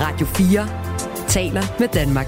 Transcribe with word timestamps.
Radio 0.00 0.26
4 0.26 0.68
taler 1.28 1.62
med 1.78 1.88
Danmark. 1.88 2.26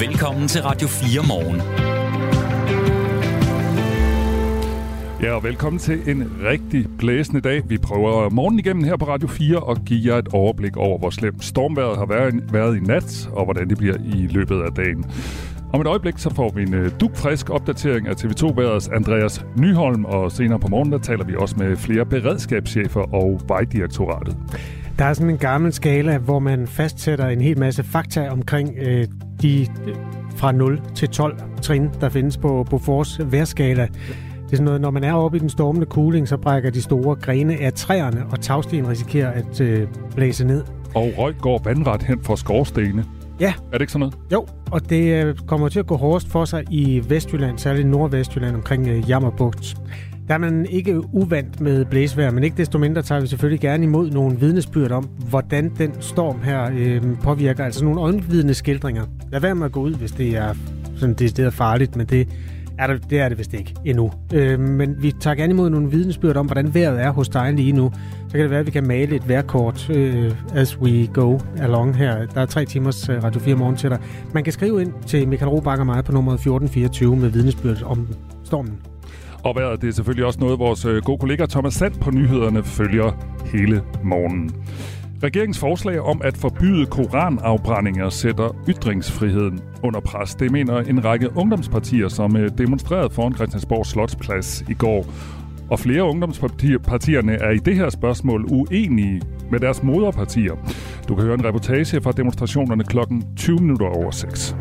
Velkommen 0.00 0.48
til 0.48 0.62
Radio 0.62 0.88
4 0.88 1.22
morgen. 1.28 1.60
Ja, 5.22 5.32
og 5.32 5.44
velkommen 5.44 5.78
til 5.78 6.10
en 6.10 6.32
rigtig 6.44 6.86
blæsende 6.98 7.40
dag. 7.40 7.62
Vi 7.68 7.78
prøver 7.78 8.30
morgen 8.30 8.58
igennem 8.58 8.84
her 8.84 8.96
på 8.96 9.04
Radio 9.04 9.28
4 9.28 9.58
og 9.58 9.76
give 9.86 10.12
jer 10.12 10.18
et 10.18 10.28
overblik 10.28 10.76
over, 10.76 10.98
hvor 10.98 11.10
slemt 11.10 11.44
stormværet 11.44 11.98
har 11.98 12.06
været, 12.06 12.52
været 12.52 12.76
i 12.76 12.80
nat, 12.80 13.28
og 13.32 13.44
hvordan 13.44 13.68
det 13.68 13.78
bliver 13.78 13.96
i 14.04 14.26
løbet 14.26 14.62
af 14.62 14.72
dagen. 14.72 15.04
Om 15.72 15.80
et 15.80 15.86
øjeblik 15.86 16.18
så 16.18 16.34
får 16.34 16.52
vi 16.54 16.62
en 16.62 16.90
dugfrisk 17.00 17.50
opdatering 17.50 18.08
af 18.08 18.12
TV2-værets 18.14 18.94
Andreas 18.94 19.44
Nyholm, 19.56 20.04
og 20.04 20.32
senere 20.32 20.58
på 20.58 20.68
morgen 20.68 20.92
der 20.92 20.98
taler 20.98 21.24
vi 21.24 21.34
også 21.38 21.54
med 21.58 21.76
flere 21.76 22.06
beredskabschefer 22.06 23.14
og 23.14 23.40
Vejdirektoratet. 23.48 24.36
Der 24.98 25.04
er 25.04 25.12
sådan 25.12 25.30
en 25.30 25.38
gammel 25.38 25.72
skala, 25.72 26.18
hvor 26.18 26.38
man 26.38 26.66
fastsætter 26.66 27.28
en 27.28 27.40
hel 27.40 27.58
masse 27.58 27.82
fakta 27.84 28.28
omkring 28.28 28.74
øh, 28.78 29.06
de 29.42 29.60
øh, 29.60 29.94
fra 30.36 30.52
0 30.52 30.80
til 30.94 31.08
12 31.08 31.38
trin, 31.62 31.90
der 32.00 32.08
findes 32.08 32.36
på 32.36 32.66
Bofors 32.70 33.20
værskala. 33.24 33.82
Det 33.82 34.52
er 34.52 34.56
sådan 34.56 34.64
noget, 34.64 34.80
når 34.80 34.90
man 34.90 35.04
er 35.04 35.12
oppe 35.12 35.36
i 35.36 35.40
den 35.40 35.48
stormende 35.48 35.86
kuling, 35.86 36.28
så 36.28 36.36
brækker 36.36 36.70
de 36.70 36.82
store 36.82 37.16
grene 37.16 37.56
af 37.56 37.72
træerne, 37.72 38.24
og 38.30 38.40
tagsten 38.40 38.88
risikerer 38.88 39.30
at 39.30 39.60
øh, 39.60 39.88
blæse 40.16 40.44
ned. 40.44 40.64
Og 40.94 41.08
røg 41.18 41.34
går 41.40 41.60
vandret 41.64 42.02
hen 42.02 42.20
for 42.22 42.34
skorstene. 42.34 43.04
Ja. 43.40 43.54
Er 43.72 43.72
det 43.72 43.80
ikke 43.80 43.92
sådan 43.92 44.00
noget? 44.00 44.14
Jo, 44.32 44.46
og 44.70 44.90
det 44.90 45.24
øh, 45.24 45.36
kommer 45.46 45.68
til 45.68 45.78
at 45.78 45.86
gå 45.86 45.96
hårdest 45.96 46.28
for 46.28 46.44
sig 46.44 46.64
i 46.70 47.02
Vestjylland, 47.08 47.58
særligt 47.58 47.88
Nordvestjylland 47.88 48.56
omkring 48.56 48.88
øh, 48.88 49.10
Jammerbugt. 49.10 49.76
Der 50.28 50.34
er 50.34 50.38
man 50.38 50.66
ikke 50.66 51.14
uvant 51.14 51.60
med 51.60 51.84
blæsvejr, 51.84 52.30
men 52.30 52.44
ikke 52.44 52.56
desto 52.56 52.78
mindre 52.78 53.02
tager 53.02 53.20
vi 53.20 53.26
selvfølgelig 53.26 53.60
gerne 53.60 53.84
imod 53.84 54.10
nogle 54.10 54.40
vidnesbyrd 54.40 54.90
om, 54.90 55.04
hvordan 55.04 55.72
den 55.78 55.92
storm 56.00 56.42
her 56.42 56.70
øh, 56.78 57.02
påvirker. 57.22 57.64
Altså 57.64 57.84
nogle 57.84 58.00
øjenvidende 58.00 58.54
skildringer. 58.54 59.04
Lad 59.32 59.40
være 59.40 59.54
med 59.54 59.66
at 59.66 59.72
gå 59.72 59.80
ud, 59.80 59.94
hvis 59.94 60.12
det 60.12 60.36
er 60.36 60.54
sådan 60.96 61.14
det 61.14 61.38
er 61.38 61.50
farligt, 61.50 61.96
men 61.96 62.06
det 62.06 62.28
er 62.80 62.86
det, 62.86 63.10
det 63.10 63.20
er 63.20 63.28
det 63.28 63.38
vist 63.38 63.54
ikke 63.54 63.74
endnu. 63.84 64.12
Øh, 64.34 64.60
men 64.60 65.02
vi 65.02 65.12
tager 65.12 65.34
gerne 65.34 65.52
imod 65.52 65.70
nogle 65.70 65.90
vidnesbyrd 65.90 66.36
om, 66.36 66.46
hvordan 66.46 66.74
vejret 66.74 67.02
er 67.02 67.10
hos 67.10 67.28
dig 67.28 67.52
lige 67.52 67.72
nu. 67.72 67.92
Så 68.28 68.32
kan 68.32 68.40
det 68.40 68.50
være, 68.50 68.60
at 68.60 68.66
vi 68.66 68.70
kan 68.70 68.86
male 68.86 69.16
et 69.16 69.28
vejrkort 69.28 69.90
øh, 69.90 70.32
as 70.54 70.80
we 70.80 71.06
go 71.06 71.38
along 71.58 71.96
her. 71.96 72.26
Der 72.26 72.40
er 72.40 72.46
tre 72.46 72.64
timers 72.64 73.08
øh, 73.08 73.24
Radio 73.24 73.40
4 73.40 73.54
morgen 73.54 73.76
til 73.76 73.90
dig. 73.90 73.98
Man 74.34 74.44
kan 74.44 74.52
skrive 74.52 74.82
ind 74.82 74.92
til 75.06 75.28
Michael 75.28 75.50
Robach 75.50 75.80
og 75.80 75.86
mig 75.86 76.04
på 76.04 76.12
nummer 76.12 76.32
1424 76.32 77.16
med 77.16 77.28
vidnesbyrd 77.28 77.82
om 77.82 78.08
stormen. 78.44 78.78
Og 79.44 79.56
vejret, 79.56 79.82
det 79.82 79.88
er 79.88 79.92
selvfølgelig 79.92 80.26
også 80.26 80.40
noget, 80.40 80.58
vores 80.58 80.84
øh, 80.84 81.02
gode 81.02 81.18
kollega 81.18 81.46
Thomas 81.46 81.74
Sand 81.74 81.94
på 81.94 82.10
nyhederne 82.10 82.64
følger 82.64 83.12
hele 83.52 83.82
morgenen. 84.02 84.50
Regeringens 85.22 85.58
forslag 85.58 86.00
om 86.00 86.20
at 86.24 86.36
forbyde 86.36 86.86
koranafbrændinger 86.86 88.08
sætter 88.08 88.56
ytringsfriheden 88.68 89.60
under 89.82 90.00
pres. 90.00 90.34
Det 90.34 90.52
mener 90.52 90.78
en 90.78 91.04
række 91.04 91.36
ungdomspartier, 91.36 92.08
som 92.08 92.36
øh, 92.36 92.50
demonstrerede 92.58 93.10
foran 93.10 93.34
Christiansborg 93.34 93.86
Slotsplads 93.86 94.64
i 94.68 94.74
går. 94.74 95.06
Og 95.70 95.78
flere 95.78 96.04
ungdomspartierne 96.04 97.32
er 97.32 97.50
i 97.50 97.58
det 97.58 97.76
her 97.76 97.90
spørgsmål 97.90 98.44
uenige 98.48 99.22
med 99.50 99.60
deres 99.60 99.82
moderpartier. 99.82 100.54
Du 101.08 101.14
kan 101.14 101.24
høre 101.24 101.34
en 101.34 101.44
reportage 101.44 102.00
fra 102.00 102.12
demonstrationerne 102.12 102.84
klokken 102.84 103.24
20 103.36 103.58
minutter 103.58 103.86
over 103.86 104.10
6. 104.10 104.56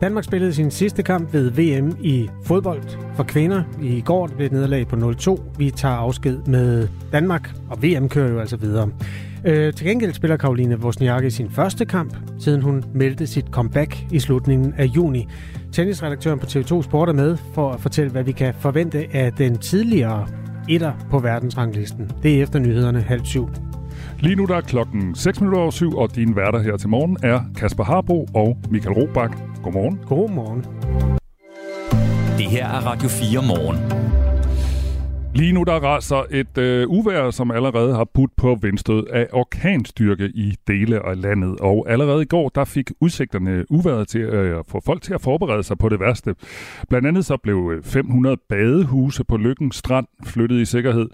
Danmark 0.00 0.24
spillede 0.24 0.54
sin 0.54 0.70
sidste 0.70 1.02
kamp 1.02 1.32
ved 1.32 1.50
VM 1.50 1.96
i 2.00 2.28
fodbold 2.44 2.82
for 3.14 3.22
kvinder. 3.22 3.62
I 3.82 4.00
går 4.00 4.26
blev 4.26 4.38
det 4.44 4.52
nederlag 4.52 4.88
på 4.88 4.96
0-2. 4.96 5.42
Vi 5.58 5.70
tager 5.70 5.94
afsked 5.94 6.38
med 6.46 6.88
Danmark, 7.12 7.50
og 7.70 7.82
VM 7.82 8.08
kører 8.08 8.28
jo 8.28 8.40
altså 8.40 8.56
videre. 8.56 8.90
Øh, 9.44 9.72
til 9.72 9.86
gengæld 9.86 10.12
spiller 10.12 10.36
Karoline 10.36 10.78
Wozniacki 10.78 11.30
sin 11.30 11.50
første 11.50 11.84
kamp, 11.84 12.16
siden 12.38 12.62
hun 12.62 12.84
meldte 12.94 13.26
sit 13.26 13.46
comeback 13.50 13.98
i 14.12 14.18
slutningen 14.18 14.74
af 14.78 14.84
juni. 14.84 15.28
Tennisredaktøren 15.72 16.38
på 16.38 16.46
TV2 16.46 16.82
Sport 16.82 17.08
er 17.08 17.12
med 17.12 17.36
for 17.54 17.70
at 17.70 17.80
fortælle, 17.80 18.10
hvad 18.10 18.22
vi 18.22 18.32
kan 18.32 18.54
forvente 18.58 19.06
af 19.12 19.32
den 19.32 19.58
tidligere 19.58 20.26
etter 20.68 20.92
på 21.10 21.18
verdensranglisten. 21.18 22.10
Det 22.22 22.38
er 22.38 22.42
efter 22.42 22.58
nyhederne 22.58 23.00
halv 23.00 23.24
syv. 23.24 23.48
Lige 24.20 24.36
nu 24.36 24.44
der 24.44 24.56
er 24.56 24.60
klokken 24.60 25.14
6 25.14 25.40
minutter 25.40 25.60
over 25.60 25.70
syv, 25.70 25.96
og 25.96 26.14
din 26.14 26.36
værter 26.36 26.58
her 26.58 26.76
til 26.76 26.88
morgen 26.88 27.16
er 27.22 27.40
Kasper 27.56 27.84
Harbo 27.84 28.26
og 28.34 28.58
Michael 28.70 28.94
Robach. 28.94 29.34
Godmorgen. 29.62 30.00
Godmorgen. 30.06 30.64
Det 32.38 32.46
her 32.46 32.66
er 32.66 32.86
Radio 32.86 33.08
4 33.08 33.42
morgen. 33.42 34.01
Lige 35.34 35.52
nu 35.52 35.62
der 35.62 35.72
raser 35.72 36.26
et 36.30 36.58
øh, 36.58 36.88
uvær, 36.88 37.30
som 37.30 37.50
allerede 37.50 37.94
har 37.94 38.04
budt 38.04 38.36
på 38.36 38.58
vindstød 38.62 39.06
af 39.06 39.28
orkanstyrke 39.32 40.24
i 40.34 40.56
dele 40.66 41.06
af 41.06 41.22
landet. 41.22 41.60
Og 41.60 41.86
allerede 41.88 42.22
i 42.22 42.26
går, 42.26 42.48
der 42.48 42.64
fik 42.64 42.90
udsigterne 43.00 43.64
uværet 43.70 44.08
til 44.08 44.20
øh, 44.20 44.58
at 44.58 44.64
få 44.68 44.80
folk 44.86 45.02
til 45.02 45.14
at 45.14 45.20
forberede 45.20 45.62
sig 45.62 45.78
på 45.78 45.88
det 45.88 46.00
værste. 46.00 46.34
Blandt 46.88 47.08
andet 47.08 47.24
så 47.24 47.36
blev 47.36 47.72
øh, 47.76 47.82
500 47.82 48.36
badehuse 48.48 49.24
på 49.24 49.36
Lykken 49.36 49.72
Strand 49.72 50.06
flyttet 50.24 50.60
i 50.60 50.64
sikkerhed. 50.64 51.08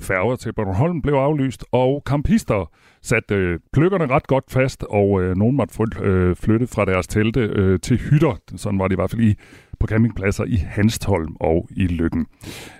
Færger 0.00 0.36
til 0.36 0.52
Bornholm 0.52 1.02
blev 1.02 1.14
aflyst, 1.14 1.64
og 1.72 2.02
kampister 2.06 2.70
satte 3.02 3.34
øh, 3.34 3.58
pløkkerne 3.72 4.06
ret 4.06 4.26
godt 4.26 4.44
fast, 4.50 4.84
og 4.90 5.22
øh, 5.22 5.36
nogen 5.36 5.56
måtte 5.56 6.00
øh, 6.00 6.36
flytte 6.36 6.66
fra 6.66 6.84
deres 6.84 7.06
telte 7.06 7.40
øh, 7.40 7.80
til 7.80 7.98
hytter. 7.98 8.36
Sådan 8.56 8.78
var 8.78 8.88
det 8.88 8.94
i 8.94 8.96
hvert 8.96 9.10
fald 9.10 9.22
i 9.22 9.34
på 9.80 9.86
campingpladser 9.86 10.44
i 10.44 10.56
Hanstholm 10.56 11.36
og 11.40 11.68
i 11.70 11.86
Lykken. 11.86 12.26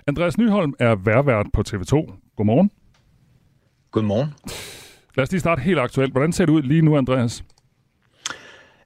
Andreas 0.07 0.37
Nyholm 0.37 0.73
er 0.79 0.95
værvært 0.95 1.45
på 1.53 1.63
TV2. 1.69 1.93
Godmorgen. 2.35 2.71
Godmorgen. 3.91 4.29
Lad 5.15 5.23
os 5.23 5.31
lige 5.31 5.39
starte 5.39 5.61
helt 5.61 5.79
aktuelt. 5.79 6.11
Hvordan 6.11 6.31
ser 6.31 6.45
det 6.45 6.53
ud 6.53 6.61
lige 6.61 6.81
nu, 6.81 6.97
Andreas? 6.97 7.43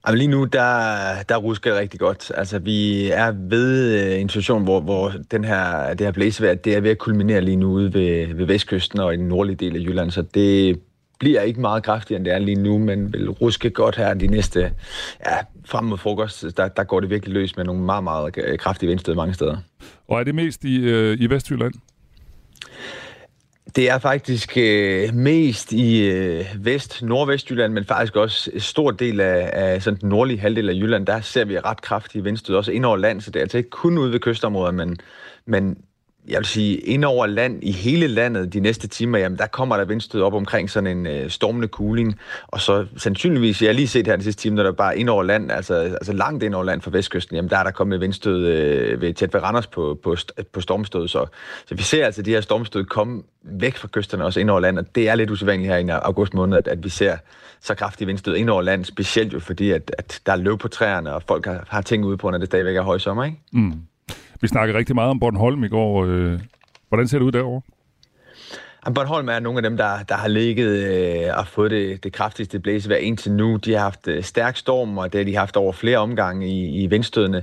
Jamen 0.06 0.18
lige 0.18 0.28
nu, 0.28 0.44
der, 0.44 1.22
der 1.28 1.36
rusker 1.36 1.70
det 1.70 1.80
rigtig 1.80 2.00
godt. 2.00 2.32
Altså, 2.34 2.58
vi 2.58 3.10
er 3.10 3.32
ved 3.48 4.02
øh, 4.02 4.20
en 4.20 4.28
situation, 4.28 4.62
hvor, 4.64 4.80
hvor 4.80 5.12
den 5.30 5.44
her, 5.44 5.94
det 5.94 6.00
her 6.00 6.12
blæsevejr, 6.12 6.54
det 6.54 6.76
er 6.76 6.80
ved 6.80 6.90
at 6.90 6.98
kulminere 6.98 7.40
lige 7.40 7.56
nu 7.56 7.70
ude 7.70 7.94
ved, 7.94 8.34
ved 8.34 8.46
vestkysten 8.46 9.00
og 9.00 9.14
i 9.14 9.16
den 9.16 9.28
nordlige 9.28 9.56
del 9.56 9.76
af 9.76 9.80
Jylland, 9.80 10.10
så 10.10 10.22
det 10.22 10.80
bliver 11.18 11.40
ikke 11.40 11.60
meget 11.60 11.82
kraftigere, 11.82 12.16
end 12.16 12.24
det 12.24 12.34
er 12.34 12.38
lige 12.38 12.62
nu, 12.62 12.78
men 12.78 13.12
vil 13.12 13.30
ruske 13.30 13.70
godt 13.70 13.96
her 13.96 14.14
de 14.14 14.26
næste, 14.26 14.72
ja, 15.26 15.36
frem 15.64 15.84
mod 15.84 15.98
frokost, 15.98 16.44
der, 16.56 16.68
der 16.68 16.84
går 16.84 17.00
det 17.00 17.10
virkelig 17.10 17.34
løs 17.34 17.56
med 17.56 17.64
nogle 17.64 17.82
meget, 17.82 18.04
meget 18.04 18.38
øh, 18.38 18.58
kraftige 18.58 18.88
vindstød 18.88 19.14
mange 19.14 19.34
steder. 19.34 19.56
Og 20.08 20.20
er 20.20 20.24
det 20.24 20.34
mest 20.34 20.64
i, 20.64 20.76
øh, 20.76 21.16
i 21.20 21.30
Vestjylland? 21.30 21.74
Det 23.76 23.90
er 23.90 23.98
faktisk 23.98 24.56
øh, 24.56 25.14
mest 25.14 25.72
i 25.72 26.10
øh, 26.10 26.46
vest, 26.58 27.02
nordvestjylland, 27.02 27.72
men 27.72 27.84
faktisk 27.84 28.16
også 28.16 28.50
en 28.54 28.60
stor 28.60 28.90
del 28.90 29.20
af, 29.20 29.50
af 29.52 29.82
sådan 29.82 30.00
den 30.00 30.08
nordlige 30.08 30.38
halvdel 30.38 30.68
af 30.68 30.74
Jylland. 30.74 31.06
Der 31.06 31.20
ser 31.20 31.44
vi 31.44 31.58
ret 31.58 31.82
kraftige 31.82 32.24
vindstød, 32.24 32.56
også 32.56 32.72
ind 32.72 32.84
over 32.84 32.96
land, 32.96 33.20
så 33.20 33.30
det 33.30 33.40
er 33.40 33.44
altså 33.44 33.58
ikke 33.58 33.70
kun 33.70 33.98
ude 33.98 34.12
ved 34.12 34.20
kystområder, 34.20 34.72
men, 34.72 34.96
men 35.46 35.78
jeg 36.28 36.38
vil 36.38 36.46
sige, 36.46 36.76
ind 36.76 37.04
over 37.04 37.26
land 37.26 37.64
i 37.64 37.72
hele 37.72 38.06
landet 38.06 38.52
de 38.52 38.60
næste 38.60 38.88
timer, 38.88 39.18
jamen 39.18 39.38
der 39.38 39.46
kommer 39.46 39.76
der 39.76 39.84
vindstød 39.84 40.22
op 40.22 40.34
omkring 40.34 40.70
sådan 40.70 40.98
en 40.98 41.06
øh, 41.06 41.30
stormende 41.30 41.68
kuling. 41.68 42.18
Og 42.46 42.60
så 42.60 42.86
sandsynligvis, 42.96 43.62
jeg 43.62 43.68
har 43.68 43.74
lige 43.74 43.88
set 43.88 44.06
her 44.06 44.16
de 44.16 44.22
sidste 44.22 44.42
timer, 44.42 44.56
når 44.56 44.62
der 44.62 44.72
bare 44.72 44.98
ind 44.98 45.08
over 45.08 45.22
land, 45.22 45.52
altså, 45.52 45.74
altså 45.74 46.12
langt 46.12 46.42
ind 46.42 46.54
over 46.54 46.64
land 46.64 46.80
fra 46.80 46.90
vestkysten, 46.90 47.36
jamen 47.36 47.50
der 47.50 47.58
er 47.58 47.62
der 47.62 47.70
kommet 47.70 48.00
vindstød 48.00 48.46
øh, 48.46 49.00
ved, 49.00 49.14
tæt 49.14 49.34
ved 49.34 49.42
Randers 49.42 49.66
på, 49.66 49.98
på, 50.02 50.16
på 50.52 50.60
stormstød. 50.60 51.08
Så, 51.08 51.26
så 51.66 51.74
vi 51.74 51.82
ser 51.82 52.04
altså 52.04 52.22
de 52.22 52.30
her 52.30 52.40
stormstød 52.40 52.84
komme 52.84 53.22
væk 53.42 53.76
fra 53.76 53.88
kysterne, 53.88 54.24
også 54.24 54.40
ind 54.40 54.50
over 54.50 54.60
land, 54.60 54.78
og 54.78 54.94
det 54.94 55.08
er 55.08 55.14
lidt 55.14 55.30
usædvanligt 55.30 55.72
her 55.72 55.78
i 55.78 55.88
august 55.88 56.34
måned, 56.34 56.58
at, 56.58 56.68
at 56.68 56.84
vi 56.84 56.88
ser 56.88 57.16
så 57.60 57.74
kraftige 57.74 58.06
vindstød 58.06 58.36
ind 58.36 58.50
over 58.50 58.62
land, 58.62 58.84
specielt 58.84 59.32
jo 59.32 59.40
fordi, 59.40 59.70
at, 59.70 59.94
at 59.98 60.20
der 60.26 60.32
er 60.32 60.36
løv 60.36 60.58
på 60.58 60.68
træerne, 60.68 61.14
og 61.14 61.22
folk 61.28 61.46
har, 61.46 61.64
har 61.68 61.82
ting 61.82 62.04
ude 62.04 62.16
på, 62.16 62.30
når 62.30 62.38
det 62.38 62.46
stadigvæk 62.46 62.76
er 62.76 62.82
høj 62.82 62.98
sommer, 62.98 63.24
ikke? 63.24 63.38
Mm. 63.52 63.72
Vi 64.44 64.48
snakkede 64.48 64.78
rigtig 64.78 64.94
meget 64.94 65.10
om 65.10 65.20
Bornholm 65.20 65.64
i 65.64 65.68
går. 65.68 66.04
Øh, 66.04 66.40
hvordan 66.88 67.08
ser 67.08 67.18
det 67.18 67.26
ud 67.26 67.32
derovre? 67.32 67.60
Bornholm 68.94 69.28
er 69.28 69.38
nogle 69.38 69.58
af 69.58 69.62
dem, 69.62 69.76
der, 69.76 70.02
der 70.08 70.14
har 70.14 70.28
ligget 70.28 70.68
øh, 70.68 71.38
og 71.38 71.46
fået 71.46 71.70
det, 71.70 72.04
det 72.04 72.12
kraftigste 72.12 72.60
blæsevejr 72.60 72.98
indtil 72.98 73.32
nu. 73.32 73.56
De 73.56 73.72
har 73.72 73.80
haft 73.80 74.08
øh, 74.08 74.22
stærk 74.22 74.56
storm, 74.56 74.98
og 74.98 75.12
det 75.12 75.18
har 75.18 75.24
de 75.24 75.36
haft 75.36 75.56
over 75.56 75.72
flere 75.72 75.98
omgange 75.98 76.48
i, 76.48 76.82
i 76.82 76.86
vindstødene. 76.86 77.42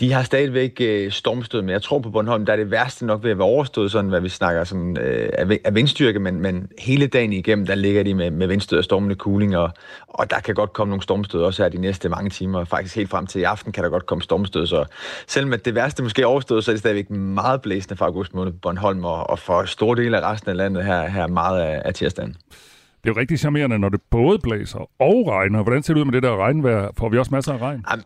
De 0.00 0.12
har 0.12 0.22
stadigvæk 0.22 0.80
øh, 0.80 1.10
stormstød, 1.12 1.62
men 1.62 1.70
jeg 1.70 1.82
tror 1.82 1.98
på 1.98 2.10
Bornholm, 2.10 2.46
der 2.46 2.52
er 2.52 2.56
det 2.56 2.70
værste 2.70 3.06
nok 3.06 3.24
ved 3.24 3.30
at 3.30 3.38
være 3.38 3.46
overstået, 3.46 3.92
sådan 3.92 4.10
hvad 4.10 4.20
vi 4.20 4.28
snakker 4.28 4.64
som, 4.64 4.96
øh, 4.96 5.28
af, 5.64 5.74
vindstyrke, 5.74 6.18
men, 6.18 6.40
men 6.40 6.68
hele 6.78 7.06
dagen 7.06 7.32
igennem, 7.32 7.66
der 7.66 7.74
ligger 7.74 8.02
de 8.02 8.14
med, 8.14 8.30
med 8.30 8.46
vindstød 8.46 8.78
og 8.78 8.84
stormende 8.84 9.14
kuling, 9.14 9.56
og, 9.56 9.70
og 10.08 10.30
der 10.30 10.40
kan 10.40 10.54
godt 10.54 10.72
komme 10.72 10.90
nogle 10.90 11.02
stormstød 11.02 11.42
også 11.42 11.62
her 11.62 11.68
de 11.68 11.78
næste 11.78 12.08
mange 12.08 12.30
timer. 12.30 12.64
Faktisk 12.64 12.96
helt 12.96 13.10
frem 13.10 13.26
til 13.26 13.40
i 13.40 13.44
aften 13.44 13.72
kan 13.72 13.84
der 13.84 13.90
godt 13.90 14.06
komme 14.06 14.22
stormstød, 14.22 14.66
så 14.66 14.84
selvom 15.26 15.52
at 15.52 15.64
det 15.64 15.74
værste 15.74 16.02
måske 16.02 16.22
er 16.22 16.26
overstået, 16.26 16.64
så 16.64 16.70
er 16.70 16.72
det 16.72 16.80
stadigvæk 16.80 17.10
meget 17.10 17.62
blæsende 17.62 17.96
fra 17.96 18.06
august 18.06 18.34
måned 18.34 18.52
på 18.52 18.58
Bornholm, 18.62 19.04
og, 19.04 19.30
og 19.30 19.38
for 19.38 19.64
store 19.64 19.96
dele 19.96 20.22
af 20.22 20.32
resten 20.32 20.50
af 20.50 20.56
landet 20.56 20.84
her, 20.84 21.08
her 21.08 21.26
meget 21.26 21.60
af, 21.60 21.82
af 21.84 21.94
tirsdagen. 21.94 22.36
Det 23.04 23.10
er 23.10 23.14
jo 23.14 23.20
rigtig 23.20 23.38
charmerende, 23.38 23.78
når 23.78 23.88
det 23.88 24.00
både 24.10 24.38
blæser 24.38 24.90
og 24.98 25.26
regner. 25.28 25.62
Hvordan 25.62 25.82
ser 25.82 25.94
det 25.94 26.00
ud 26.00 26.04
med 26.04 26.12
det 26.12 26.22
der 26.22 26.36
regnvejr? 26.36 26.90
Får 26.98 27.08
vi 27.08 27.18
også 27.18 27.34
masser 27.34 27.52
af 27.52 27.58
regn? 27.58 27.84
Jamen, 27.90 28.04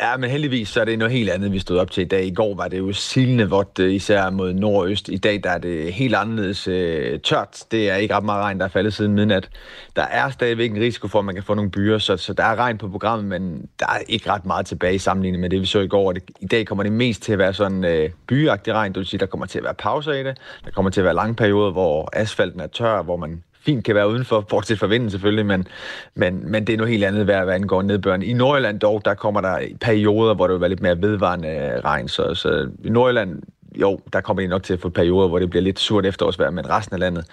Ja, 0.00 0.16
men 0.16 0.30
heldigvis 0.30 0.68
så 0.68 0.80
er 0.80 0.84
det 0.84 0.98
noget 0.98 1.12
helt 1.12 1.30
andet, 1.30 1.52
vi 1.52 1.58
stod 1.58 1.78
op 1.78 1.90
til 1.90 2.02
i 2.02 2.06
dag. 2.06 2.24
I 2.24 2.34
går 2.34 2.54
var 2.54 2.68
det 2.68 2.78
jo 2.78 2.92
silende 2.92 3.50
vådt, 3.50 3.78
øh, 3.78 3.94
især 3.94 4.30
mod 4.30 4.52
nordøst. 4.52 5.08
I 5.08 5.16
dag 5.16 5.40
der 5.44 5.50
er 5.50 5.58
det 5.58 5.92
helt 5.92 6.14
anderledes 6.14 6.68
øh, 6.68 7.20
tørt. 7.20 7.64
Det 7.70 7.90
er 7.90 7.96
ikke 7.96 8.14
ret 8.14 8.24
meget 8.24 8.42
regn, 8.42 8.58
der 8.58 8.64
er 8.64 8.68
faldet 8.68 8.94
siden 8.94 9.12
midnat. 9.12 9.48
Der 9.96 10.02
er 10.02 10.30
stadigvæk 10.30 10.70
en 10.70 10.80
risiko 10.80 11.08
for, 11.08 11.18
at 11.18 11.24
man 11.24 11.34
kan 11.34 11.44
få 11.44 11.54
nogle 11.54 11.70
byer, 11.70 11.98
så, 11.98 12.16
så 12.16 12.32
der 12.32 12.44
er 12.44 12.56
regn 12.56 12.78
på 12.78 12.88
programmet, 12.88 13.26
men 13.26 13.68
der 13.80 13.86
er 13.86 13.98
ikke 14.08 14.30
ret 14.30 14.46
meget 14.46 14.66
tilbage 14.66 14.94
i 14.94 14.98
sammenligning 14.98 15.40
med 15.40 15.50
det, 15.50 15.60
vi 15.60 15.66
så 15.66 15.80
i 15.80 15.88
går. 15.88 16.12
Det, 16.12 16.22
I 16.40 16.46
dag 16.46 16.66
kommer 16.66 16.82
det 16.82 16.92
mest 16.92 17.22
til 17.22 17.32
at 17.32 17.38
være 17.38 17.54
sådan 17.54 17.84
øh, 17.84 18.10
byagtig 18.26 18.74
regn, 18.74 18.92
det 18.92 18.98
vil 18.98 19.06
sige, 19.06 19.20
der 19.20 19.26
kommer 19.26 19.46
til 19.46 19.58
at 19.58 19.64
være 19.64 19.74
pauser 19.74 20.12
i 20.12 20.22
det. 20.24 20.38
Der 20.64 20.70
kommer 20.70 20.90
til 20.90 21.00
at 21.00 21.04
være 21.04 21.14
lange 21.14 21.34
perioder, 21.34 21.72
hvor 21.72 22.08
asfalten 22.12 22.60
er 22.60 22.66
tør, 22.66 23.02
hvor 23.02 23.16
man 23.16 23.42
fint 23.66 23.84
kan 23.84 23.94
være 23.94 24.08
udenfor, 24.08 24.40
bortset 24.40 24.78
fra 24.78 24.86
vinden 24.86 25.10
selvfølgelig, 25.10 25.46
men, 25.46 25.68
men, 26.14 26.50
men 26.50 26.66
det 26.66 26.72
er 26.72 26.76
noget 26.76 26.92
helt 26.92 27.04
andet, 27.04 27.24
hvad, 27.24 27.44
hvad 27.44 27.54
angår 27.54 27.82
nedbøren. 27.82 28.22
I 28.22 28.32
Nordjylland 28.32 28.80
dog, 28.80 29.02
der 29.04 29.14
kommer 29.14 29.40
der 29.40 29.58
perioder, 29.80 30.34
hvor 30.34 30.46
det 30.46 30.54
vil 30.54 30.60
være 30.60 30.70
lidt 30.70 30.82
mere 30.82 31.02
vedvarende 31.02 31.48
øh, 31.48 31.84
regn, 31.84 32.08
så, 32.08 32.34
så 32.34 32.68
i 32.84 32.90
Nordjylland 32.90 33.42
jo, 33.80 34.00
der 34.12 34.20
kommer 34.20 34.42
de 34.42 34.48
nok 34.48 34.62
til 34.62 34.72
at 34.72 34.80
få 34.80 34.88
perioder, 34.88 35.28
hvor 35.28 35.38
det 35.38 35.50
bliver 35.50 35.62
lidt 35.62 35.78
surt 35.78 36.06
efterårsvejr, 36.06 36.50
men 36.50 36.70
resten 36.70 36.94
af 36.94 37.00
landet, 37.00 37.26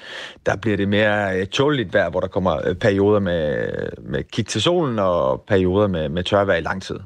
der 0.46 0.56
bliver 0.56 0.78
det 0.78 0.88
mere 0.88 1.40
øh, 1.40 1.48
tåligt 1.48 1.94
vejr, 1.94 2.10
hvor 2.10 2.20
der 2.20 2.28
kommer 2.28 2.68
øh, 2.68 2.76
perioder 2.76 3.20
med, 3.20 3.68
med 4.02 4.24
kig 4.24 4.48
til 4.48 4.62
solen 4.62 5.00
og 5.00 5.44
perioder 5.48 5.88
med, 5.88 6.10
med 6.10 6.24
tørvejr 6.24 6.58
i 6.58 6.62
lang 6.62 6.82
tid. 6.82 7.00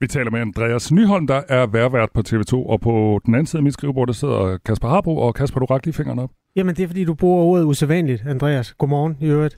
Vi 0.00 0.06
taler 0.06 0.30
med 0.30 0.40
Andreas 0.40 0.92
Nyholm, 0.92 1.26
der 1.26 1.42
er 1.48 1.66
værvært 1.66 2.08
på 2.14 2.22
TV2, 2.28 2.54
og 2.54 2.80
på 2.80 3.20
den 3.26 3.34
anden 3.34 3.46
side 3.46 3.60
af 3.60 3.64
mit 3.64 3.72
skrivebord, 3.72 4.06
der 4.06 4.12
sidder 4.12 4.58
Kasper 4.66 4.88
Harbo, 4.88 5.16
og 5.18 5.34
Kasper, 5.34 5.60
du 5.60 5.66
rakte 5.66 5.86
lige 5.86 5.94
fingrene 5.94 6.22
op. 6.22 6.30
Jamen, 6.56 6.76
det 6.76 6.82
er 6.82 6.86
fordi, 6.86 7.04
du 7.04 7.14
bruger 7.14 7.44
ordet 7.44 7.64
usædvanligt, 7.64 8.26
Andreas. 8.26 8.72
Godmorgen 8.72 9.16
i 9.20 9.26
øvrigt. 9.26 9.54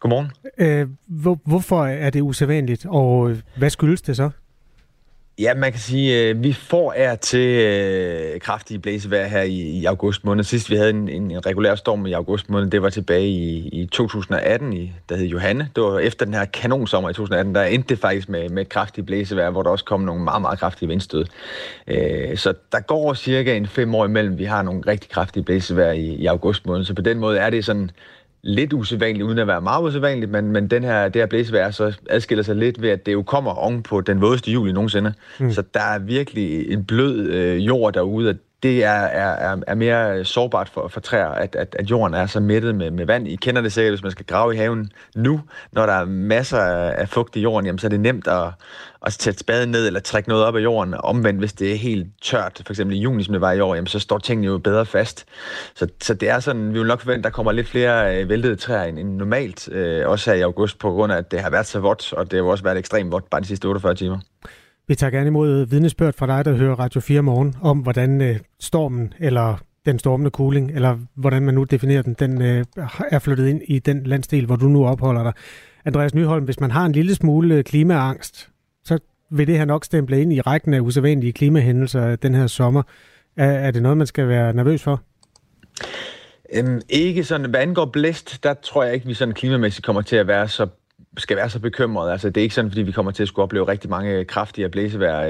Godmorgen. 0.00 0.30
Øh, 0.58 0.88
hvor, 1.06 1.40
hvorfor 1.44 1.86
er 1.86 2.10
det 2.10 2.20
usædvanligt, 2.20 2.86
og 2.88 3.36
hvad 3.56 3.70
skyldes 3.70 4.02
det 4.02 4.16
så? 4.16 4.30
Ja, 5.42 5.54
man 5.54 5.72
kan 5.72 5.80
sige, 5.80 6.16
at 6.16 6.36
øh, 6.36 6.42
vi 6.42 6.52
får 6.52 6.92
er 6.92 7.14
til 7.14 7.48
øh, 7.48 8.40
kraftige 8.40 8.78
blæsevejr 8.78 9.26
her 9.26 9.42
i, 9.42 9.60
i 9.60 9.84
august 9.84 10.24
måned. 10.24 10.44
Sidst 10.44 10.70
vi 10.70 10.76
havde 10.76 10.90
en, 10.90 11.08
en, 11.08 11.30
en 11.30 11.46
regulær 11.46 11.74
storm 11.74 12.06
i 12.06 12.12
august 12.12 12.50
måned, 12.50 12.70
det 12.70 12.82
var 12.82 12.90
tilbage 12.90 13.28
i, 13.28 13.68
i 13.68 13.86
2018, 13.86 14.72
i, 14.72 14.92
der 15.08 15.16
hed 15.16 15.26
Johanne. 15.26 15.70
Det 15.76 15.82
var 15.82 15.98
efter 15.98 16.24
den 16.24 16.34
her 16.34 16.44
kanonsommer 16.44 17.10
i 17.10 17.12
2018, 17.12 17.54
der 17.54 17.62
endte 17.64 17.88
det 17.88 17.98
faktisk 17.98 18.28
med, 18.28 18.48
med 18.48 18.62
et 18.62 18.68
kraftigt 18.68 19.06
blæsevejr, 19.06 19.50
hvor 19.50 19.62
der 19.62 19.70
også 19.70 19.84
kom 19.84 20.00
nogle 20.00 20.24
meget, 20.24 20.42
meget 20.42 20.58
kraftige 20.58 20.88
vindstød. 20.88 21.24
Øh, 21.86 22.36
så 22.36 22.54
der 22.72 22.80
går 22.80 23.14
cirka 23.14 23.56
en 23.56 23.66
fem 23.66 23.94
år 23.94 24.04
imellem, 24.04 24.38
vi 24.38 24.44
har 24.44 24.62
nogle 24.62 24.82
rigtig 24.86 25.10
kraftige 25.10 25.42
blæsevejr 25.42 25.92
i, 25.92 26.06
i 26.06 26.26
august 26.26 26.66
måned. 26.66 26.84
Så 26.84 26.94
på 26.94 27.02
den 27.02 27.18
måde 27.18 27.38
er 27.38 27.50
det 27.50 27.64
sådan 27.64 27.90
lidt 28.42 28.72
usædvanligt, 28.72 29.24
uden 29.24 29.38
at 29.38 29.46
være 29.46 29.60
meget 29.60 29.84
usædvanligt, 29.84 30.30
men, 30.30 30.52
men 30.52 30.68
den 30.68 30.84
her, 30.84 31.08
det 31.08 31.22
her 31.22 31.26
blæsevejr 31.26 31.70
så 31.70 31.98
adskiller 32.10 32.44
sig 32.44 32.56
lidt 32.56 32.82
ved, 32.82 32.90
at 32.90 33.06
det 33.06 33.12
jo 33.12 33.22
kommer 33.22 33.50
oven 33.50 33.82
på 33.82 34.00
den 34.00 34.20
vådeste 34.20 34.50
juli 34.50 34.72
nogensinde. 34.72 35.14
Mm. 35.38 35.52
Så 35.52 35.62
der 35.74 35.80
er 35.80 35.98
virkelig 35.98 36.72
en 36.72 36.84
blød 36.84 37.28
øh, 37.28 37.66
jord 37.66 37.92
derude, 37.92 38.30
og 38.30 38.34
det 38.62 38.84
er, 38.84 38.90
er, 38.90 39.56
er 39.66 39.74
mere 39.74 40.24
sårbart 40.24 40.68
for, 40.68 40.88
for 40.88 41.00
træer, 41.00 41.28
at, 41.28 41.56
at, 41.56 41.76
at 41.78 41.90
jorden 41.90 42.14
er 42.14 42.26
så 42.26 42.40
mættet 42.40 42.74
med, 42.74 42.90
med 42.90 43.06
vand. 43.06 43.28
I 43.28 43.36
kender 43.36 43.62
det 43.62 43.72
sikkert, 43.72 43.92
hvis 43.92 44.02
man 44.02 44.12
skal 44.12 44.26
grave 44.26 44.54
i 44.54 44.56
haven 44.56 44.90
nu, 45.16 45.40
når 45.72 45.86
der 45.86 45.92
er 45.92 46.04
masser 46.04 46.58
af 46.58 47.08
fugt 47.08 47.36
i 47.36 47.40
jorden, 47.40 47.66
jamen, 47.66 47.78
så 47.78 47.86
er 47.86 47.88
det 47.88 48.00
nemt 48.00 48.28
at, 48.28 48.48
at 49.06 49.12
sætte 49.12 49.40
spaden 49.40 49.68
ned 49.68 49.86
eller 49.86 50.00
trække 50.00 50.28
noget 50.28 50.44
op 50.44 50.56
af 50.56 50.60
jorden. 50.60 50.94
Omvendt, 50.98 51.40
hvis 51.40 51.52
det 51.52 51.72
er 51.72 51.76
helt 51.76 52.06
tørt, 52.22 52.62
for 52.66 52.72
eksempel 52.72 52.96
i 52.96 53.00
juni, 53.00 53.22
som 53.22 53.32
det 53.32 53.40
var 53.40 53.52
i 53.52 53.60
år, 53.60 53.74
jamen, 53.74 53.86
så 53.86 53.98
står 53.98 54.18
tingene 54.18 54.46
jo 54.46 54.58
bedre 54.58 54.86
fast. 54.86 55.24
Så, 55.74 55.86
så 56.02 56.14
det 56.14 56.28
er 56.28 56.40
sådan, 56.40 56.74
vi 56.74 56.78
vil 56.78 56.88
nok 56.88 57.00
forvente, 57.00 57.18
at 57.18 57.24
der 57.24 57.30
kommer 57.30 57.52
lidt 57.52 57.68
flere 57.68 58.20
øh, 58.20 58.28
væltede 58.28 58.56
træer 58.56 58.84
end, 58.84 58.98
end 58.98 59.16
normalt, 59.16 59.68
øh, 59.72 60.08
også 60.08 60.30
her 60.30 60.38
i 60.38 60.42
august, 60.42 60.78
på 60.78 60.90
grund 60.90 61.12
af, 61.12 61.16
at 61.16 61.30
det 61.30 61.40
har 61.40 61.50
været 61.50 61.66
så 61.66 61.80
vådt, 61.80 62.12
og 62.12 62.30
det 62.30 62.38
har 62.38 62.44
også 62.44 62.64
været 62.64 62.78
ekstremt 62.78 63.12
vådt 63.12 63.30
bare 63.30 63.40
de 63.40 63.46
sidste 63.46 63.66
48 63.66 63.94
timer. 63.94 64.18
Vi 64.88 64.94
tager 64.94 65.10
gerne 65.10 65.26
imod 65.26 65.66
vidnesbørn 65.66 66.12
fra 66.12 66.26
dig, 66.26 66.44
der 66.44 66.52
hører 66.52 66.74
Radio 66.74 67.00
4 67.00 67.22
morgen, 67.22 67.54
om 67.62 67.78
hvordan 67.78 68.20
øh, 68.20 68.38
stormen, 68.60 69.14
eller 69.20 69.56
den 69.86 69.98
stormende 69.98 70.30
kuling, 70.30 70.70
eller 70.70 70.98
hvordan 71.14 71.42
man 71.42 71.54
nu 71.54 71.64
definerer 71.64 72.02
den, 72.02 72.14
den 72.14 72.42
øh, 72.42 72.64
er 73.10 73.18
flyttet 73.18 73.48
ind 73.48 73.62
i 73.68 73.78
den 73.78 74.02
landsdel, 74.04 74.46
hvor 74.46 74.56
du 74.56 74.66
nu 74.66 74.86
opholder 74.86 75.22
dig. 75.22 75.32
Andreas 75.84 76.14
Nyholm, 76.14 76.44
hvis 76.44 76.60
man 76.60 76.70
har 76.70 76.86
en 76.86 76.92
lille 76.92 77.14
smule 77.14 77.54
øh, 77.54 77.64
klimaangst, 77.64 78.51
vil 79.32 79.46
det 79.46 79.58
her 79.58 79.64
nok 79.64 79.84
stemple 79.84 80.20
ind 80.20 80.32
i 80.32 80.40
rækken 80.40 80.74
af 80.74 80.80
usædvanlige 80.80 81.32
klimahændelser 81.32 82.16
den 82.16 82.34
her 82.34 82.46
sommer. 82.46 82.82
Er, 83.36 83.50
er 83.50 83.70
det 83.70 83.82
noget, 83.82 83.98
man 83.98 84.06
skal 84.06 84.28
være 84.28 84.52
nervøs 84.52 84.82
for? 84.82 85.00
Øhm, 86.52 86.80
ikke 86.88 87.24
sådan, 87.24 87.50
hvad 87.50 87.60
angår 87.60 87.84
blæst, 87.84 88.42
der 88.42 88.54
tror 88.54 88.84
jeg 88.84 88.94
ikke, 88.94 89.06
vi 89.06 89.14
sådan 89.14 89.34
klimamæssigt 89.34 89.86
kommer 89.86 90.02
til 90.02 90.16
at 90.16 90.26
være 90.26 90.48
så 90.48 90.66
skal 91.18 91.36
være 91.36 91.50
så 91.50 91.58
bekymret. 91.58 92.12
Altså, 92.12 92.28
det 92.28 92.36
er 92.36 92.42
ikke 92.42 92.54
sådan, 92.54 92.70
fordi 92.70 92.82
vi 92.82 92.92
kommer 92.92 93.12
til 93.12 93.22
at 93.22 93.28
skulle 93.28 93.42
opleve 93.42 93.68
rigtig 93.68 93.90
mange 93.90 94.24
kraftige 94.24 94.68
blæsevejr 94.68 95.28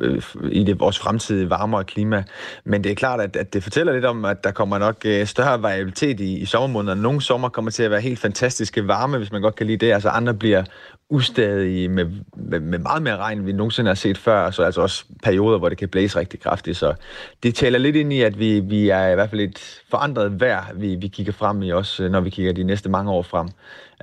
øh, 0.00 0.22
i 0.50 0.64
det, 0.64 0.80
vores 0.80 0.98
fremtidige 0.98 1.50
varmere 1.50 1.84
klima. 1.84 2.24
Men 2.64 2.84
det 2.84 2.92
er 2.92 2.96
klart, 2.96 3.20
at, 3.20 3.36
at 3.36 3.54
det 3.54 3.62
fortæller 3.62 3.92
lidt 3.92 4.04
om, 4.04 4.24
at 4.24 4.44
der 4.44 4.50
kommer 4.50 4.78
nok 4.78 4.96
øh, 5.04 5.26
større 5.26 5.62
variabilitet 5.62 6.20
i, 6.20 6.38
i 6.38 6.44
sommermånederne. 6.44 7.02
Nogle 7.02 7.22
sommer 7.22 7.48
kommer 7.48 7.70
til 7.70 7.82
at 7.82 7.90
være 7.90 8.00
helt 8.00 8.18
fantastiske 8.18 8.88
varme, 8.88 9.18
hvis 9.18 9.32
man 9.32 9.42
godt 9.42 9.54
kan 9.54 9.66
lide 9.66 9.86
det. 9.86 9.92
Altså 9.92 10.08
andre 10.08 10.34
bliver 10.34 10.64
ustadige 11.10 11.88
med, 11.88 12.06
med, 12.36 12.60
med 12.60 12.78
meget 12.78 13.02
mere 13.02 13.16
regn, 13.16 13.38
end 13.38 13.46
vi 13.46 13.52
nogensinde 13.52 13.88
har 13.88 13.94
set 13.94 14.18
før. 14.18 14.50
Så 14.50 14.62
altså 14.62 14.80
også 14.80 15.04
perioder, 15.22 15.58
hvor 15.58 15.68
det 15.68 15.78
kan 15.78 15.88
blæse 15.88 16.18
rigtig 16.18 16.40
kraftigt. 16.40 16.76
Så 16.76 16.94
det 17.42 17.54
taler 17.54 17.78
lidt 17.78 17.96
ind 17.96 18.12
i, 18.12 18.20
at 18.20 18.38
vi, 18.38 18.60
vi 18.60 18.88
er 18.88 19.08
i 19.08 19.14
hvert 19.14 19.30
fald 19.30 19.40
et 19.40 19.82
forandret 19.90 20.40
vejr, 20.40 20.64
vi, 20.74 20.94
vi 20.94 21.08
kigger 21.08 21.32
frem 21.32 21.62
i 21.62 21.70
også, 21.70 22.08
når 22.08 22.20
vi 22.20 22.30
kigger 22.30 22.52
de 22.52 22.64
næste 22.64 22.88
mange 22.88 23.10
år 23.10 23.22
frem 23.22 23.48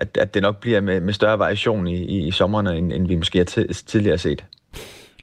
at, 0.02 0.18
at 0.18 0.34
det 0.34 0.42
nok 0.42 0.60
bliver 0.60 0.82
med, 0.82 1.02
med 1.02 1.14
større 1.14 1.40
variation 1.40 1.88
i, 1.88 1.96
i, 1.96 2.28
i 2.28 2.32
sommerne, 2.32 2.78
end, 2.78 2.94
end 2.94 3.08
vi 3.08 3.16
måske 3.16 3.38
har 3.38 3.46
tidligere 3.88 4.18
set. 4.18 4.46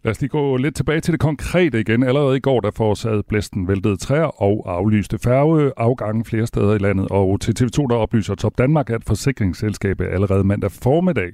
Lad 0.08 0.12
os 0.12 0.20
lige 0.20 0.28
gå 0.28 0.56
lidt 0.56 0.76
tilbage 0.76 1.00
til 1.00 1.12
det 1.12 1.20
konkrete 1.20 1.80
igen. 1.80 2.02
Allerede 2.02 2.36
i 2.36 2.40
går, 2.40 2.60
der 2.60 2.70
forårsagede 2.70 3.22
blæsten 3.22 3.68
væltede 3.68 3.96
træer 3.96 4.42
og 4.42 4.72
aflyste 4.76 5.18
færgeafgange 5.18 6.24
flere 6.24 6.46
steder 6.46 6.74
i 6.74 6.78
landet. 6.78 7.06
Og 7.10 7.40
til 7.40 7.54
TV2, 7.60 7.86
der 7.90 7.96
oplyser 7.96 8.34
Top 8.34 8.58
Danmark, 8.58 8.90
at 8.90 9.04
forsikringsselskabet 9.06 10.06
allerede 10.06 10.44
mandag 10.44 10.70
formiddag 10.70 11.32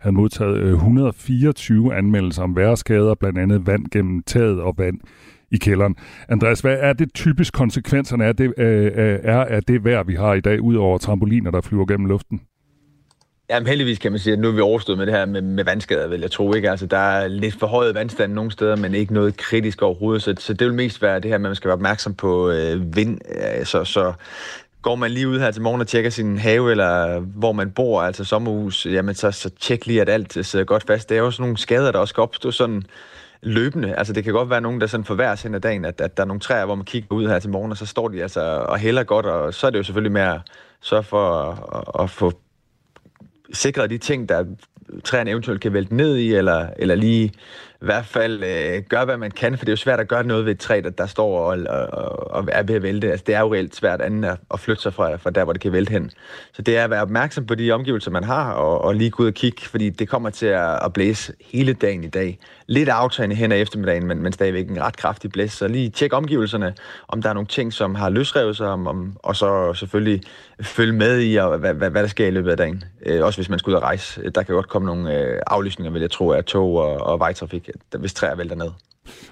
havde 0.00 0.16
modtaget 0.16 0.56
øh, 0.56 0.72
124 0.72 1.94
anmeldelser 1.94 2.42
om 2.42 2.56
værreskader, 2.56 3.14
blandt 3.14 3.38
andet 3.38 3.66
vand 3.66 3.86
gennem 3.92 4.22
taget 4.22 4.60
og 4.60 4.74
vand 4.78 5.00
i 5.50 5.56
kælderen. 5.56 5.96
Andreas, 6.28 6.60
hvad 6.60 6.76
er 6.80 6.92
det 6.92 7.14
typisk 7.14 7.54
konsekvenserne 7.54 8.24
af 8.24 8.36
det, 8.36 8.54
øh, 8.58 8.84
øh 8.84 9.18
er 9.22 9.44
af 9.44 9.62
det 9.62 9.84
vejr, 9.84 10.02
vi 10.02 10.14
har 10.14 10.34
i 10.34 10.40
dag, 10.40 10.62
ud 10.62 10.74
over 10.74 10.98
trampoliner, 10.98 11.50
der 11.50 11.60
flyver 11.60 11.86
gennem 11.86 12.06
luften? 12.06 12.40
Jamen 13.50 13.66
heldigvis 13.66 13.98
kan 13.98 14.12
man 14.12 14.18
sige, 14.18 14.32
at 14.32 14.38
nu 14.38 14.48
er 14.48 14.52
vi 14.52 14.60
overstået 14.60 14.98
med 14.98 15.06
det 15.06 15.14
her 15.14 15.26
med, 15.26 15.42
med 15.42 15.64
vandskader, 15.64 16.08
vil 16.08 16.20
jeg 16.20 16.30
tro. 16.30 16.54
Ikke? 16.54 16.70
Altså, 16.70 16.86
der 16.86 16.96
er 16.96 17.28
lidt 17.28 17.58
forhøjet 17.58 17.94
vandstand 17.94 18.32
nogle 18.32 18.50
steder, 18.50 18.76
men 18.76 18.94
ikke 18.94 19.14
noget 19.14 19.36
kritisk 19.36 19.82
overhovedet. 19.82 20.22
Så, 20.22 20.34
så 20.38 20.52
det 20.52 20.66
vil 20.66 20.74
mest 20.74 21.02
være 21.02 21.20
det 21.20 21.28
her, 21.28 21.34
at 21.34 21.40
man 21.40 21.54
skal 21.54 21.68
være 21.68 21.74
opmærksom 21.74 22.14
på 22.14 22.50
øh, 22.50 22.96
vind. 22.96 23.18
Øh, 23.58 23.66
så, 23.66 23.84
så 23.84 24.12
går 24.82 24.94
man 24.94 25.10
lige 25.10 25.28
ud 25.28 25.38
her 25.38 25.50
til 25.50 25.62
morgen 25.62 25.80
og 25.80 25.86
tjekker 25.86 26.10
sin 26.10 26.38
have, 26.38 26.70
eller 26.70 27.20
hvor 27.20 27.52
man 27.52 27.70
bor, 27.70 28.02
altså 28.02 28.24
sommerhus, 28.24 28.86
jamen 28.86 29.14
så, 29.14 29.30
så 29.30 29.50
tjek 29.60 29.86
lige, 29.86 30.00
at 30.00 30.08
alt 30.08 30.46
sidder 30.46 30.64
godt 30.64 30.86
fast. 30.86 31.08
Det 31.08 31.16
er 31.16 31.20
jo 31.20 31.30
sådan 31.30 31.42
nogle 31.42 31.58
skader, 31.58 31.92
der 31.92 31.98
også 31.98 32.12
skal 32.12 32.20
opstå 32.20 32.50
sådan 32.50 32.82
løbende. 33.42 33.94
Altså 33.94 34.12
det 34.12 34.24
kan 34.24 34.32
godt 34.32 34.50
være 34.50 34.60
nogen, 34.60 34.80
der 34.80 34.86
sådan 34.86 35.04
forværres 35.04 35.42
hen 35.42 35.54
ad 35.54 35.60
dagen, 35.60 35.84
at, 35.84 36.00
at 36.00 36.16
der 36.16 36.22
er 36.22 36.26
nogle 36.26 36.40
træer, 36.40 36.64
hvor 36.64 36.74
man 36.74 36.84
kigger 36.84 37.16
ud 37.16 37.28
her 37.28 37.38
til 37.38 37.50
morgen, 37.50 37.70
og 37.70 37.76
så 37.76 37.86
står 37.86 38.08
de 38.08 38.22
altså 38.22 38.40
og 38.68 38.78
hælder 38.78 39.02
godt, 39.02 39.26
og 39.26 39.54
så 39.54 39.66
er 39.66 39.70
det 39.70 39.78
jo 39.78 39.82
selvfølgelig 39.82 40.12
med 40.12 40.22
at 40.22 40.40
sørge 40.80 41.02
for 41.02 41.40
at, 41.40 42.02
at 42.04 42.10
få 42.10 42.32
sikret 43.52 43.90
de 43.90 43.98
ting, 43.98 44.28
der 44.28 44.44
træerne 45.04 45.30
eventuelt 45.30 45.60
kan 45.60 45.72
vælte 45.72 45.96
ned 45.96 46.16
i, 46.16 46.34
eller, 46.34 46.68
eller 46.76 46.94
lige 46.94 47.32
i 47.82 47.84
hvert 47.84 48.06
fald 48.06 48.44
øh, 48.44 48.82
gøre, 48.88 49.04
hvad 49.04 49.16
man 49.16 49.30
kan, 49.30 49.58
for 49.58 49.64
det 49.64 49.68
er 49.68 49.72
jo 49.72 49.76
svært 49.76 50.00
at 50.00 50.08
gøre 50.08 50.24
noget 50.24 50.44
ved 50.44 50.52
et 50.52 50.58
træ, 50.58 50.80
der, 50.84 50.90
der 50.90 51.06
står 51.06 51.38
og, 51.38 51.58
og, 51.68 52.30
og 52.30 52.48
er 52.52 52.62
ved 52.62 52.74
at 52.74 52.82
vælte. 52.82 53.10
Altså, 53.10 53.24
det 53.26 53.34
er 53.34 53.40
jo 53.40 53.54
reelt 53.54 53.76
svært 53.76 54.00
andet 54.00 54.28
at, 54.28 54.38
at 54.54 54.60
flytte 54.60 54.82
sig 54.82 54.94
fra, 54.94 55.16
fra 55.16 55.30
der, 55.30 55.44
hvor 55.44 55.52
det 55.52 55.62
kan 55.62 55.72
vælte 55.72 55.90
hen. 55.90 56.10
Så 56.52 56.62
det 56.62 56.76
er 56.76 56.84
at 56.84 56.90
være 56.90 57.02
opmærksom 57.02 57.46
på 57.46 57.54
de 57.54 57.70
omgivelser, 57.70 58.10
man 58.10 58.24
har, 58.24 58.52
og, 58.52 58.80
og 58.84 58.94
lige 58.94 59.10
gå 59.10 59.22
ud 59.22 59.28
og 59.28 59.34
kigge, 59.34 59.62
fordi 59.62 59.90
det 59.90 60.08
kommer 60.08 60.30
til 60.30 60.46
at, 60.46 60.84
at 60.84 60.92
blæse 60.92 61.32
hele 61.52 61.72
dagen 61.72 62.04
i 62.04 62.08
dag. 62.08 62.38
Lidt 62.66 62.88
aftagende 62.88 63.36
hen 63.36 63.52
ad 63.52 63.60
eftermiddagen, 63.60 64.06
men, 64.06 64.22
men 64.22 64.32
stadigvæk 64.32 64.68
en 64.68 64.82
ret 64.82 64.96
kraftig 64.96 65.32
blæs. 65.32 65.52
Så 65.52 65.68
lige 65.68 65.90
tjek 65.90 66.12
omgivelserne, 66.12 66.74
om 67.08 67.22
der 67.22 67.28
er 67.28 67.34
nogle 67.34 67.46
ting, 67.46 67.72
som 67.72 67.94
har 67.94 68.10
løsrevet 68.10 68.56
sig, 68.56 68.66
om, 68.66 68.86
om, 68.86 69.16
og 69.16 69.36
så 69.36 69.74
selvfølgelig 69.74 70.22
følge 70.60 70.92
med 70.92 71.20
i, 71.22 71.36
og, 71.36 71.58
hvad, 71.58 71.74
hvad, 71.74 71.90
hvad 71.90 72.02
der 72.02 72.08
sker 72.08 72.26
i 72.26 72.30
løbet 72.30 72.50
af 72.50 72.56
dagen. 72.56 72.84
Øh, 73.06 73.24
også 73.24 73.38
hvis 73.38 73.48
man 73.48 73.58
skal 73.58 73.70
ud 73.70 73.76
og 73.76 73.82
rejse. 73.82 74.30
Der 74.30 74.42
kan 74.42 74.54
godt 74.54 74.68
komme 74.68 74.86
nogle 74.86 75.18
øh, 75.18 75.40
aflysninger, 75.46 75.92
vil 75.92 76.00
jeg 76.00 76.10
tro, 76.10 76.30
af 76.30 76.44
tog 76.44 76.76
og, 76.76 77.00
og 77.00 77.18
vejtrafik 77.18 77.69
hvis 77.98 78.14
træer 78.14 78.36
vælter 78.36 78.56
ned. 78.56 78.70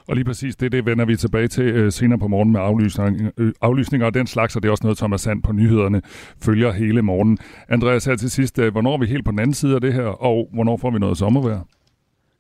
Og 0.07 0.15
lige 0.15 0.25
præcis 0.25 0.57
det, 0.57 0.73
det 0.73 0.87
vender 0.87 1.05
vi 1.05 1.17
tilbage 1.17 1.49
til 1.49 1.65
øh, 1.65 1.93
senere 1.93 2.19
på 2.19 2.29
morgen 2.29 2.53
med 2.53 2.61
aflysning, 2.61 3.31
øh, 3.37 3.53
aflysninger 3.61 4.07
og 4.07 4.15
den 4.15 4.27
slags, 4.27 4.57
og 4.57 4.63
det 4.63 4.69
er 4.69 4.71
også 4.71 4.85
noget, 4.85 4.99
Thomas 4.99 5.21
Sand 5.21 5.43
på 5.43 5.53
nyhederne 5.53 6.03
følger 6.43 6.73
hele 6.73 7.03
morgen. 7.03 7.39
Andreas, 7.69 8.05
her 8.05 8.17
til 8.17 8.31
sidst, 8.31 8.59
øh, 8.59 8.73
hvornår 8.73 8.95
er 8.95 8.99
vi 8.99 9.07
helt 9.07 9.25
på 9.25 9.31
den 9.31 9.39
anden 9.39 9.55
side 9.55 9.75
af 9.75 9.81
det 9.81 9.93
her, 9.93 10.05
og 10.07 10.49
hvornår 10.53 10.77
får 10.77 10.91
vi 10.91 10.99
noget 10.99 11.19
sommervejr? 11.19 11.61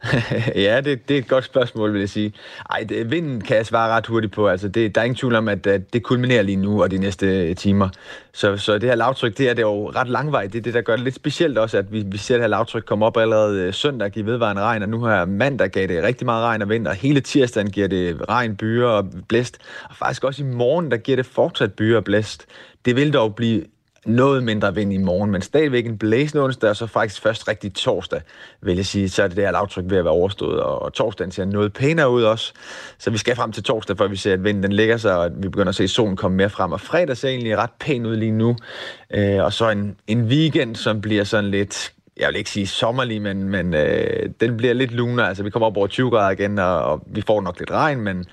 ja, 0.67 0.81
det, 0.81 1.09
det 1.09 1.15
er 1.15 1.19
et 1.19 1.29
godt 1.29 1.45
spørgsmål, 1.45 1.93
vil 1.93 1.99
jeg 1.99 2.09
sige. 2.09 2.33
Ej, 2.71 2.85
det, 2.89 3.11
vinden 3.11 3.41
kan 3.41 3.57
jeg 3.57 3.67
svare 3.67 3.91
ret 3.91 4.07
hurtigt 4.07 4.33
på. 4.33 4.49
Altså, 4.49 4.69
det, 4.69 4.95
der 4.95 5.01
er 5.01 5.05
ingen 5.05 5.17
tvivl 5.17 5.35
om, 5.35 5.49
at, 5.49 5.67
at 5.67 5.93
det 5.93 6.03
kulminerer 6.03 6.43
lige 6.43 6.57
nu 6.57 6.83
og 6.83 6.91
de 6.91 6.99
næste 6.99 7.27
øh, 7.27 7.57
timer. 7.57 7.89
Så, 8.33 8.57
så 8.57 8.75
det 8.75 8.83
her 8.83 8.95
lavtryk, 8.95 9.39
det 9.39 9.49
er, 9.49 9.55
det 9.55 9.63
jo 9.63 9.91
ret 9.91 10.09
langvej. 10.09 10.47
Det 10.47 10.59
er 10.59 10.63
det, 10.63 10.75
der 10.75 10.81
gør 10.81 10.97
det 10.97 11.05
lidt 11.05 11.15
specielt 11.15 11.59
også, 11.59 11.79
at 11.79 11.93
vi, 11.93 12.05
vi 12.07 12.19
ser 12.19 12.35
det 12.35 12.43
her 12.43 12.49
lavtryk 12.49 12.85
komme 12.87 13.07
op 13.07 13.17
allerede 13.17 13.63
øh, 13.63 13.75
søndag, 13.75 14.11
give 14.11 14.27
vedvarende 14.27 14.63
regn, 14.63 14.83
og 14.83 14.89
nu 14.89 15.05
her 15.05 15.25
mandag 15.25 15.71
gav 15.71 15.87
det 15.87 16.03
rigtig 16.03 16.25
meget 16.25 16.45
regn 16.45 16.63
og 16.63 16.69
vind, 16.69 16.87
og 16.87 16.95
hele 16.95 17.21
tirsdagen 17.21 17.71
giver 17.71 17.89
det 17.89 18.29
regn, 18.29 18.57
byer 18.57 18.87
og 18.87 19.07
blæst. 19.29 19.59
Og 19.85 19.97
faktisk 19.97 20.25
også 20.25 20.43
i 20.43 20.47
morgen, 20.47 20.91
der 20.91 20.97
giver 20.97 21.17
det 21.17 21.27
fortsat 21.27 21.73
byer 21.73 21.97
og 21.97 22.05
blæst. 22.05 22.47
Det 22.85 22.97
vil 22.97 23.13
dog 23.13 23.35
blive 23.35 23.65
noget 24.09 24.43
mindre 24.43 24.75
vind 24.75 24.93
i 24.93 24.97
morgen, 24.97 25.31
men 25.31 25.43
stadigvæk 25.43 25.87
en 25.87 25.99
blæsende 25.99 26.45
onsdag, 26.45 26.71
og 26.71 26.77
så 26.77 26.87
faktisk 26.87 27.23
først 27.23 27.49
rigtig 27.49 27.75
torsdag, 27.75 28.21
vil 28.61 28.77
jeg 28.77 28.87
sige, 28.87 29.09
så 29.09 29.23
er 29.23 29.29
det 29.29 29.37
der 29.37 29.51
lavtryk 29.51 29.85
ved 29.89 29.99
at 29.99 30.05
være 30.05 30.15
overstået, 30.15 30.61
og 30.61 30.93
torsdagen 30.93 31.31
ser 31.33 31.45
noget 31.45 31.73
pænere 31.73 32.11
ud 32.11 32.23
også. 32.23 32.53
Så 32.99 33.11
vi 33.11 33.19
skal 33.19 33.37
frem 33.37 33.53
til 33.53 33.63
torsdag, 33.63 33.99
før 33.99 34.09
vi 34.09 34.17
ser, 34.17 34.33
at 34.33 34.45
vinden 34.45 34.63
den 34.63 34.73
lægger 34.73 34.97
sig, 34.97 35.17
og 35.19 35.31
vi 35.35 35.49
begynder 35.49 35.69
at 35.69 35.75
se 35.75 35.89
solen 35.89 36.17
komme 36.17 36.37
mere 36.37 36.51
frem. 36.51 36.73
Og 36.73 36.81
fredag 36.81 37.17
ser 37.17 37.29
egentlig 37.29 37.59
ret 37.59 37.71
pæn 37.81 38.07
ud 38.07 38.17
lige 38.17 38.33
nu. 38.33 38.57
Øh, 39.15 39.45
og 39.45 39.53
så 39.53 39.71
en, 39.71 39.97
en 40.07 40.25
weekend, 40.25 40.77
som 40.77 41.01
bliver 41.01 41.25
sådan 41.25 41.51
lidt 41.51 41.93
jeg 42.19 42.29
vil 42.29 42.37
ikke 42.37 42.51
sige 42.51 42.67
sommerlig, 42.67 43.23
men, 43.23 43.49
men 43.49 43.75
øh, 43.75 44.31
den 44.41 44.57
bliver 44.57 44.75
lidt 44.75 44.93
lunere. 44.93 45.29
Altså, 45.29 45.43
vi 45.43 45.51
kommer 45.51 45.67
op 45.67 45.77
over 45.77 45.87
20 45.87 46.11
grader 46.11 46.31
igen, 46.31 46.59
og, 46.59 46.83
og 46.83 47.03
vi 47.07 47.21
får 47.21 47.41
nok 47.41 47.59
lidt 47.59 47.71
regn, 47.71 48.01
men 48.01 48.25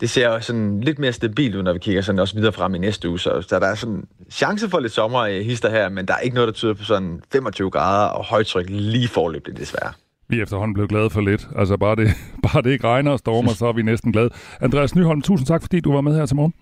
det 0.00 0.10
ser 0.10 0.40
sådan 0.40 0.80
lidt 0.80 0.98
mere 0.98 1.12
stabilt 1.12 1.54
ud, 1.54 1.62
når 1.62 1.72
vi 1.72 1.78
kigger 1.78 2.02
sådan 2.02 2.18
også 2.18 2.34
videre 2.34 2.52
frem 2.52 2.74
i 2.74 2.78
næste 2.78 3.08
uge. 3.08 3.18
Så, 3.18 3.42
så 3.42 3.58
der 3.58 3.66
er 3.66 3.74
sådan 3.74 4.04
chance 4.30 4.68
for 4.70 4.80
lidt 4.80 4.92
sommer 4.92 5.26
i 5.26 5.42
hister 5.42 5.70
her, 5.70 5.88
men 5.88 6.06
der 6.06 6.14
er 6.14 6.18
ikke 6.18 6.34
noget, 6.34 6.48
der 6.48 6.52
tyder 6.52 6.74
på 6.74 6.84
sådan 6.84 7.20
25 7.32 7.70
grader 7.70 8.08
og 8.08 8.24
højtryk 8.24 8.66
lige 8.68 9.08
forløbet, 9.08 9.56
desværre. 9.56 9.92
Vi 10.28 10.38
er 10.38 10.42
efterhånden 10.42 10.74
blevet 10.74 10.90
glade 10.90 11.10
for 11.10 11.20
lidt. 11.20 11.48
Altså 11.56 11.76
bare 11.76 11.96
det, 11.96 12.08
bare 12.52 12.62
det 12.62 12.70
ikke 12.70 12.88
regner 12.88 13.10
og 13.10 13.18
stormer, 13.18 13.52
så 13.60 13.66
er 13.66 13.72
vi 13.72 13.82
næsten 13.82 14.12
glade. 14.12 14.30
Andreas 14.60 14.94
Nyholm, 14.94 15.22
tusind 15.22 15.46
tak, 15.46 15.62
fordi 15.62 15.80
du 15.80 15.92
var 15.92 16.00
med 16.00 16.16
her 16.16 16.26
til 16.26 16.36
morgen. 16.36 16.54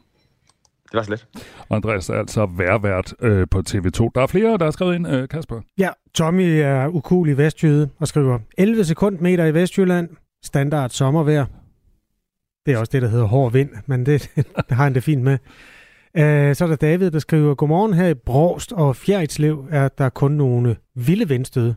Det 0.92 0.98
var 0.98 1.02
slet. 1.02 1.26
Andreas 1.70 2.08
er 2.08 2.14
altså 2.14 2.46
værvært 2.46 3.14
øh, 3.20 3.46
på 3.50 3.62
TV2. 3.68 4.10
Der 4.14 4.22
er 4.22 4.26
flere, 4.26 4.58
der 4.58 4.64
har 4.64 4.70
skrevet 4.70 4.94
ind, 4.94 5.08
øh, 5.08 5.28
Kasper. 5.28 5.60
Ja, 5.78 5.88
Tommy 6.14 6.60
er 6.60 6.88
ukulig 6.88 7.36
vestjyde 7.36 7.90
og 7.98 8.08
skriver 8.08 8.38
11 8.58 8.84
sekundmeter 8.84 9.44
i 9.44 9.54
Vestjylland, 9.54 10.08
standard 10.44 10.90
sommervejr. 10.90 11.46
Det 12.66 12.74
er 12.74 12.78
også 12.78 12.90
det, 12.92 13.02
der 13.02 13.08
hedder 13.08 13.24
hård 13.24 13.52
vind, 13.52 13.70
men 13.86 14.06
det, 14.06 14.30
det 14.68 14.70
har 14.70 14.84
han 14.84 14.94
det 14.94 15.02
fint 15.02 15.22
med. 15.22 15.38
Uh, 16.18 16.56
så 16.56 16.64
er 16.64 16.66
der 16.68 16.76
David, 16.76 17.10
der 17.10 17.18
skriver, 17.18 17.54
Godmorgen 17.54 17.94
her 17.94 18.08
i 18.08 18.14
Brost 18.14 18.72
og 18.72 18.96
Fjeritslev 18.96 19.66
er 19.70 19.88
der 19.88 20.08
kun 20.08 20.32
nogle 20.32 20.76
vilde 20.94 21.28
vindstød. 21.28 21.74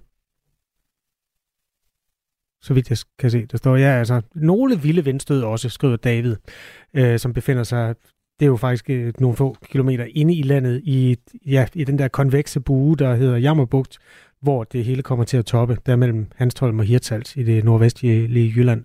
Så 2.61 2.73
vidt 2.73 2.89
jeg 2.89 2.97
kan 3.19 3.31
se, 3.31 3.45
der 3.45 3.57
står, 3.57 3.75
ja, 3.75 3.87
altså, 3.87 4.21
nogle 4.35 4.79
vilde 4.79 5.03
vindstød 5.03 5.43
også, 5.43 5.69
skriver 5.69 5.95
David, 5.95 6.35
uh, 6.99 7.17
som 7.17 7.33
befinder 7.33 7.63
sig 7.63 7.95
det 8.39 8.45
er 8.45 8.49
jo 8.49 8.55
faktisk 8.55 8.89
øh, 8.89 9.13
nogle 9.19 9.37
få 9.37 9.55
kilometer 9.71 10.05
inde 10.09 10.35
i 10.35 10.41
landet, 10.41 10.81
i, 10.83 11.17
ja, 11.45 11.65
i 11.73 11.83
den 11.83 11.99
der 11.99 12.07
konvekse 12.07 12.59
bue, 12.59 12.95
der 12.95 13.15
hedder 13.15 13.37
Jammerbugt, 13.37 13.97
hvor 14.41 14.63
det 14.63 14.85
hele 14.85 15.01
kommer 15.01 15.25
til 15.25 15.37
at 15.37 15.45
toppe, 15.45 15.77
der 15.85 15.95
mellem 15.95 16.27
Hanstholm 16.35 16.79
og 16.79 16.85
Hirtshals 16.85 17.35
i 17.35 17.43
det 17.43 17.63
nordvestlige 17.63 18.53
Jylland. 18.55 18.83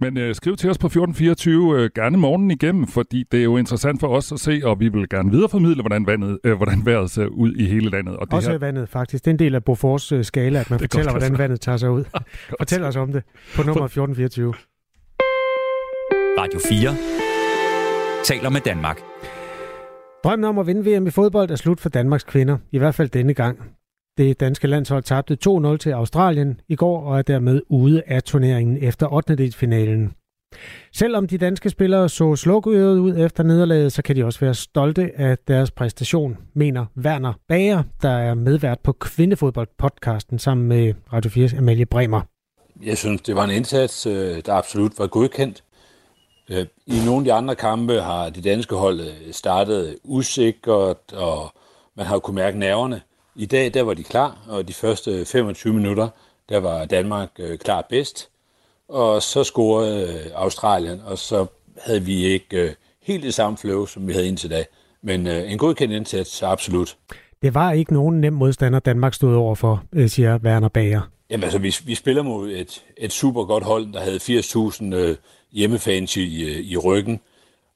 Men 0.00 0.16
øh, 0.18 0.34
skriv 0.34 0.56
til 0.56 0.70
os 0.70 0.78
på 0.78 0.86
1424 0.86 1.80
øh, 1.80 1.90
gerne 1.94 2.16
morgen 2.16 2.50
igennem, 2.50 2.86
fordi 2.86 3.24
det 3.32 3.40
er 3.40 3.44
jo 3.44 3.56
interessant 3.56 4.00
for 4.00 4.08
os 4.08 4.32
at 4.32 4.40
se, 4.40 4.60
og 4.64 4.80
vi 4.80 4.88
vil 4.88 5.08
gerne 5.08 5.30
videreformidle, 5.30 5.82
hvordan, 5.82 6.06
vandet, 6.06 6.38
øh, 6.44 6.56
hvordan 6.56 6.86
vejret 6.86 7.10
ser 7.10 7.26
ud 7.26 7.54
i 7.54 7.64
hele 7.66 7.90
landet. 7.90 8.16
Og 8.16 8.26
det 8.26 8.34
Også 8.34 8.50
her... 8.50 8.58
vandet 8.58 8.88
faktisk. 8.88 9.24
Det 9.24 9.30
er 9.30 9.34
en 9.34 9.38
del 9.38 9.54
af 9.54 9.64
Bofors 9.64 10.12
øh, 10.12 10.24
skala, 10.24 10.60
at 10.60 10.70
man 10.70 10.78
det 10.78 10.90
fortæller, 10.90 11.12
hvordan 11.12 11.38
vandet 11.38 11.60
tager 11.60 11.76
sig 11.76 11.90
ud. 11.90 12.04
Fortæl 12.60 12.84
os 12.84 12.96
om 12.96 13.12
det 13.12 13.22
på 13.56 13.62
nummer 13.62 13.84
1424. 13.84 14.54
Radio 16.38 16.60
4 16.68 17.29
taler 18.24 18.48
med 18.50 18.60
Danmark. 18.60 19.02
Drømmen 20.24 20.44
om 20.44 20.58
at 20.58 20.66
vinde 20.66 20.90
VM 20.90 21.06
i 21.06 21.10
fodbold 21.10 21.50
er 21.50 21.56
slut 21.56 21.80
for 21.80 21.88
Danmarks 21.88 22.24
kvinder, 22.24 22.58
i 22.72 22.78
hvert 22.78 22.94
fald 22.94 23.08
denne 23.08 23.34
gang. 23.34 23.58
Det 24.18 24.40
danske 24.40 24.66
landshold 24.66 25.02
tabte 25.02 25.38
2-0 25.48 25.76
til 25.76 25.90
Australien 25.90 26.60
i 26.68 26.76
går 26.76 27.02
og 27.02 27.18
er 27.18 27.22
dermed 27.22 27.62
ude 27.68 28.02
af 28.06 28.22
turneringen 28.22 28.78
efter 28.82 29.12
8. 29.12 29.52
finalen. 29.52 30.12
Selvom 30.92 31.26
de 31.26 31.38
danske 31.38 31.70
spillere 31.70 32.08
så 32.08 32.36
slukøret 32.36 32.98
ud 32.98 33.16
efter 33.16 33.42
nederlaget, 33.42 33.92
så 33.92 34.02
kan 34.02 34.16
de 34.16 34.24
også 34.24 34.40
være 34.40 34.54
stolte 34.54 35.10
af 35.16 35.38
deres 35.48 35.70
præstation, 35.70 36.36
mener 36.54 36.86
Werner 37.04 37.32
Bager, 37.48 37.82
der 38.02 38.10
er 38.10 38.34
medvært 38.34 38.80
på 38.80 38.96
Kvindefodbold-podcasten 39.04 40.38
sammen 40.38 40.68
med 40.68 40.94
Radio 41.12 41.46
4's 41.46 41.58
Amalie 41.58 41.86
Bremer. 41.86 42.20
Jeg 42.82 42.98
synes, 42.98 43.20
det 43.20 43.36
var 43.36 43.44
en 43.44 43.50
indsats, 43.50 44.06
øh, 44.06 44.42
der 44.46 44.54
absolut 44.54 44.92
var 44.98 45.06
godkendt. 45.06 45.64
Øh, 46.50 46.66
I 46.86 47.04
nogle 47.04 47.20
af 47.20 47.24
de 47.24 47.32
andre 47.32 47.54
kampe 47.54 48.00
har 48.00 48.30
det 48.30 48.44
danske 48.44 48.74
hold 48.74 49.00
øh, 49.00 49.32
startet 49.32 49.98
usikkert, 50.04 51.12
og 51.12 51.52
man 51.96 52.06
har 52.06 52.18
kunnet 52.18 52.34
mærke 52.34 52.58
nerverne. 52.58 53.00
I 53.36 53.46
dag 53.46 53.74
der 53.74 53.82
var 53.82 53.94
de 53.94 54.02
klar, 54.02 54.38
og 54.48 54.68
de 54.68 54.72
første 54.72 55.24
25 55.24 55.74
minutter, 55.74 56.08
der 56.48 56.58
var 56.58 56.84
Danmark 56.84 57.30
øh, 57.38 57.58
klar 57.58 57.86
bedst. 57.88 58.28
Og 58.88 59.22
så 59.22 59.44
scorede 59.44 60.32
Australien, 60.34 61.00
og 61.06 61.18
så 61.18 61.46
havde 61.78 62.02
vi 62.02 62.24
ikke 62.24 62.74
helt 63.02 63.22
det 63.22 63.34
samme 63.34 63.58
flow, 63.58 63.86
som 63.86 64.08
vi 64.08 64.12
havde 64.12 64.28
indtil 64.28 64.50
da. 64.50 64.64
Men 65.02 65.26
en 65.26 65.58
godkendt 65.58 65.94
indsats, 65.94 66.42
absolut. 66.42 66.96
Det 67.42 67.54
var 67.54 67.72
ikke 67.72 67.92
nogen 67.92 68.20
nem 68.20 68.32
modstander, 68.32 68.78
Danmark 68.78 69.14
stod 69.14 69.34
overfor, 69.34 69.84
siger 70.06 70.38
Werner 70.38 70.68
Bager. 70.68 71.00
Jamen 71.30 71.44
altså, 71.44 71.58
vi, 71.58 71.74
vi 71.84 71.94
spiller 71.94 72.22
mod 72.22 72.50
et, 72.50 72.84
et 72.96 73.12
super 73.12 73.44
godt 73.44 73.64
hold, 73.64 73.92
der 73.92 74.00
havde 74.00 74.16
80.000 74.16 74.94
øh, 74.94 75.16
hjemmefans 75.52 76.16
i, 76.16 76.42
øh, 76.42 76.56
i 76.56 76.76
ryggen. 76.76 77.20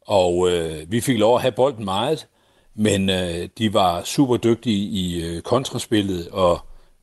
Og 0.06 0.50
øh, 0.50 0.92
vi 0.92 1.00
fik 1.00 1.18
lov 1.18 1.34
at 1.34 1.42
have 1.42 1.52
bolden 1.52 1.84
meget, 1.84 2.26
men 2.74 3.10
øh, 3.10 3.48
de 3.58 3.74
var 3.74 4.02
super 4.02 4.36
dygtige 4.36 4.88
i 4.88 5.24
øh, 5.24 5.42
kontraspillet, 5.42 6.28
og 6.28 6.58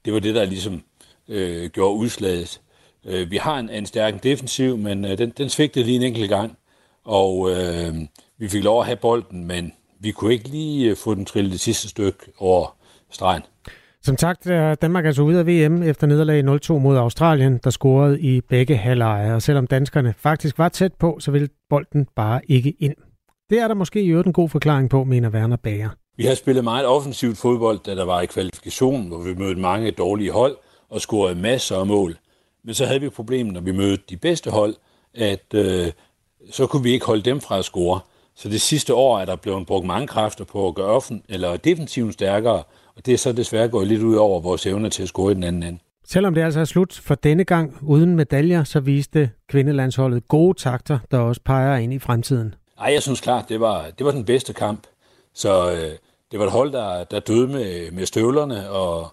det 0.05 0.13
var 0.13 0.19
det, 0.19 0.35
der 0.35 0.45
ligesom 0.45 0.83
øh, 1.27 1.69
gjorde 1.69 1.95
udslaget. 1.95 2.61
Øh, 3.05 3.31
vi 3.31 3.37
har 3.37 3.59
en, 3.59 3.69
en 3.69 3.85
stærk 3.85 4.23
defensiv, 4.23 4.77
men 4.77 5.05
øh, 5.05 5.17
den, 5.17 5.29
den 5.29 5.49
svigtede 5.49 5.85
lige 5.85 5.95
en 5.95 6.03
enkelt 6.03 6.29
gang, 6.29 6.57
og 7.03 7.51
øh, 7.51 7.95
vi 8.37 8.49
fik 8.49 8.63
lov 8.63 8.79
at 8.79 8.85
have 8.85 8.95
bolden, 8.95 9.45
men 9.45 9.73
vi 9.99 10.11
kunne 10.11 10.33
ikke 10.33 10.49
lige 10.49 10.89
øh, 10.89 10.97
få 10.97 11.15
den 11.15 11.25
trillet 11.25 11.51
det 11.51 11.59
sidste 11.59 11.89
stykke 11.89 12.19
over 12.37 12.75
stregen. 13.11 13.41
Som 14.03 14.17
sagt 14.17 14.47
øh, 14.47 14.55
er 14.55 14.75
Danmark 14.75 15.05
altså 15.05 15.21
ude 15.21 15.39
af 15.39 15.47
VM 15.47 15.83
efter 15.83 16.07
nederlag 16.07 16.59
0-2 16.77 16.79
mod 16.79 16.97
Australien, 16.97 17.59
der 17.63 17.69
scorede 17.69 18.21
i 18.21 18.41
begge 18.41 18.77
halvleje. 18.77 19.33
Og 19.33 19.41
selvom 19.41 19.67
danskerne 19.67 20.13
faktisk 20.17 20.57
var 20.57 20.69
tæt 20.69 20.93
på, 20.93 21.17
så 21.19 21.31
ville 21.31 21.49
bolden 21.69 22.07
bare 22.15 22.41
ikke 22.47 22.75
ind. 22.79 22.95
Det 23.49 23.59
er 23.59 23.67
der 23.67 23.75
måske 23.75 24.01
i 24.01 24.07
øvrigt 24.07 24.27
en 24.27 24.33
god 24.33 24.49
forklaring 24.49 24.89
på, 24.89 25.03
mener 25.03 25.29
Werner 25.29 25.57
Bager. 25.57 25.89
Vi 26.17 26.25
har 26.25 26.35
spillet 26.35 26.63
meget 26.63 26.85
offensivt 26.85 27.37
fodbold, 27.37 27.79
da 27.85 27.95
der 27.95 28.05
var 28.05 28.21
i 28.21 28.25
kvalifikationen, 28.25 29.07
hvor 29.07 29.17
vi 29.17 29.33
mødte 29.33 29.61
mange 29.61 29.91
dårlige 29.91 30.31
hold 30.31 30.57
og 30.89 31.01
scorede 31.01 31.35
masser 31.35 31.77
af 31.77 31.87
mål. 31.87 32.17
Men 32.63 32.73
så 32.73 32.85
havde 32.85 33.01
vi 33.01 33.09
problemet, 33.09 33.53
når 33.53 33.61
vi 33.61 33.71
mødte 33.71 34.03
de 34.09 34.17
bedste 34.17 34.51
hold, 34.51 34.75
at 35.13 35.53
øh, 35.53 35.91
så 36.51 36.67
kunne 36.67 36.83
vi 36.83 36.91
ikke 36.91 37.05
holde 37.05 37.21
dem 37.21 37.41
fra 37.41 37.57
at 37.57 37.65
score. 37.65 37.99
Så 38.35 38.49
det 38.49 38.61
sidste 38.61 38.93
år 38.93 39.19
er 39.19 39.25
der 39.25 39.35
blevet 39.35 39.67
brugt 39.67 39.85
mange 39.85 40.07
kræfter 40.07 40.45
på 40.45 40.67
at 40.67 40.75
gøre 40.75 40.85
offen, 40.85 41.23
eller 41.29 41.57
defensiven 41.57 42.11
stærkere, 42.11 42.63
og 42.95 43.05
det 43.05 43.13
er 43.13 43.17
så 43.17 43.31
desværre 43.31 43.67
gået 43.67 43.87
lidt 43.87 44.01
ud 44.01 44.15
over 44.15 44.39
vores 44.39 44.65
evne 44.65 44.89
til 44.89 45.03
at 45.03 45.09
score 45.09 45.31
i 45.31 45.35
den 45.35 45.43
anden 45.43 45.63
ende. 45.63 45.79
Selvom 46.05 46.33
det 46.33 46.41
altså 46.41 46.59
er 46.59 46.65
slut 46.65 47.01
for 47.03 47.15
denne 47.15 47.43
gang 47.43 47.77
uden 47.81 48.15
medaljer, 48.15 48.63
så 48.63 48.79
viste 48.79 49.29
kvindelandsholdet 49.47 50.27
gode 50.27 50.57
takter, 50.57 50.99
der 51.11 51.17
også 51.17 51.41
peger 51.45 51.77
ind 51.77 51.93
i 51.93 51.99
fremtiden. 51.99 52.55
Ej, 52.79 52.93
jeg 52.93 53.01
synes 53.01 53.21
klart, 53.21 53.49
det 53.49 53.59
var, 53.59 53.85
det 53.97 54.05
var 54.05 54.11
den 54.11 54.25
bedste 54.25 54.53
kamp. 54.53 54.87
Så 55.33 55.71
øh, 55.71 55.91
det 56.31 56.39
var 56.39 56.45
et 56.45 56.51
hold, 56.51 56.71
der, 56.71 57.03
der 57.03 57.19
døde 57.19 57.47
med, 57.47 57.91
med 57.91 58.05
støvlerne, 58.05 58.69
og 58.69 59.07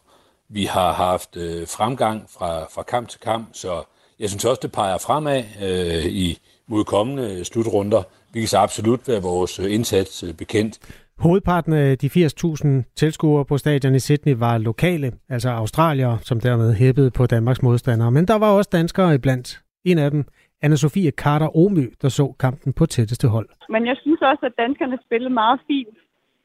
vi 0.48 0.64
har 0.64 0.92
haft 0.92 1.36
øh, 1.36 1.66
fremgang 1.66 2.26
fra, 2.38 2.64
fra 2.64 2.82
kamp 2.82 3.08
til 3.08 3.20
kamp, 3.20 3.48
så 3.52 3.82
jeg 4.18 4.28
synes 4.28 4.44
også, 4.44 4.60
det 4.62 4.72
peger 4.72 4.98
fremad 4.98 5.44
øh, 5.62 6.06
i 6.06 6.38
modkommende 6.66 7.44
slutrunder. 7.44 8.02
Vi 8.32 8.40
kan 8.40 8.48
så 8.48 8.58
absolut 8.58 9.08
være 9.08 9.22
vores 9.22 9.58
indsats 9.58 10.22
øh, 10.22 10.34
bekendt. 10.34 10.78
Hovedparten 11.24 11.72
af 11.72 11.98
de 11.98 12.06
80.000 12.06 12.94
tilskuere 12.96 13.44
på 13.44 13.58
stadion 13.58 13.94
i 13.94 13.98
Sydney 13.98 14.34
var 14.38 14.58
lokale, 14.58 15.12
altså 15.28 15.48
australier, 15.48 16.16
som 16.20 16.40
dermed 16.40 16.74
hæppede 16.74 17.10
på 17.10 17.26
Danmarks 17.26 17.62
modstandere. 17.62 18.10
Men 18.10 18.26
der 18.28 18.38
var 18.38 18.50
også 18.58 18.70
danskere 18.72 19.14
iblandt. 19.14 19.60
En 19.84 19.98
af 19.98 20.10
dem, 20.10 20.24
Anna-Sophie 20.64 21.10
Carter 21.10 21.56
Omø, 21.56 21.84
der 22.02 22.08
så 22.08 22.34
kampen 22.40 22.72
på 22.72 22.86
tætteste 22.86 23.28
hold. 23.28 23.48
Men 23.68 23.86
jeg 23.86 23.96
synes 24.02 24.20
også, 24.22 24.46
at 24.46 24.58
danskerne 24.58 24.98
spillede 25.06 25.34
meget 25.34 25.60
fint. 25.66 25.96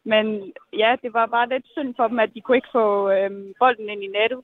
Men 0.06 0.26
ja, 0.74 0.96
det 1.04 1.14
var 1.14 1.26
bare 1.26 1.50
lidt 1.50 1.66
synd 1.76 1.94
for 1.98 2.08
dem, 2.08 2.20
at 2.20 2.34
de 2.34 2.42
kunne 2.42 2.58
ikke 2.58 2.76
få 2.80 3.12
øhm, 3.12 3.54
bolden 3.60 3.90
ind 3.90 4.04
i 4.04 4.08
nettet. 4.20 4.40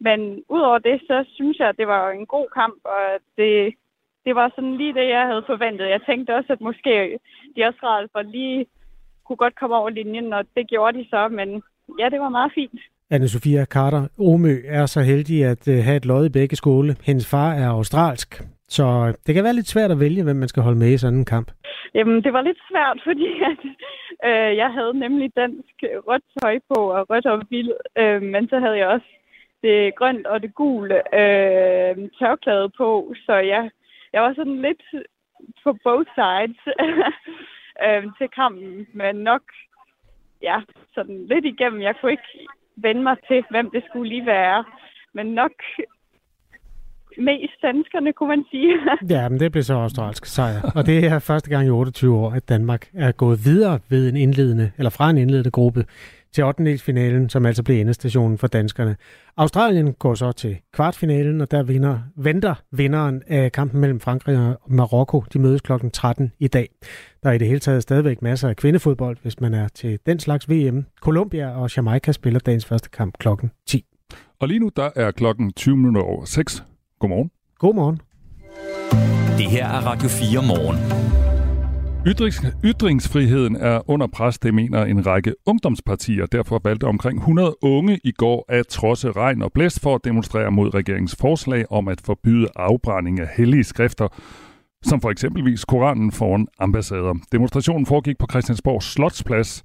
Men 0.00 0.20
udover 0.48 0.78
det, 0.78 1.00
så 1.06 1.24
synes 1.34 1.58
jeg, 1.58 1.68
at 1.68 1.78
det 1.78 1.86
var 1.86 2.10
en 2.10 2.26
god 2.26 2.46
kamp, 2.54 2.78
og 2.84 3.04
det, 3.36 3.74
det 4.24 4.34
var 4.34 4.52
sådan 4.54 4.76
lige 4.76 4.94
det, 4.94 5.08
jeg 5.08 5.26
havde 5.26 5.44
forventet. 5.46 5.94
Jeg 5.94 6.00
tænkte 6.06 6.36
også, 6.36 6.52
at 6.52 6.60
måske 6.60 7.18
de 7.56 7.64
også 7.68 8.08
for 8.12 8.22
lige 8.22 8.66
kunne 9.30 9.44
godt 9.46 9.60
komme 9.60 9.76
over 9.76 9.90
linjen, 9.90 10.32
og 10.32 10.42
det 10.56 10.64
gjorde 10.68 10.98
de 10.98 11.04
så, 11.10 11.28
men 11.28 11.48
ja, 11.98 12.06
det 12.12 12.20
var 12.20 12.28
meget 12.28 12.52
fint. 12.54 12.80
Anne-Sophia 13.14 13.64
Carter 13.74 14.02
Omø 14.18 14.54
er 14.78 14.86
så 14.86 15.00
heldig 15.00 15.44
at 15.44 15.68
uh, 15.68 15.74
have 15.86 15.96
et 15.96 16.06
lod 16.06 16.26
i 16.26 16.36
begge 16.38 16.56
skole. 16.56 16.96
Hendes 17.08 17.30
far 17.30 17.50
er 17.52 17.68
australsk, 17.68 18.30
så 18.68 18.84
det 19.26 19.34
kan 19.34 19.44
være 19.44 19.58
lidt 19.58 19.68
svært 19.68 19.90
at 19.90 20.00
vælge, 20.00 20.24
hvem 20.24 20.36
man 20.36 20.48
skal 20.48 20.62
holde 20.62 20.78
med 20.78 20.90
i 20.92 20.98
sådan 20.98 21.18
en 21.18 21.32
kamp. 21.34 21.48
Jamen, 21.94 22.22
det 22.24 22.32
var 22.32 22.42
lidt 22.42 22.60
svært, 22.70 22.98
fordi 23.08 23.28
at, 23.50 23.62
øh, 24.28 24.56
jeg 24.62 24.70
havde 24.76 24.98
nemlig 24.98 25.36
dansk 25.36 25.76
rødt 26.08 26.26
tøj 26.40 26.58
på 26.68 26.78
og 26.96 27.10
rødt 27.10 27.26
og 27.26 27.42
vild, 27.50 27.72
øh, 27.98 28.22
men 28.22 28.48
så 28.48 28.58
havde 28.58 28.78
jeg 28.78 28.86
også 28.86 29.10
det 29.62 29.94
grønt 29.94 30.26
og 30.26 30.42
det 30.42 30.54
gule 30.54 30.96
øh, 31.20 31.96
tørklæde 32.18 32.68
på, 32.80 33.14
så 33.26 33.34
jeg, 33.34 33.70
jeg 34.12 34.22
var 34.22 34.32
sådan 34.34 34.62
lidt 34.62 34.82
på 35.64 35.70
both 35.84 36.10
sides 36.18 36.60
øh, 37.86 38.02
til 38.18 38.28
kampen, 38.40 38.86
men 38.94 39.16
nok 39.16 39.42
ja, 40.42 40.56
sådan 40.94 41.26
lidt 41.26 41.44
igennem. 41.44 41.80
Jeg 41.80 41.94
kunne 42.00 42.12
ikke 42.12 42.32
vende 42.76 43.02
mig 43.02 43.16
til, 43.28 43.44
hvem 43.50 43.70
det 43.70 43.82
skulle 43.88 44.08
lige 44.08 44.26
være, 44.26 44.64
men 45.14 45.26
nok 45.26 45.52
mest 47.18 47.56
danskerne, 47.62 48.12
kunne 48.12 48.28
man 48.28 48.44
sige. 48.50 48.74
ja, 49.16 49.28
men 49.28 49.40
det 49.40 49.52
blev 49.52 49.62
så 49.62 49.74
australsk 49.74 50.24
sejr. 50.26 50.72
Og 50.76 50.86
det 50.86 51.04
er 51.04 51.18
første 51.18 51.50
gang 51.50 51.66
i 51.66 51.70
28 51.70 52.16
år, 52.16 52.30
at 52.30 52.48
Danmark 52.48 52.90
er 52.94 53.12
gået 53.12 53.38
videre 53.44 53.78
ved 53.88 54.08
en 54.08 54.16
indledende, 54.16 54.72
eller 54.78 54.90
fra 54.90 55.10
en 55.10 55.18
indledende 55.18 55.50
gruppe 55.50 55.84
til 56.32 56.44
8. 56.44 56.78
finalen, 56.78 57.28
som 57.28 57.46
altså 57.46 57.62
blev 57.62 57.80
endestationen 57.80 58.38
for 58.38 58.46
danskerne. 58.46 58.96
Australien 59.36 59.92
går 59.92 60.14
så 60.14 60.32
til 60.32 60.58
kvartfinalen, 60.72 61.40
og 61.40 61.50
der 61.50 61.62
vinder, 61.62 61.98
venter 62.16 62.54
vinderen 62.72 63.22
af 63.26 63.52
kampen 63.52 63.80
mellem 63.80 64.00
Frankrig 64.00 64.38
og 64.38 64.60
Marokko. 64.68 65.24
De 65.32 65.38
mødes 65.38 65.60
kl. 65.60 65.72
13 65.92 66.32
i 66.38 66.48
dag. 66.48 66.68
Der 67.22 67.28
er 67.28 67.32
i 67.32 67.38
det 67.38 67.46
hele 67.46 67.60
taget 67.60 67.82
stadigvæk 67.82 68.22
masser 68.22 68.48
af 68.48 68.56
kvindefodbold, 68.56 69.16
hvis 69.22 69.40
man 69.40 69.54
er 69.54 69.68
til 69.68 69.98
den 70.06 70.20
slags 70.20 70.50
VM. 70.50 70.84
Colombia 71.00 71.50
og 71.50 71.76
Jamaica 71.76 72.12
spiller 72.12 72.40
dagens 72.40 72.66
første 72.66 72.88
kamp 72.90 73.18
kl. 73.18 73.28
10. 73.66 73.84
Og 74.40 74.48
lige 74.48 74.60
nu 74.60 74.70
der 74.76 74.90
er 74.96 75.10
klokken 75.10 75.52
20 75.52 75.76
minutter 75.76 76.02
over 76.02 76.24
6. 76.24 76.64
Godmorgen. 76.98 77.30
Godmorgen. 77.58 78.00
Det 79.38 79.46
her 79.46 79.66
er 79.66 79.80
Radio 79.86 80.08
4 80.08 80.42
morgen. 80.42 81.29
Ytrings, 82.06 82.42
ytringsfriheden 82.64 83.56
er 83.56 83.90
under 83.90 84.06
pres, 84.06 84.38
det 84.38 84.54
mener 84.54 84.84
en 84.84 85.06
række 85.06 85.34
ungdomspartier. 85.46 86.26
Derfor 86.26 86.60
valgte 86.64 86.84
omkring 86.84 87.18
100 87.18 87.56
unge 87.62 88.00
i 88.04 88.12
går 88.12 88.44
at 88.48 88.66
trodse 88.66 89.10
regn 89.12 89.42
og 89.42 89.52
blæst 89.52 89.80
for 89.80 89.94
at 89.94 90.04
demonstrere 90.04 90.50
mod 90.50 90.74
regeringens 90.74 91.16
forslag 91.20 91.72
om 91.72 91.88
at 91.88 92.00
forbyde 92.04 92.48
afbrænding 92.56 93.20
af 93.20 93.28
hellige 93.36 93.64
skrifter, 93.64 94.08
som 94.82 95.00
for 95.00 95.10
eksempelvis 95.10 95.64
Koranen 95.64 96.12
foran 96.12 96.46
ambassader. 96.58 97.14
Demonstrationen 97.32 97.86
foregik 97.86 98.18
på 98.18 98.26
Christiansborg 98.30 98.82
Slotsplads, 98.82 99.62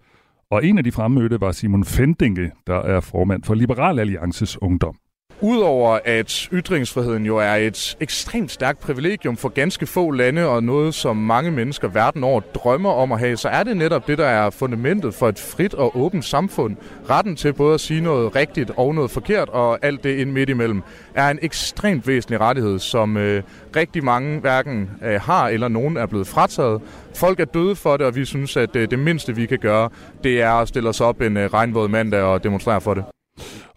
og 0.51 0.65
en 0.65 0.77
af 0.77 0.83
de 0.83 0.91
fremmødte 0.91 1.41
var 1.41 1.51
Simon 1.51 1.83
Fendinge, 1.83 2.51
der 2.67 2.81
er 2.81 2.99
formand 2.99 3.43
for 3.43 3.53
Liberal 3.53 3.99
Alliances 3.99 4.61
Ungdom. 4.61 4.95
Udover 5.41 5.99
at 6.05 6.49
ytringsfriheden 6.53 7.25
jo 7.25 7.37
er 7.37 7.55
et 7.55 7.97
ekstremt 7.99 8.51
stærkt 8.51 8.79
privilegium 8.79 9.37
for 9.37 9.49
ganske 9.49 9.85
få 9.85 10.11
lande 10.11 10.47
og 10.47 10.63
noget, 10.63 10.93
som 10.93 11.17
mange 11.17 11.51
mennesker 11.51 11.87
verden 11.87 12.23
over 12.23 12.39
drømmer 12.39 12.91
om 12.91 13.11
at 13.11 13.19
have, 13.19 13.37
så 13.37 13.49
er 13.49 13.63
det 13.63 13.77
netop 13.77 14.07
det, 14.07 14.17
der 14.17 14.25
er 14.25 14.49
fundamentet 14.49 15.13
for 15.13 15.29
et 15.29 15.39
frit 15.39 15.73
og 15.73 15.97
åbent 15.97 16.25
samfund. 16.25 16.75
Retten 17.09 17.35
til 17.35 17.53
både 17.53 17.73
at 17.73 17.79
sige 17.79 18.01
noget 18.01 18.35
rigtigt 18.35 18.71
og 18.77 18.95
noget 18.95 19.11
forkert, 19.11 19.49
og 19.49 19.79
alt 19.85 20.03
det 20.03 20.19
ind 20.19 20.31
midt 20.31 20.49
imellem, 20.49 20.81
er 21.15 21.29
en 21.29 21.39
ekstremt 21.41 22.07
væsentlig 22.07 22.39
rettighed, 22.39 22.79
som 22.79 23.17
øh, 23.17 23.43
rigtig 23.75 24.03
mange 24.03 24.39
hverken 24.39 24.89
øh, 25.05 25.21
har 25.21 25.47
eller 25.47 25.67
nogen 25.67 25.97
er 25.97 26.05
blevet 26.05 26.27
frataget. 26.27 26.81
Folk 27.15 27.39
er 27.39 27.45
døde 27.45 27.75
for 27.75 27.97
det, 27.97 28.05
og 28.07 28.15
vi 28.15 28.25
synes, 28.25 28.57
at 28.57 28.75
øh, 28.75 28.91
det 28.91 28.99
mindste, 28.99 29.35
vi 29.35 29.45
kan 29.45 29.59
gøre, 29.59 29.89
det 30.23 30.41
er 30.41 30.51
at 30.51 30.67
stille 30.67 30.89
os 30.89 31.01
op 31.01 31.21
en 31.21 31.37
øh, 31.37 31.53
regnvåd 31.53 31.87
mandag 31.87 32.21
og 32.21 32.43
demonstrere 32.43 32.81
for 32.81 32.93
det. 32.93 33.03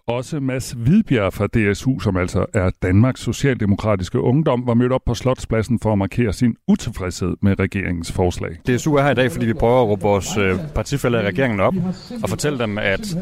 Også 0.09 0.39
Mads 0.39 0.71
Hvidbjerg 0.71 1.33
fra 1.33 1.47
DSU, 1.47 1.99
som 1.99 2.17
altså 2.17 2.45
er 2.53 2.69
Danmarks 2.81 3.21
Socialdemokratiske 3.21 4.19
Ungdom, 4.19 4.67
var 4.67 4.73
mødt 4.73 4.91
op 4.91 5.01
på 5.05 5.13
Slotspladsen 5.13 5.79
for 5.79 5.91
at 5.91 5.97
markere 5.97 6.33
sin 6.33 6.55
utilfredshed 6.67 7.35
med 7.41 7.59
regeringens 7.59 8.11
forslag. 8.11 8.51
DSU 8.67 8.95
er 8.95 9.03
her 9.03 9.11
i 9.11 9.13
dag, 9.13 9.31
fordi 9.31 9.45
vi 9.45 9.53
prøver 9.53 9.81
at 9.81 9.87
råbe 9.87 10.01
vores 10.01 10.37
øh, 10.37 10.55
partifælder 10.75 11.21
i 11.21 11.25
regeringen 11.27 11.59
op 11.59 11.73
og 12.23 12.29
fortælle 12.29 12.59
dem, 12.59 12.77
at 12.77 13.17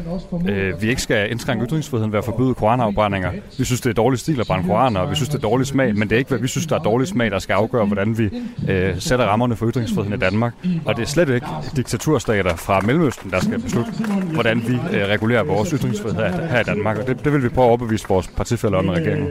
øh, 0.48 0.82
vi 0.82 0.88
ikke 0.88 1.02
skal 1.02 1.30
indskrænke 1.30 1.66
ytringsfriheden 1.66 2.12
ved 2.12 2.18
at 2.18 2.24
forbyde 2.24 2.54
koranafbrændinger. 2.54 3.32
Vi 3.58 3.64
synes, 3.64 3.80
det 3.80 3.90
er 3.90 3.94
dårlig 3.94 4.18
stil 4.18 4.40
at 4.40 4.46
brænde 4.46 4.68
koraner, 4.68 5.00
og 5.00 5.10
vi 5.10 5.14
synes, 5.14 5.28
det 5.28 5.36
er 5.36 5.48
dårlig 5.48 5.66
smag, 5.66 5.96
men 5.96 6.08
det 6.08 6.12
er 6.12 6.18
ikke, 6.18 6.28
hvad 6.28 6.38
vi 6.38 6.48
synes, 6.48 6.66
der 6.66 6.78
er 6.78 6.82
dårlig 6.82 7.08
smag, 7.08 7.30
der 7.30 7.38
skal 7.38 7.54
afgøre, 7.54 7.86
hvordan 7.86 8.18
vi 8.18 8.30
øh, 8.68 9.00
sætter 9.00 9.24
rammerne 9.24 9.56
for 9.56 9.70
ytringsfriheden 9.70 10.14
i 10.14 10.20
Danmark. 10.20 10.54
Og 10.84 10.96
det 10.96 11.02
er 11.02 11.06
slet 11.06 11.28
ikke 11.28 11.46
diktaturstater 11.76 12.56
fra 12.56 12.80
Mellemøsten, 12.80 13.30
der 13.30 13.40
skal 13.40 13.58
beslutte, 13.58 13.90
hvordan 14.32 14.62
vi 14.68 14.74
øh, 14.74 15.06
regulerer 15.08 15.42
vores 15.42 15.70
ytringsfrihed 15.70 16.16
her, 16.16 16.46
her 16.46 16.60
i 16.60 16.64
Danmark. 16.64 16.77
Danmark, 16.78 16.98
og 16.98 17.06
det, 17.06 17.24
det 17.24 17.32
vil 17.32 17.42
vi 17.42 17.48
prøve 17.48 17.64
at 17.64 17.68
overbevise 17.68 18.08
vores 18.08 18.28
partifælder 18.28 18.78
om 18.78 18.86
i 18.86 18.90
regeringen. 18.90 19.30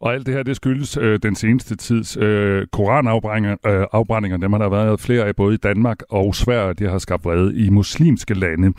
Og 0.00 0.14
alt 0.14 0.26
det 0.26 0.34
her, 0.34 0.42
det 0.42 0.56
skyldes 0.56 0.96
øh, 0.96 1.18
den 1.22 1.34
seneste 1.34 1.76
tids 1.76 2.16
øh, 2.16 2.66
koranafbrændinger. 2.72 3.56
Øh, 3.66 3.86
afbrændinger. 3.92 4.38
Dem 4.38 4.52
har 4.52 4.58
der 4.58 4.68
været 4.68 5.00
flere 5.00 5.24
af 5.24 5.36
både 5.36 5.54
i 5.54 5.56
Danmark 5.56 5.98
og 6.10 6.34
Sverige. 6.34 6.74
Det 6.74 6.90
har 6.90 6.98
skabt 6.98 7.24
vrede 7.24 7.56
i 7.56 7.68
muslimske 7.68 8.34
lande. 8.34 8.72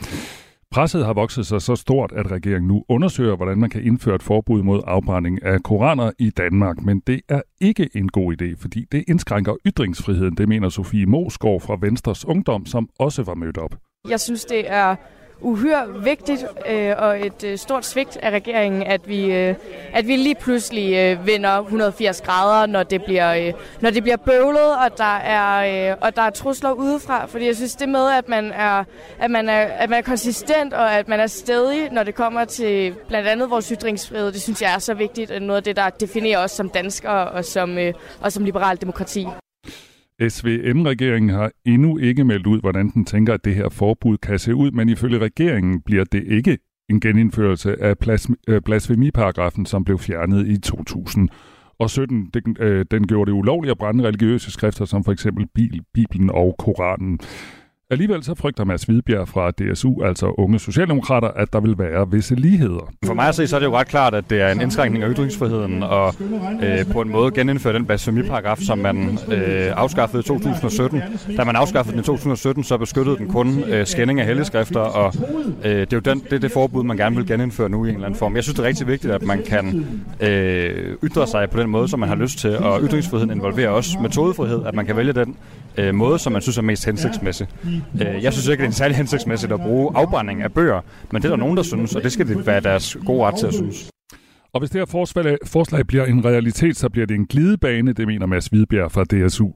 Presset 0.70 1.06
har 1.06 1.12
vokset 1.12 1.46
sig 1.46 1.62
så 1.62 1.76
stort, 1.76 2.12
at 2.16 2.30
regeringen 2.30 2.68
nu 2.68 2.84
undersøger, 2.88 3.36
hvordan 3.36 3.58
man 3.58 3.70
kan 3.70 3.82
indføre 3.82 4.14
et 4.14 4.22
forbud 4.22 4.62
mod 4.62 4.82
afbrænding 4.86 5.42
af 5.44 5.62
koraner 5.62 6.10
i 6.18 6.30
Danmark. 6.30 6.82
Men 6.82 7.02
det 7.06 7.20
er 7.28 7.40
ikke 7.60 7.88
en 7.94 8.08
god 8.08 8.34
idé, 8.42 8.62
fordi 8.62 8.86
det 8.92 9.04
indskrænker 9.08 9.56
ytringsfriheden, 9.66 10.36
det 10.36 10.48
mener 10.48 10.68
Sofie 10.68 11.06
Mosgaard 11.06 11.60
fra 11.60 11.76
Venstres 11.80 12.24
Ungdom, 12.24 12.66
som 12.66 12.88
også 12.98 13.22
var 13.22 13.34
mødt 13.34 13.58
op. 13.58 13.74
Jeg 14.08 14.20
synes, 14.20 14.44
det 14.44 14.70
er 14.70 14.96
uhyre 15.42 16.02
vigtigt 16.04 16.46
øh, 16.68 16.94
og 16.98 17.26
et 17.26 17.44
øh, 17.44 17.58
stort 17.58 17.86
svigt 17.86 18.16
af 18.16 18.30
regeringen, 18.30 18.82
at 18.82 19.08
vi, 19.08 19.32
øh, 19.32 19.54
at 19.92 20.08
vi 20.08 20.16
lige 20.16 20.34
pludselig 20.34 20.94
øh, 20.94 21.26
vender 21.26 21.58
180 21.58 22.20
grader, 22.20 22.66
når 22.66 22.82
det 22.82 23.04
bliver, 23.04 23.34
øh, 23.34 23.52
når 23.80 23.90
det 23.90 24.02
bliver 24.02 24.16
bøvlet, 24.16 24.76
og 24.76 24.98
der, 24.98 25.16
er, 25.16 25.90
øh, 25.90 25.96
og 26.00 26.16
der 26.16 26.22
er 26.22 26.30
trusler 26.30 26.72
udefra. 26.72 27.26
Fordi 27.26 27.46
jeg 27.46 27.56
synes, 27.56 27.76
det 27.76 27.88
med, 27.88 28.10
at 28.10 28.28
man, 28.28 28.52
er, 28.52 28.84
at, 29.18 29.30
man 29.30 29.48
er, 29.48 29.60
at 29.62 29.90
man 29.90 29.98
er 29.98 30.02
konsistent, 30.02 30.72
og 30.72 30.94
at 30.94 31.08
man 31.08 31.20
er 31.20 31.26
stedig, 31.26 31.90
når 31.92 32.02
det 32.02 32.14
kommer 32.14 32.44
til 32.44 32.94
blandt 33.08 33.28
andet 33.28 33.50
vores 33.50 33.68
ytringsfrihed, 33.68 34.32
det 34.32 34.42
synes 34.42 34.62
jeg 34.62 34.74
er 34.74 34.78
så 34.78 34.94
vigtigt, 34.94 35.30
og 35.30 35.42
noget 35.42 35.56
af 35.56 35.62
det, 35.62 35.76
der 35.76 35.90
definerer 35.90 36.38
os 36.38 36.50
som 36.50 36.68
danskere 36.68 37.28
og 37.28 37.44
som, 37.44 37.78
øh, 37.78 37.94
og 38.20 38.32
som 38.32 38.44
liberal 38.44 38.80
demokrati. 38.80 39.26
SVM-regeringen 40.28 41.30
har 41.30 41.50
endnu 41.64 41.98
ikke 41.98 42.24
meldt 42.24 42.46
ud, 42.46 42.60
hvordan 42.60 42.90
den 42.90 43.04
tænker, 43.04 43.34
at 43.34 43.44
det 43.44 43.54
her 43.54 43.68
forbud 43.68 44.18
kan 44.18 44.38
se 44.38 44.54
ud, 44.54 44.70
men 44.70 44.88
ifølge 44.88 45.18
regeringen 45.18 45.80
bliver 45.80 46.04
det 46.04 46.24
ikke 46.26 46.58
en 46.90 47.00
genindførelse 47.00 47.82
af 47.82 47.94
øh, 48.48 48.60
blasfemiparagrafen, 48.60 49.66
som 49.66 49.84
blev 49.84 49.98
fjernet 49.98 50.48
i 50.48 50.60
2017. 50.60 52.30
Den, 52.34 52.56
øh, 52.60 52.84
den 52.90 53.06
gjorde 53.06 53.30
det 53.30 53.36
ulovligt 53.36 53.70
at 53.70 53.78
brænde 53.78 54.04
religiøse 54.04 54.50
skrifter, 54.50 54.84
som 54.84 55.04
for 55.04 55.12
eksempel 55.12 55.46
Bibelen 55.94 56.30
og 56.30 56.54
Koranen. 56.58 57.20
Alligevel 57.92 58.24
så 58.24 58.34
frygter 58.34 58.64
Mads 58.64 58.82
Hvidbjerg 58.82 59.28
fra 59.28 59.50
DSU, 59.50 60.02
altså 60.02 60.34
unge 60.38 60.58
socialdemokrater, 60.58 61.28
at 61.28 61.52
der 61.52 61.60
vil 61.60 61.78
være 61.78 62.10
visse 62.10 62.34
ligheder. 62.34 62.92
For 63.04 63.14
mig 63.14 63.28
at 63.28 63.34
se, 63.34 63.46
så 63.46 63.56
er 63.56 63.60
det 63.60 63.66
jo 63.66 63.76
ret 63.76 63.88
klart, 63.88 64.14
at 64.14 64.30
det 64.30 64.40
er 64.40 64.52
en 64.52 64.60
indskrænkning 64.60 65.04
af 65.04 65.10
ytringsfriheden, 65.10 65.82
og 65.82 66.14
øh, 66.62 66.92
på 66.92 67.00
en 67.00 67.08
måde 67.08 67.30
genindføre 67.30 67.72
den 67.72 67.86
blasfemiparagraf, 67.86 68.58
som 68.58 68.78
man 68.78 69.18
øh, 69.32 69.72
afskaffede 69.76 70.20
i 70.20 70.24
2017. 70.24 71.02
Da 71.36 71.44
man 71.44 71.56
afskaffede 71.56 71.92
den 71.92 72.00
i 72.00 72.04
2017, 72.04 72.64
så 72.64 72.78
beskyttede 72.78 73.16
den 73.16 73.28
kun 73.28 73.64
øh, 73.64 73.86
skænding 73.86 74.20
af 74.20 74.26
helligskrifter, 74.26 74.80
og 74.80 75.14
øh, 75.64 75.70
det 75.70 75.92
er 75.92 75.96
jo 75.96 76.00
den, 76.00 76.18
det, 76.18 76.32
er 76.32 76.38
det 76.38 76.52
forbud, 76.52 76.84
man 76.84 76.96
gerne 76.96 77.16
vil 77.16 77.26
genindføre 77.26 77.68
nu 77.68 77.84
i 77.84 77.88
en 77.88 77.94
eller 77.94 78.06
anden 78.06 78.18
form. 78.18 78.34
Jeg 78.36 78.42
synes, 78.42 78.54
det 78.56 78.62
er 78.62 78.68
rigtig 78.68 78.86
vigtigt, 78.86 79.12
at 79.12 79.22
man 79.22 79.42
kan 79.42 79.86
øh, 80.20 80.96
ytre 81.04 81.26
sig 81.26 81.50
på 81.50 81.60
den 81.60 81.70
måde, 81.70 81.88
som 81.88 82.00
man 82.00 82.08
har 82.08 82.16
lyst 82.16 82.38
til, 82.38 82.58
og 82.58 82.82
ytringsfriheden 82.82 83.30
involverer 83.30 83.70
også 83.70 83.98
metodefrihed, 84.02 84.66
at 84.66 84.74
man 84.74 84.86
kan 84.86 84.96
vælge 84.96 85.12
den 85.12 85.36
øh, 85.76 85.94
måde, 85.94 86.18
som 86.18 86.32
man 86.32 86.42
synes 86.42 86.58
er 86.58 86.62
mest 86.62 86.84
hensigtsmæssig. 86.84 87.46
Øh, 88.00 88.22
jeg 88.22 88.32
synes 88.32 88.48
ikke, 88.48 88.60
det 88.60 88.64
er 88.64 88.70
en 88.70 88.72
særlig 88.72 88.96
hensigtsmæssigt 88.96 89.52
at 89.52 89.60
bruge 89.60 89.90
afbrænding 89.94 90.42
af 90.42 90.52
bøger, 90.52 90.80
men 91.12 91.22
det 91.22 91.28
er 91.28 91.32
der 91.32 91.36
nogen, 91.36 91.56
der 91.56 91.62
synes, 91.62 91.94
og 91.94 92.02
det 92.02 92.12
skal 92.12 92.28
det 92.28 92.46
være 92.46 92.60
deres 92.60 92.96
gode 93.06 93.24
ret 93.24 93.34
til 93.34 93.46
at 93.46 93.54
synes. 93.54 93.90
Og 94.54 94.60
hvis 94.60 94.70
det 94.70 94.80
her 94.80 94.86
forslag, 94.86 95.38
forslag 95.46 95.86
bliver 95.86 96.04
en 96.04 96.24
realitet, 96.24 96.76
så 96.76 96.88
bliver 96.88 97.06
det 97.06 97.14
en 97.14 97.26
glidebane, 97.26 97.92
det 97.92 98.06
mener 98.06 98.26
Mads 98.26 98.46
Hvidbjerg 98.46 98.92
fra 98.92 99.04
DSU. 99.04 99.48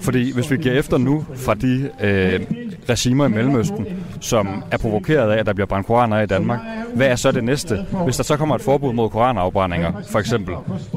Fordi 0.00 0.32
hvis 0.34 0.50
vi 0.50 0.56
giver 0.56 0.74
efter 0.74 0.98
nu 0.98 1.24
fra 1.34 1.54
de 1.54 1.90
øh, 2.00 2.40
regimer 2.88 3.26
i 3.26 3.28
Mellemøsten, 3.28 3.86
som 4.20 4.62
er 4.70 4.76
provokeret 4.76 5.30
af, 5.30 5.38
at 5.38 5.46
der 5.46 5.52
bliver 5.52 5.66
brændt 5.66 5.86
koraner 5.86 6.20
i 6.20 6.26
Danmark, 6.26 6.60
hvad 6.94 7.06
er 7.06 7.16
så 7.16 7.32
det 7.32 7.44
næste? 7.44 7.86
Hvis 8.04 8.16
der 8.16 8.22
så 8.22 8.36
kommer 8.36 8.54
et 8.54 8.62
forbud 8.62 8.92
mod 8.92 9.10
koranafbrændinger, 9.10 9.92
for 10.10 10.18
eksempel, 10.18 10.54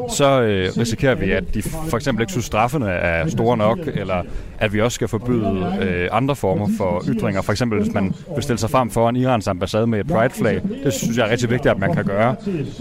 så 0.10 0.42
øh, 0.42 0.70
risikerer 0.78 1.16
vi, 1.16 1.32
at 1.32 1.54
de 1.54 1.62
for 1.62 1.98
eksempel 1.98 2.22
ikke 2.22 2.32
synes, 2.32 2.46
straffene 2.46 2.90
er 2.90 3.28
store 3.28 3.58
nok, 3.58 3.80
eller 3.88 4.24
at 4.58 4.74
vi 4.74 4.82
også 4.82 4.96
skal 4.96 5.08
forbyde 5.08 5.78
øh, 5.82 6.10
andre 6.12 6.36
former 6.36 6.68
for 6.78 7.04
ytringer. 7.08 7.42
For 7.42 7.52
eksempel, 7.52 7.82
hvis 7.82 7.94
man 7.94 8.14
bestiller 8.36 8.58
sig 8.58 8.70
frem 8.70 8.90
foran 8.90 9.16
Irans 9.16 9.48
ambassade 9.48 9.88
med 9.88 10.00
et 10.00 10.08
pride-flag. 10.08 10.62
Det 10.84 10.94
synes 10.94 11.18
jeg 11.18 11.28
er 11.28 11.32
rigtig 11.32 11.50
vigtigt, 11.50 11.72
at 11.72 11.80
man 11.80 11.94
kan 11.94 12.06
gøre. 12.06 12.36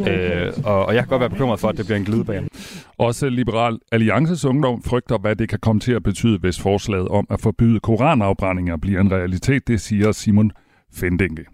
Øh, 0.09 0.53
og, 0.64 0.87
og 0.87 0.94
jeg 0.94 1.03
kan 1.03 1.09
godt 1.09 1.20
være 1.20 1.31
bekymret 1.31 1.61
for, 1.61 1.68
at 1.68 1.77
det 1.77 1.87
bliver 1.87 1.98
en 1.98 2.05
glidebane. 2.05 2.48
Også 2.98 3.29
Liberal 3.29 3.79
Alliances 3.92 4.44
Ungdom 4.44 4.83
frygter, 4.83 5.18
hvad 5.18 5.37
det 5.37 5.48
kan 5.48 5.59
komme 5.59 5.81
til 5.81 5.92
at 5.92 6.03
betyde, 6.03 6.38
hvis 6.38 6.61
forslaget 6.61 7.09
om 7.09 7.27
at 7.31 7.40
forbyde 7.40 7.81
koranafbrændinger 7.81 8.77
bliver 8.77 9.00
en 9.00 9.12
realitet. 9.12 9.68
Det 9.68 9.81
siger 9.81 10.12
Simon 10.12 10.50
Fendinge. 10.94 11.54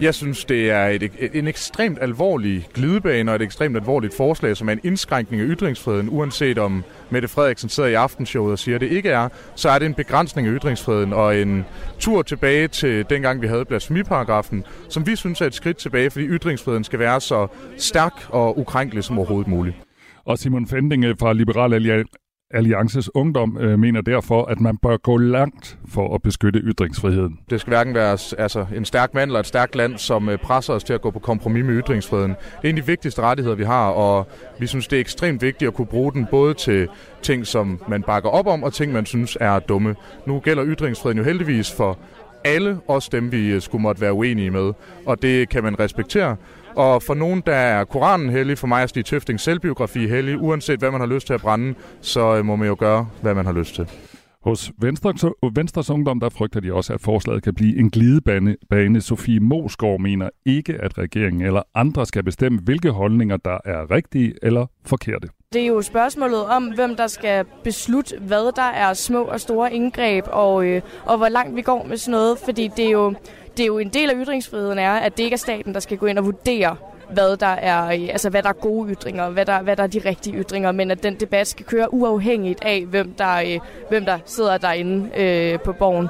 Jeg 0.00 0.14
synes, 0.14 0.44
det 0.44 0.70
er 0.70 0.86
et, 0.86 1.02
et, 1.02 1.34
en 1.34 1.48
ekstremt 1.48 1.98
alvorlig 2.00 2.68
glidebane 2.74 3.30
og 3.30 3.36
et 3.36 3.42
ekstremt 3.42 3.76
alvorligt 3.76 4.14
forslag, 4.16 4.56
som 4.56 4.68
er 4.68 4.72
en 4.72 4.80
indskrænkning 4.84 5.42
af 5.42 5.46
ytringsfriheden, 5.48 6.08
uanset 6.08 6.58
om 6.58 6.84
Mette 7.10 7.28
Frederiksen 7.28 7.68
sidder 7.68 7.88
i 7.88 7.94
aftenshowet 7.94 8.52
og 8.52 8.58
siger, 8.58 8.74
at 8.74 8.80
det 8.80 8.90
ikke 8.90 9.08
er, 9.08 9.28
så 9.54 9.70
er 9.70 9.78
det 9.78 9.86
en 9.86 9.94
begrænsning 9.94 10.48
af 10.48 10.54
ytringsfriheden 10.54 11.12
og 11.12 11.38
en 11.38 11.64
tur 11.98 12.22
tilbage 12.22 12.68
til 12.68 13.04
dengang, 13.10 13.42
vi 13.42 13.46
havde 13.46 13.64
blasfemiparagrafen, 13.64 14.64
som 14.88 15.06
vi 15.06 15.16
synes 15.16 15.40
er 15.40 15.46
et 15.46 15.54
skridt 15.54 15.76
tilbage, 15.76 16.10
fordi 16.10 16.26
ytringsfriheden 16.26 16.84
skal 16.84 16.98
være 16.98 17.20
så 17.20 17.46
stærk 17.76 18.14
og 18.28 18.58
ukrænkelig 18.58 19.04
som 19.04 19.18
overhovedet 19.18 19.48
muligt. 19.48 19.76
Og 20.24 20.38
Simon 20.38 20.66
Fendinge 20.66 21.16
fra 21.16 21.32
Liberal 21.32 21.72
Alliances 22.52 23.14
Ungdom 23.14 23.58
øh, 23.60 23.78
mener 23.78 24.00
derfor, 24.00 24.44
at 24.44 24.60
man 24.60 24.76
bør 24.76 24.96
gå 24.96 25.16
langt 25.16 25.78
for 25.88 26.14
at 26.14 26.22
beskytte 26.22 26.60
ytringsfriheden. 26.60 27.38
Det 27.50 27.60
skal 27.60 27.70
hverken 27.70 27.94
være 27.94 28.18
altså, 28.38 28.66
en 28.76 28.84
stærk 28.84 29.14
mand 29.14 29.30
eller 29.30 29.40
et 29.40 29.46
stærkt 29.46 29.76
land, 29.76 29.98
som 29.98 30.28
øh, 30.28 30.38
presser 30.38 30.74
os 30.74 30.84
til 30.84 30.92
at 30.92 31.00
gå 31.00 31.10
på 31.10 31.18
kompromis 31.18 31.64
med 31.64 31.82
ytringsfriheden. 31.82 32.30
Det 32.30 32.64
er 32.64 32.68
en 32.68 32.76
af 32.76 32.82
de 32.82 32.86
vigtigste 32.86 33.22
rettigheder, 33.22 33.56
vi 33.56 33.64
har, 33.64 33.88
og 33.88 34.26
vi 34.58 34.66
synes, 34.66 34.88
det 34.88 34.96
er 34.96 35.00
ekstremt 35.00 35.42
vigtigt 35.42 35.68
at 35.68 35.74
kunne 35.74 35.86
bruge 35.86 36.12
den 36.12 36.26
både 36.30 36.54
til 36.54 36.88
ting, 37.22 37.46
som 37.46 37.80
man 37.88 38.02
bakker 38.02 38.30
op 38.30 38.46
om, 38.46 38.62
og 38.62 38.72
ting, 38.72 38.92
man 38.92 39.06
synes 39.06 39.38
er 39.40 39.58
dumme. 39.58 39.96
Nu 40.26 40.40
gælder 40.40 40.64
ytringsfriheden 40.66 41.18
jo 41.18 41.24
heldigvis 41.24 41.72
for 41.72 41.98
alle, 42.44 42.78
også 42.88 43.08
dem, 43.12 43.32
vi 43.32 43.52
øh, 43.52 43.60
skulle 43.60 43.82
måtte 43.82 44.00
være 44.00 44.12
uenige 44.12 44.50
med, 44.50 44.72
og 45.06 45.22
det 45.22 45.48
kan 45.48 45.62
man 45.62 45.80
respektere. 45.80 46.36
Og 46.76 47.02
for 47.02 47.14
nogen, 47.14 47.42
der 47.46 47.54
er 47.54 47.84
Koranen 47.84 48.30
hellig, 48.30 48.58
for 48.58 48.66
mig 48.66 48.82
er 48.82 48.86
Stig 48.86 49.04
Tøfting 49.04 49.40
selvbiografi 49.40 50.06
hellig. 50.06 50.38
Uanset 50.38 50.78
hvad 50.78 50.90
man 50.90 51.00
har 51.00 51.08
lyst 51.08 51.26
til 51.26 51.34
at 51.34 51.40
brænde, 51.40 51.74
så 52.00 52.36
øh, 52.36 52.44
må 52.44 52.56
man 52.56 52.68
jo 52.68 52.76
gøre, 52.78 53.08
hvad 53.22 53.34
man 53.34 53.46
har 53.46 53.52
lyst 53.52 53.74
til. 53.74 53.88
Hos 54.44 54.72
Venstre, 54.78 55.14
Venstres 55.54 55.90
Ungdom, 55.90 56.20
der 56.20 56.28
frygter 56.28 56.60
de 56.60 56.72
også, 56.72 56.92
at 56.92 57.00
forslaget 57.00 57.42
kan 57.42 57.54
blive 57.54 57.78
en 57.78 57.90
glidebane. 57.90 58.56
Bane. 58.70 59.00
Sofie 59.00 59.40
Mosgaard 59.40 60.00
mener 60.00 60.30
ikke, 60.46 60.74
at 60.74 60.98
regeringen 60.98 61.42
eller 61.42 61.62
andre 61.74 62.06
skal 62.06 62.22
bestemme, 62.22 62.58
hvilke 62.58 62.90
holdninger, 62.90 63.36
der 63.36 63.58
er 63.64 63.90
rigtige 63.90 64.34
eller 64.42 64.66
forkerte. 64.86 65.28
Det 65.52 65.62
er 65.62 65.66
jo 65.66 65.82
spørgsmålet 65.82 66.44
om, 66.46 66.64
hvem 66.74 66.96
der 66.96 67.06
skal 67.06 67.44
beslutte, 67.64 68.18
hvad 68.20 68.56
der 68.56 68.62
er 68.62 68.94
små 68.94 69.22
og 69.22 69.40
store 69.40 69.72
indgreb, 69.74 70.24
og, 70.26 70.66
øh, 70.66 70.82
og 71.04 71.16
hvor 71.16 71.28
langt 71.28 71.56
vi 71.56 71.62
går 71.62 71.86
med 71.88 71.96
sådan 71.96 72.12
noget. 72.12 72.38
Fordi 72.38 72.70
det 72.76 72.86
er 72.86 72.90
jo 72.90 73.14
det 73.56 73.62
er 73.62 73.66
jo 73.66 73.78
en 73.78 73.88
del 73.88 74.10
af 74.10 74.16
ytringsfriheden 74.24 74.78
er, 74.78 74.92
at 74.92 75.16
det 75.16 75.24
ikke 75.24 75.34
er 75.34 75.38
staten, 75.38 75.74
der 75.74 75.80
skal 75.80 75.98
gå 75.98 76.06
ind 76.06 76.18
og 76.18 76.24
vurdere, 76.24 76.76
hvad 77.12 77.36
der 77.36 77.46
er, 77.46 77.76
altså 78.12 78.30
hvad 78.30 78.42
der 78.42 78.48
er 78.48 78.52
gode 78.52 78.92
ytringer, 78.92 79.30
hvad 79.30 79.46
der, 79.46 79.62
hvad 79.62 79.76
der 79.76 79.82
er 79.82 79.86
de 79.86 80.00
rigtige 80.04 80.36
ytringer, 80.36 80.72
men 80.72 80.90
at 80.90 81.02
den 81.02 81.14
debat 81.20 81.46
skal 81.46 81.66
køre 81.66 81.94
uafhængigt 81.94 82.64
af, 82.64 82.84
hvem 82.86 83.14
der, 83.18 83.36
øh, 83.36 83.60
hvem 83.88 84.04
der 84.04 84.18
sidder 84.24 84.58
derinde 84.58 85.10
øh, 85.20 85.60
på 85.60 85.72
borgen. 85.72 86.08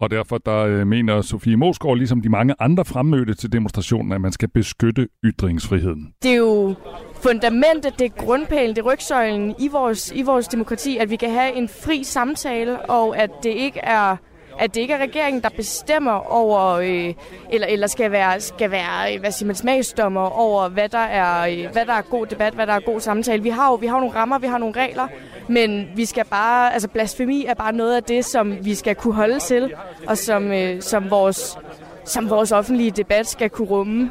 Og 0.00 0.10
derfor 0.10 0.38
der 0.38 0.58
øh, 0.58 0.86
mener 0.86 1.22
Sofie 1.22 1.56
Mosgaard, 1.56 1.96
ligesom 1.96 2.22
de 2.22 2.28
mange 2.28 2.54
andre 2.58 2.84
fremmødte 2.84 3.34
til 3.34 3.52
demonstrationen, 3.52 4.12
at 4.12 4.20
man 4.20 4.32
skal 4.32 4.48
beskytte 4.48 5.08
ytringsfriheden. 5.24 6.12
Det 6.22 6.30
er 6.30 6.36
jo 6.36 6.74
fundamentet, 7.14 7.98
det 7.98 8.04
er 8.04 8.24
grundpælen, 8.24 8.76
det 8.76 8.82
er 8.82 8.92
rygsøjlen 8.92 9.54
i 9.58 9.68
vores, 9.68 10.12
i 10.14 10.22
vores 10.22 10.48
demokrati, 10.48 10.96
at 10.96 11.10
vi 11.10 11.16
kan 11.16 11.30
have 11.30 11.56
en 11.56 11.68
fri 11.68 12.04
samtale, 12.04 12.90
og 12.90 13.18
at 13.18 13.30
det 13.42 13.50
ikke 13.50 13.80
er 13.82 14.16
at 14.58 14.74
det 14.74 14.80
ikke 14.80 14.94
er 14.94 14.98
regeringen, 14.98 15.42
der 15.42 15.48
bestemmer 15.56 16.32
over, 16.32 16.70
øh, 16.70 17.14
eller, 17.50 17.66
eller 17.66 17.86
skal 17.86 18.12
være, 18.12 18.40
skal 18.40 18.70
være 18.70 19.14
øh, 19.14 19.20
hvad 19.20 19.30
siger 19.30 19.46
man, 19.46 19.56
smagsdommer 19.56 20.20
over, 20.20 20.68
hvad 20.68 20.88
der, 20.88 20.98
er, 20.98 21.48
øh, 21.48 21.72
hvad 21.72 21.86
der 21.86 21.92
er 21.92 22.02
god 22.02 22.26
debat, 22.26 22.54
hvad 22.54 22.66
der 22.66 22.72
er 22.72 22.80
god 22.80 23.00
samtale. 23.00 23.42
Vi 23.42 23.48
har 23.48 23.70
jo 23.70 23.74
vi 23.74 23.86
har 23.86 24.00
nogle 24.00 24.14
rammer, 24.14 24.38
vi 24.38 24.46
har 24.46 24.58
nogle 24.58 24.74
regler, 24.76 25.08
men 25.48 25.86
vi 25.96 26.04
skal 26.04 26.24
bare, 26.24 26.72
altså 26.72 26.88
blasfemi 26.88 27.44
er 27.44 27.54
bare 27.54 27.72
noget 27.72 27.96
af 27.96 28.02
det, 28.02 28.24
som 28.24 28.64
vi 28.64 28.74
skal 28.74 28.94
kunne 28.94 29.14
holde 29.14 29.38
til, 29.38 29.74
og 30.06 30.18
som, 30.18 30.52
øh, 30.52 30.82
som, 30.82 31.10
vores, 31.10 31.58
som 32.04 32.30
vores 32.30 32.52
offentlige 32.52 32.90
debat 32.90 33.26
skal 33.26 33.50
kunne 33.50 33.68
rumme. 33.68 34.10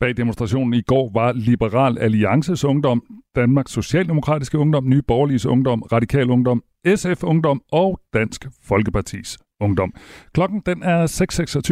Bag 0.00 0.16
demonstrationen 0.16 0.74
i 0.74 0.82
går 0.82 1.10
var 1.14 1.32
Liberal 1.32 1.98
Alliances 1.98 2.64
Ungdom, 2.64 3.02
Danmarks 3.36 3.72
Socialdemokratiske 3.72 4.58
Ungdom, 4.58 4.88
Nye 4.88 5.02
Borgerliges 5.02 5.46
Ungdom, 5.46 5.82
Radikal 5.82 6.30
Ungdom, 6.30 6.62
SF 6.96 7.24
Ungdom 7.24 7.62
og 7.72 8.00
Dansk 8.14 8.46
Folkepartis 8.62 9.38
Ungdom. 9.60 9.94
Klokken 10.34 10.62
den 10.66 10.82
er 10.82 11.06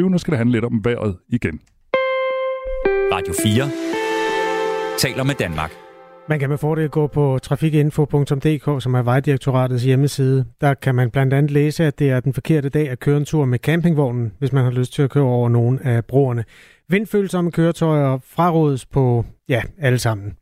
6.26. 0.01 0.09
Nu 0.09 0.19
skal 0.19 0.31
det 0.31 0.39
handle 0.39 0.53
lidt 0.53 0.65
om 0.65 0.81
vejret 0.85 1.17
igen. 1.29 1.61
Radio 3.13 3.35
4 3.43 3.71
taler 4.99 5.25
med 5.25 5.35
Danmark. 5.35 5.73
Man 6.29 6.41
kan 6.41 6.49
med 6.49 6.59
fordel 6.59 6.89
gå 6.89 7.07
på 7.07 7.39
trafikinfo.dk, 7.43 8.83
som 8.83 8.95
er 8.95 9.03
Vejdirektoratets 9.03 9.85
hjemmeside. 9.85 10.45
Der 10.61 10.75
kan 10.75 10.95
man 10.95 11.11
blandt 11.11 11.35
andet 11.35 11.51
læse, 11.51 11.85
at 11.85 11.99
det 11.99 12.11
er 12.11 12.21
den 12.21 12.33
forkerte 12.33 12.69
dag 12.69 12.89
at 12.89 13.01
køre 13.01 13.17
en 13.17 13.25
tur 13.25 13.45
med 13.45 13.59
campingvognen, 13.59 14.33
hvis 14.39 14.53
man 14.53 14.65
har 14.65 14.71
lyst 14.71 14.93
til 14.93 15.03
at 15.03 15.11
køre 15.11 15.25
over 15.25 15.49
nogle 15.49 15.79
af 15.85 16.05
broerne. 16.05 16.45
Vindfølsomme 16.89 17.53
køretøjer 17.53 18.19
frarådes 18.25 18.87
på, 18.87 19.25
ja, 19.49 19.63
alle 19.79 19.99
sammen. 19.99 20.37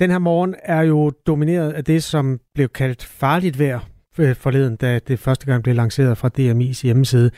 Den 0.00 0.10
her 0.10 0.18
morgen 0.18 0.54
er 0.64 0.82
jo 0.82 1.10
domineret 1.26 1.72
af 1.72 1.84
det, 1.84 2.02
som 2.02 2.40
blev 2.54 2.68
kaldt 2.68 3.04
farligt 3.04 3.58
vejr 3.58 3.80
Øh, 4.18 4.36
forleden, 4.36 4.76
da 4.76 4.98
det 4.98 5.18
første 5.18 5.46
gang 5.46 5.62
blev 5.62 5.74
lanceret 5.74 6.18
fra 6.18 6.30
DMI's 6.38 6.82
hjemmeside. 6.82 7.30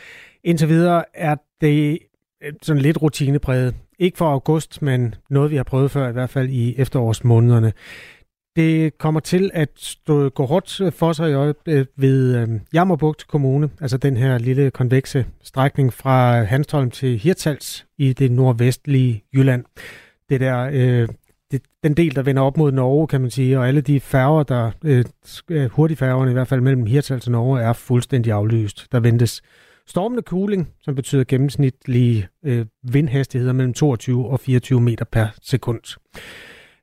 Indtil 0.45 0.69
videre 0.69 1.05
er 1.15 1.37
det 1.61 1.99
øh, 2.43 2.53
sådan 2.63 2.83
lidt 2.83 3.03
rutinepræget. 3.03 3.75
Ikke 3.99 4.19
for 4.19 4.31
august, 4.31 4.83
men 4.83 5.15
noget, 5.31 5.51
vi 5.51 5.57
har 5.57 5.63
prøvet 5.63 5.91
før, 5.91 6.09
i 6.09 6.13
hvert 6.13 6.31
fald 6.31 6.49
i 6.51 6.75
efterårsmånederne. 6.79 7.73
Det 8.57 8.99
kommer 8.99 9.21
til 9.21 9.51
at 9.55 9.69
stå, 9.77 10.29
gå 10.29 10.47
hårdt 10.47 10.95
for 10.95 11.13
sig 11.13 11.31
i 11.31 11.33
øje, 11.33 11.55
øh, 11.67 11.87
ved 11.97 12.37
øh, 12.37 12.49
Jammerbugt 12.75 13.27
Kommune, 13.29 13.71
altså 13.81 13.97
den 13.97 14.17
her 14.17 14.39
lille 14.39 14.71
konvekse 14.71 15.27
strækning 15.43 15.93
fra 15.93 16.43
Hanstholm 16.43 16.91
til 16.91 17.19
Hirtals 17.19 17.87
i 17.99 18.13
det 18.13 18.33
nordvestlige 18.33 19.25
Jylland. 19.35 19.65
Det 20.29 20.41
der, 20.41 20.71
øh, 20.73 21.09
det, 21.55 21.63
den 21.85 21.95
del, 21.95 22.17
der 22.17 22.23
vender 22.23 22.43
op 22.43 22.57
mod 22.57 22.73
Norge, 22.73 23.07
kan 23.07 23.21
man 23.21 23.31
sige, 23.31 23.59
og 23.59 23.69
alle 23.69 23.81
de 23.81 24.01
færger, 24.01 24.43
der 24.43 24.71
øh, 24.85 25.05
øh 25.51 25.71
hurtigfærgerne 25.71 26.31
i 26.31 26.35
hvert 26.35 26.49
fald 26.49 26.61
mellem 26.61 26.87
Hirtshals 26.87 27.27
og 27.27 27.33
Norge, 27.33 27.61
er 27.61 27.73
fuldstændig 27.73 28.33
aflyst. 28.33 28.87
Der 28.93 29.01
ventes 29.01 29.43
stormende 29.87 30.23
cooling, 30.23 30.69
som 30.83 30.95
betyder 30.95 31.25
gennemsnitlige 31.25 32.29
øh, 32.45 32.67
vindhastigheder 32.83 33.53
mellem 33.53 33.75
22 33.75 34.29
og 34.29 34.41
24 34.41 34.81
meter 34.81 35.05
per 35.05 35.27
sekund. 35.43 35.81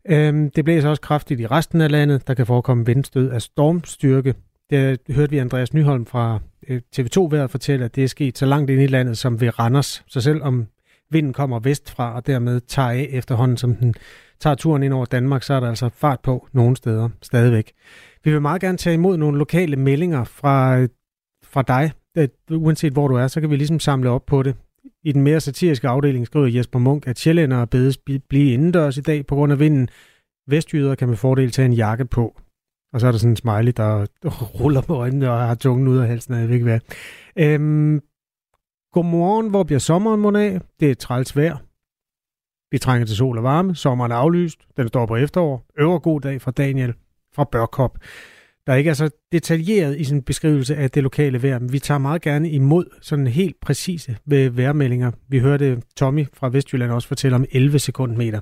Øhm, 0.09 0.51
det 0.51 0.65
blæser 0.65 0.89
også 0.89 1.01
kraftigt 1.01 1.39
i 1.39 1.47
resten 1.47 1.81
af 1.81 1.91
landet. 1.91 2.27
Der 2.27 2.33
kan 2.33 2.45
forekomme 2.45 2.85
vindstød 2.85 3.31
af 3.31 3.41
stormstyrke. 3.41 4.35
Det 4.69 4.99
øh, 5.09 5.15
hørte 5.15 5.31
vi 5.31 5.37
Andreas 5.37 5.73
Nyholm 5.73 6.05
fra 6.05 6.39
øh, 6.67 6.81
TV2-været 6.95 7.51
fortælle, 7.51 7.85
at 7.85 7.95
det 7.95 8.03
er 8.03 8.07
sket 8.07 8.37
så 8.37 8.45
langt 8.45 8.69
ind 8.69 8.81
i 8.81 8.87
landet 8.87 9.17
som 9.17 9.41
ved 9.41 9.59
Randers. 9.59 10.03
Så 10.07 10.21
selvom 10.21 10.67
vinden 11.11 11.33
kommer 11.33 11.59
vestfra 11.59 12.15
og 12.15 12.27
dermed 12.27 12.61
tager 12.61 12.89
af 12.89 13.07
efterhånden, 13.11 13.57
som 13.57 13.75
den 13.75 13.93
tager 14.41 14.55
turen 14.55 14.83
ind 14.83 14.93
over 14.93 15.05
Danmark, 15.05 15.43
så 15.43 15.53
er 15.53 15.59
der 15.59 15.69
altså 15.69 15.89
fart 15.89 16.19
på 16.19 16.47
nogle 16.53 16.75
steder 16.75 17.09
stadigvæk. 17.21 17.71
Vi 18.23 18.31
vil 18.31 18.41
meget 18.41 18.61
gerne 18.61 18.77
tage 18.77 18.93
imod 18.93 19.17
nogle 19.17 19.37
lokale 19.37 19.75
meldinger 19.75 20.23
fra, 20.23 20.81
fra 21.43 21.61
dig, 21.61 21.91
øh, 22.17 22.27
uanset 22.51 22.93
hvor 22.93 23.07
du 23.07 23.15
er, 23.15 23.27
så 23.27 23.41
kan 23.41 23.49
vi 23.49 23.55
ligesom 23.55 23.79
samle 23.79 24.09
op 24.09 24.25
på 24.25 24.43
det. 24.43 24.55
I 25.03 25.11
den 25.11 25.21
mere 25.21 25.39
satiriske 25.39 25.87
afdeling 25.87 26.25
skriver 26.25 26.47
Jesper 26.47 26.79
Munk, 26.79 27.07
at 27.07 27.19
sjællændere 27.19 27.67
bedes 27.67 27.97
blive 28.29 28.53
indendørs 28.53 28.97
i 28.97 29.01
dag 29.01 29.25
på 29.25 29.35
grund 29.35 29.51
af 29.51 29.59
vinden. 29.59 29.89
Vestjyder 30.47 30.95
kan 30.95 31.07
med 31.07 31.17
fordel 31.17 31.51
tage 31.51 31.65
en 31.65 31.73
jakke 31.73 32.05
på. 32.05 32.39
Og 32.93 32.99
så 32.99 33.07
er 33.07 33.11
der 33.11 33.19
sådan 33.19 33.31
en 33.31 33.35
smiley, 33.35 33.73
der 33.77 34.05
ruller 34.59 34.81
på 34.81 34.95
øjnene 34.95 35.31
og 35.31 35.39
har 35.39 35.55
tungen 35.55 35.87
ud 35.87 35.97
af 35.97 36.07
halsen, 36.07 36.33
jeg 36.33 36.47
ved 36.47 36.53
ikke 36.53 36.63
hvad. 36.63 36.79
Øhm, 37.35 38.01
godmorgen, 38.93 39.49
hvor 39.49 39.63
bliver 39.63 39.79
sommeren 39.79 40.21
mon 40.21 40.35
af? 40.35 40.61
Det 40.79 40.91
er 40.91 40.95
træls 40.95 41.37
vejr. 41.37 41.57
Vi 42.71 42.77
trænger 42.77 43.05
til 43.05 43.15
sol 43.15 43.37
og 43.37 43.43
varme. 43.43 43.75
Sommeren 43.75 44.11
er 44.11 44.15
aflyst. 44.15 44.59
Den 44.77 44.87
står 44.87 45.05
på 45.05 45.15
efterår. 45.15 45.65
Øver 45.79 45.99
god 45.99 46.21
dag 46.21 46.41
fra 46.41 46.51
Daniel 46.51 46.93
fra 47.35 47.43
Børkop 47.43 47.97
der 48.67 48.75
ikke 48.75 48.89
er 48.89 48.93
så 48.93 49.09
detaljeret 49.31 49.99
i 49.99 50.03
sin 50.03 50.21
beskrivelse 50.21 50.75
af 50.75 50.91
det 50.91 51.03
lokale 51.03 51.43
vejr. 51.43 51.59
Men 51.59 51.73
vi 51.73 51.79
tager 51.79 51.97
meget 51.97 52.21
gerne 52.21 52.49
imod 52.49 52.85
sådan 53.01 53.27
helt 53.27 53.55
præcise 53.61 54.17
vejrmeldinger. 54.25 55.11
Vi 55.29 55.39
hørte 55.39 55.81
Tommy 55.97 56.25
fra 56.33 56.49
Vestjylland 56.49 56.91
også 56.91 57.07
fortælle 57.07 57.35
om 57.35 57.45
11 57.51 57.79
sekundmeter. 57.79 58.39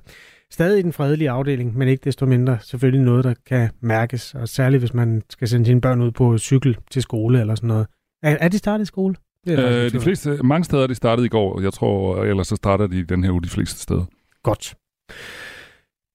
Stadig 0.51 0.79
i 0.79 0.81
den 0.81 0.93
fredelige 0.93 1.29
afdeling, 1.29 1.77
men 1.77 1.87
ikke 1.87 2.01
desto 2.03 2.25
mindre 2.25 2.57
selvfølgelig 2.61 3.05
noget, 3.05 3.23
der 3.23 3.33
kan 3.45 3.69
mærkes. 3.81 4.33
Og 4.33 4.47
særligt, 4.49 4.81
hvis 4.81 4.93
man 4.93 5.21
skal 5.29 5.47
sende 5.47 5.65
sine 5.65 5.81
børn 5.81 6.01
ud 6.01 6.11
på 6.11 6.37
cykel 6.37 6.77
til 6.91 7.01
skole 7.01 7.39
eller 7.39 7.55
sådan 7.55 7.67
noget. 7.67 7.87
Er, 8.23 8.37
er 8.39 8.47
de 8.47 8.57
startet 8.57 8.83
i 8.83 8.85
skole? 8.85 9.15
Det 9.45 9.59
er 9.59 9.85
øh, 9.85 9.91
de 9.91 9.99
fleste, 9.99 10.37
mange 10.43 10.63
steder 10.63 10.83
er 10.83 10.87
de 10.87 10.95
startet 10.95 11.25
i 11.25 11.27
går. 11.27 11.61
Jeg 11.61 11.73
tror, 11.73 12.23
ellers 12.23 12.47
så 12.47 12.55
starter 12.55 12.87
de 12.87 13.03
den 13.03 13.23
her 13.23 13.31
uge 13.31 13.41
de 13.41 13.49
fleste 13.49 13.79
steder. 13.79 14.05
Godt. 14.43 14.75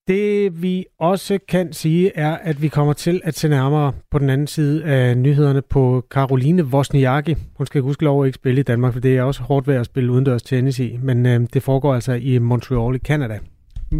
Det 0.08 0.62
vi 0.62 0.84
også 0.98 1.38
kan 1.48 1.72
sige 1.72 2.16
er, 2.16 2.36
at 2.36 2.62
vi 2.62 2.68
kommer 2.68 2.92
til 2.92 3.20
at 3.24 3.34
se 3.34 3.48
nærmere 3.48 3.92
på 4.10 4.18
den 4.18 4.30
anden 4.30 4.46
side 4.46 4.84
af 4.84 5.16
nyhederne 5.18 5.62
på 5.62 6.06
Caroline 6.10 6.64
Wozniacki. 6.64 7.36
Hun 7.56 7.66
skal 7.66 7.82
huske 7.82 8.04
lov 8.04 8.22
at 8.22 8.26
ikke 8.26 8.34
spille 8.36 8.60
i 8.60 8.64
Danmark, 8.64 8.92
for 8.92 9.00
det 9.00 9.16
er 9.16 9.22
også 9.22 9.42
hårdt 9.42 9.66
ved 9.66 9.74
at 9.74 9.86
spille 9.86 10.12
udendørs 10.12 10.42
tennis 10.42 10.78
i, 10.78 10.98
men 11.02 11.26
øh, 11.26 11.46
det 11.54 11.62
foregår 11.62 11.94
altså 11.94 12.12
i 12.12 12.38
Montreal 12.38 12.94
i 12.94 12.98
Canada. 12.98 13.38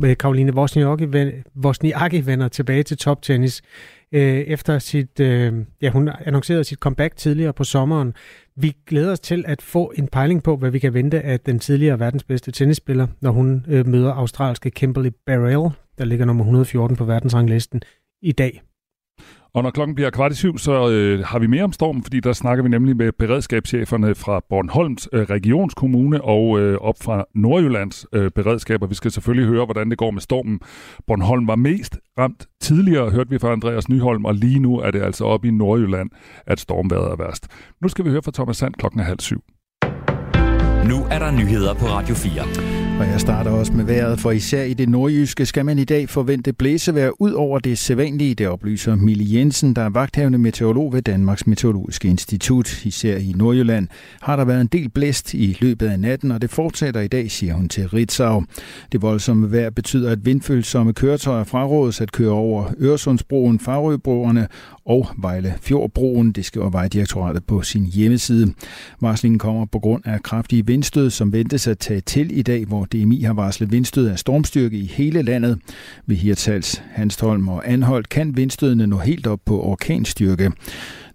Øh, 0.05 0.15
Caroline 0.15 0.55
Wozniacki, 0.55 1.07
Wozniacki 1.65 2.27
vender 2.27 2.49
tilbage 2.49 2.83
til 2.83 2.97
toptennis 2.97 3.63
øh, 4.13 4.39
efter 4.39 4.79
sit, 4.79 5.21
øh, 5.21 5.53
ja 5.83 5.91
hun 5.91 6.11
annoncerede 6.27 6.65
sit 6.65 6.79
comeback 6.79 7.17
tidligere 7.17 7.53
på 7.53 7.65
sommeren, 7.65 8.15
vi 8.57 8.77
glæder 8.87 9.13
os 9.13 9.21
til 9.21 9.45
at 9.47 9.63
få 9.63 9.93
en 9.97 10.09
pejling 10.09 10.43
på, 10.43 10.57
hvad 10.57 10.71
vi 10.71 10.79
kan 10.79 10.95
vente 10.95 11.21
af 11.21 11.41
den 11.41 11.59
tidligere 11.59 12.01
verdens 12.01 12.25
bedste 12.25 12.53
tennisspiller, 12.53 13.07
når 13.21 13.31
hun 13.31 13.65
øh, 13.69 13.87
møder 13.87 14.13
australske 14.13 14.71
Kimberly 14.71 15.11
Barrell, 15.27 15.75
der 15.99 16.05
ligger 16.05 16.25
nummer 16.25 16.45
114 16.45 16.97
på 16.97 17.05
verdensranglisten 17.05 17.83
i 18.23 18.33
dag. 18.33 18.63
Og 19.55 19.63
når 19.63 19.71
klokken 19.71 19.95
bliver 19.95 20.11
kvart 20.11 20.33
i 20.33 20.35
syv, 20.35 20.59
så 20.59 20.91
øh, 20.91 21.25
har 21.25 21.39
vi 21.39 21.47
mere 21.47 21.65
om 21.65 21.73
stormen, 21.73 22.03
fordi 22.03 22.21
der 22.21 22.33
snakker 22.33 22.63
vi 22.63 22.69
nemlig 22.69 22.97
med 22.97 23.13
beredskabscheferne 23.19 24.15
fra 24.15 24.41
Bornholms 24.49 25.09
øh, 25.13 25.23
regionskommune 25.23 26.25
og 26.25 26.61
øh, 26.61 26.79
op 26.79 26.95
fra 27.03 27.25
Nordjyllands 27.35 28.07
øh, 28.13 28.31
beredskaber. 28.31 28.87
Vi 28.87 28.95
skal 28.95 29.11
selvfølgelig 29.11 29.49
høre, 29.49 29.65
hvordan 29.65 29.91
det 29.91 29.99
går 29.99 30.11
med 30.11 30.21
stormen. 30.21 30.61
Bornholm 31.07 31.49
var 31.49 31.57
mest 31.57 31.99
ramt 32.19 32.47
tidligere, 32.61 33.11
hørte 33.11 33.31
vi 33.31 33.39
fra 33.39 33.53
Andreas 33.53 33.89
Nyholm, 33.89 34.25
og 34.25 34.35
lige 34.35 34.59
nu 34.59 34.79
er 34.79 34.91
det 34.91 35.03
altså 35.03 35.25
op 35.25 35.45
i 35.45 35.51
Nordjylland, 35.51 36.11
at 36.47 36.61
stormværet 36.61 37.13
er 37.13 37.17
værst. 37.17 37.49
Nu 37.83 37.89
skal 37.89 38.05
vi 38.05 38.11
høre 38.11 38.23
fra 38.23 38.33
Thomas 38.35 38.57
Sand 38.57 38.75
klokken 38.75 39.01
er 39.01 39.05
halv 39.05 39.21
syv. 39.21 39.41
Nu 40.89 40.97
er 41.11 41.19
der 41.19 41.31
nyheder 41.31 41.75
på 41.75 41.87
Radio 41.87 42.15
4. 42.15 42.74
Og 42.99 43.07
jeg 43.07 43.21
starter 43.21 43.51
også 43.51 43.73
med 43.73 43.85
vejret, 43.85 44.21
for 44.21 44.31
især 44.31 44.63
i 44.63 44.75
det 44.75 44.89
nordjyske 44.89 45.47
skal 45.47 45.65
man 45.65 45.79
i 45.79 45.85
dag 45.85 46.09
forvente 46.09 46.53
blæsevejr 46.53 47.11
ud 47.21 47.33
over 47.33 47.59
det 47.59 47.79
sædvanlige, 47.79 48.35
det 48.35 48.49
oplyser 48.49 48.95
Mille 48.95 49.25
Jensen, 49.39 49.77
der 49.77 49.83
er 49.83 49.91
vagthavende 49.91 50.39
meteorolog 50.39 50.93
ved 50.93 51.03
Danmarks 51.03 51.47
Meteorologiske 51.47 52.09
Institut. 52.09 52.85
Især 52.85 53.17
i 53.17 53.33
Nordjylland 53.37 53.89
har 54.23 54.37
der 54.37 54.45
været 54.45 54.61
en 54.61 54.67
del 54.67 54.89
blæst 54.91 55.35
i 55.35 55.59
løbet 55.61 55.87
af 55.87 56.01
natten, 56.01 56.31
og 56.31 56.43
det 56.43 56.51
fortsætter 56.51 57.01
i 57.01 57.09
dag, 57.09 57.31
siger 57.31 57.55
hun 57.55 57.69
til 57.69 57.89
Ritzau. 57.89 58.45
Det 58.93 59.03
voldsomme 59.03 59.53
vejr 59.53 59.71
betyder, 59.71 60.11
at 60.11 60.27
vindfølsomme 60.27 60.93
køretøjer 60.93 61.45
frarådes 61.45 62.01
at 62.01 62.13
køre 62.13 62.33
over 62.33 62.65
Øresundsbroen, 62.81 63.61
Farøbroerne 63.61 64.49
og 64.87 65.07
Vejle 65.19 65.55
Fjordbroen, 65.61 66.33
det 66.33 66.45
skriver 66.45 66.71
Vejdirektoratet 66.71 67.45
på 67.47 67.63
sin 67.63 67.85
hjemmeside. 67.87 68.55
Varslingen 69.01 69.39
kommer 69.39 69.67
på 69.73 69.79
grund 69.79 70.07
af 70.07 70.23
kraftige 70.23 70.67
vindstød, 70.67 71.11
som 71.11 71.33
ventes 71.33 71.69
at 71.69 71.79
tage 71.79 72.01
til 72.01 72.39
i 72.39 72.43
dag, 72.43 72.65
hvor 72.67 72.85
DMI 72.85 73.23
har 73.23 73.35
varslet 73.35 73.73
vindstød 73.73 74.11
af 74.11 74.19
stormstyrke 74.19 74.77
i 74.77 74.87
hele 74.87 75.23
landet. 75.23 75.61
Ved 76.07 76.17
Hirtals, 76.17 76.83
Hanstholm 76.91 77.49
og 77.49 77.69
Anholdt 77.69 78.09
kan 78.09 78.37
vindstødene 78.37 78.87
nå 78.87 78.97
helt 78.97 79.27
op 79.27 79.41
på 79.47 79.63
orkanstyrke. 79.63 80.53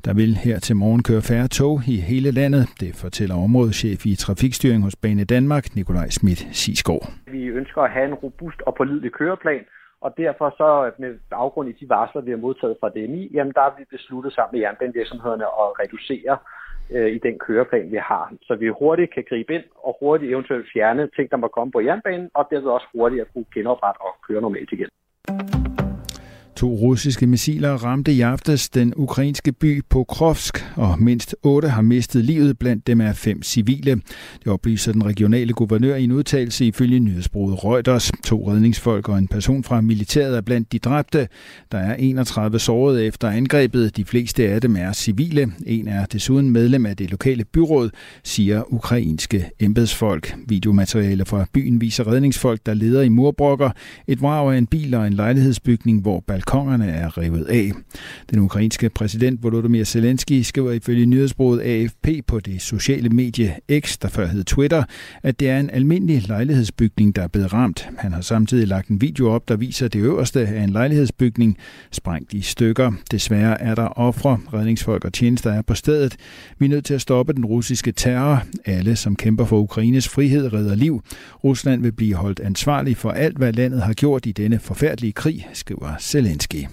Der 0.06 0.14
vil 0.14 0.36
her 0.36 0.60
til 0.60 0.76
morgen 0.76 1.04
køre 1.04 1.22
færre 1.22 1.48
tog 1.48 1.82
i 1.88 1.96
hele 1.96 2.32
landet. 2.32 2.68
Det 2.80 2.96
fortæller 2.96 3.36
områdeschef 3.36 4.06
i 4.06 4.16
trafikstyring 4.16 4.84
hos 4.84 4.96
Bane 4.96 5.24
Danmark, 5.24 5.76
Nikolaj 5.76 6.10
Schmidt 6.10 6.48
Sisgaard. 6.52 7.12
Vi 7.32 7.44
ønsker 7.46 7.82
at 7.82 7.92
have 7.92 8.08
en 8.08 8.14
robust 8.14 8.62
og 8.68 8.76
pålidelig 8.78 9.12
køreplan, 9.12 9.64
og 10.02 10.14
derfor 10.18 10.50
så 10.58 10.92
med 10.98 11.20
baggrund 11.30 11.70
i 11.70 11.78
de 11.80 11.90
varsler, 11.90 12.22
vi 12.22 12.32
har 12.32 12.38
modtaget 12.38 12.78
fra 12.80 12.90
DMI, 12.90 13.30
jamen 13.34 13.54
der 13.54 13.62
har 13.62 13.76
vi 13.78 13.86
besluttet 13.90 14.34
sammen 14.34 14.52
med 14.54 14.60
jernbanevirksomhederne 14.60 15.46
at 15.46 15.68
reducere 15.82 16.38
øh, 16.92 17.10
i 17.16 17.18
den 17.18 17.40
køreplan, 17.40 17.92
vi 17.92 17.98
har. 17.98 18.34
Så 18.42 18.56
vi 18.56 18.68
hurtigt 18.68 19.14
kan 19.14 19.26
gribe 19.30 19.54
ind 19.54 19.64
og 19.76 19.98
hurtigt 20.00 20.32
eventuelt 20.32 20.68
fjerne 20.74 21.10
ting, 21.16 21.32
der 21.32 21.38
må 21.38 21.48
komme 21.48 21.72
på 21.72 21.82
jernbanen, 21.82 22.30
og 22.34 22.48
derved 22.52 22.68
også 22.68 22.88
hurtigt 22.96 23.22
at 23.22 23.34
kunne 23.34 23.46
genoprette 23.54 24.02
og 24.02 24.14
køre 24.28 24.42
normalt 24.42 24.72
igen. 24.72 24.90
To 26.60 26.76
russiske 26.76 27.28
missiler 27.28 27.74
ramte 27.74 28.14
i 28.14 28.22
aftes 28.22 28.70
den 28.70 28.94
ukrainske 28.96 29.52
by 29.52 29.84
Pokrovsk, 29.90 30.66
og 30.76 31.02
mindst 31.02 31.36
otte 31.44 31.70
har 31.70 31.82
mistet 31.82 32.26
livet, 32.26 32.60
blandt 32.60 32.88
dem 32.88 33.02
er 33.02 33.14
fem 33.14 33.44
civile. 33.44 34.02
Det 34.44 34.48
oplyser 34.48 34.92
den 34.92 35.06
regionale 35.06 35.54
guvernør 35.54 35.96
i 35.96 36.04
en 36.04 36.12
udtalelse 36.12 36.66
ifølge 36.66 37.00
nyhedsbruget 37.00 37.64
Reuters. 37.64 38.12
To 38.26 38.52
redningsfolk 38.52 39.10
og 39.10 39.18
en 39.18 39.28
person 39.28 39.64
fra 39.64 39.82
militæret 39.82 40.38
er 40.38 40.42
blandt 40.42 40.72
de 40.72 40.80
dræbte. 40.80 41.28
Der 41.72 41.78
er 41.78 41.96
31 41.96 42.60
sårede 42.60 43.06
efter 43.06 43.30
angrebet. 43.30 43.98
De 43.98 44.06
fleste 44.06 44.48
af 44.48 44.62
dem 44.62 44.76
er 44.76 44.94
civile. 44.94 45.52
En 45.66 45.88
er 45.88 46.06
desuden 46.06 46.50
medlem 46.50 46.86
af 46.86 46.98
det 46.98 47.12
lokale 47.12 47.46
byråd, 47.46 47.90
siger 48.24 48.74
ukrainske 48.74 49.50
embedsfolk. 49.60 50.36
Videomateriale 50.48 51.26
fra 51.26 51.46
byen 51.54 51.82
viser 51.82 52.08
redningsfolk, 52.08 52.60
der 52.66 52.74
leder 52.74 53.02
i 53.02 53.10
murbrokker, 53.10 53.70
et 54.08 54.22
vrag 54.22 54.54
af 54.54 54.58
en 54.58 54.68
bil 54.68 54.94
og 54.94 55.08
en 55.08 55.14
lejlighedsbygning, 55.14 56.02
hvor 56.02 56.24
balkon 56.28 56.49
balkongerne 56.50 56.92
er 56.92 57.18
revet 57.18 57.46
af. 57.46 57.72
Den 58.30 58.40
ukrainske 58.40 58.90
præsident 58.90 59.44
Volodymyr 59.44 59.84
Zelensky 59.84 60.42
skriver 60.42 60.72
ifølge 60.72 61.06
nyhedsbruget 61.06 61.62
AFP 61.62 62.08
på 62.28 62.40
det 62.40 62.62
sociale 62.62 63.10
medie 63.10 63.56
X, 63.80 63.98
der 63.98 64.08
før 64.08 64.28
hed 64.28 64.44
Twitter, 64.44 64.84
at 65.24 65.40
det 65.40 65.50
er 65.50 65.60
en 65.60 65.70
almindelig 65.70 66.28
lejlighedsbygning, 66.28 67.16
der 67.16 67.22
er 67.22 67.28
blevet 67.28 67.54
ramt. 67.54 67.90
Han 67.98 68.14
har 68.14 68.22
samtidig 68.22 68.68
lagt 68.68 68.88
en 68.88 69.02
video 69.02 69.30
op, 69.30 69.48
der 69.48 69.56
viser 69.56 69.88
det 69.88 70.00
øverste 70.00 70.48
af 70.48 70.64
en 70.64 70.70
lejlighedsbygning 70.70 71.58
sprængt 71.92 72.34
i 72.34 72.42
stykker. 72.42 72.92
Desværre 73.12 73.62
er 73.62 73.76
der 73.76 74.00
ofre, 74.00 74.40
redningsfolk 74.54 75.06
og 75.06 75.14
tjenester 75.14 75.52
er 75.52 75.62
på 75.62 75.74
stedet. 75.74 76.16
Vi 76.60 76.66
er 76.66 76.70
nødt 76.70 76.86
til 76.86 76.94
at 76.94 77.02
stoppe 77.02 77.34
den 77.34 77.46
russiske 77.46 77.92
terror. 77.92 78.44
Alle, 78.66 78.96
som 78.96 79.16
kæmper 79.16 79.46
for 79.46 79.60
Ukraines 79.60 80.10
frihed, 80.10 80.54
redder 80.54 80.76
liv. 80.76 81.04
Rusland 81.44 81.82
vil 81.82 81.92
blive 81.92 82.16
holdt 82.16 82.40
ansvarlig 82.40 82.98
for 82.98 83.12
alt, 83.12 83.38
hvad 83.38 83.54
landet 83.54 83.82
har 83.82 83.94
gjort 83.94 84.26
i 84.26 84.32
denne 84.32 84.60
forfærdelige 84.60 85.14
krig, 85.14 85.48
skriver 85.54 85.90
Zelensky. 86.00 86.39
Zelensky. 86.40 86.68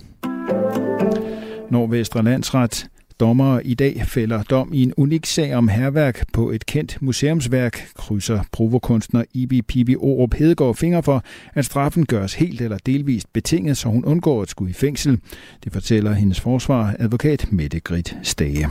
Nordvestre 1.70 2.22
Landsret 2.22 2.86
Dommere 3.20 3.66
i 3.66 3.74
dag 3.74 4.02
fælder 4.06 4.42
dom 4.42 4.72
i 4.72 4.82
en 4.82 4.92
unik 4.96 5.26
sag 5.26 5.54
om 5.54 5.68
herværk 5.68 6.24
på 6.32 6.50
et 6.50 6.66
kendt 6.66 7.02
museumsværk, 7.02 7.88
krydser 7.94 8.42
provokunstner 8.52 9.24
Ibi 9.34 9.62
Pibi 9.62 9.96
Orup 9.96 10.34
Hedegaard 10.34 10.74
finger 10.76 11.00
for, 11.00 11.24
at 11.54 11.64
straffen 11.64 12.06
gøres 12.06 12.34
helt 12.34 12.60
eller 12.60 12.78
delvist 12.86 13.32
betinget, 13.32 13.76
så 13.76 13.88
hun 13.88 14.04
undgår 14.04 14.42
at 14.42 14.48
skulle 14.48 14.70
i 14.70 14.74
fængsel. 14.74 15.20
Det 15.64 15.72
fortæller 15.72 16.12
hendes 16.12 16.40
forsvar, 16.40 16.94
advokat 16.98 17.52
Mette 17.52 17.80
Grit 17.80 18.16
Stage. 18.22 18.70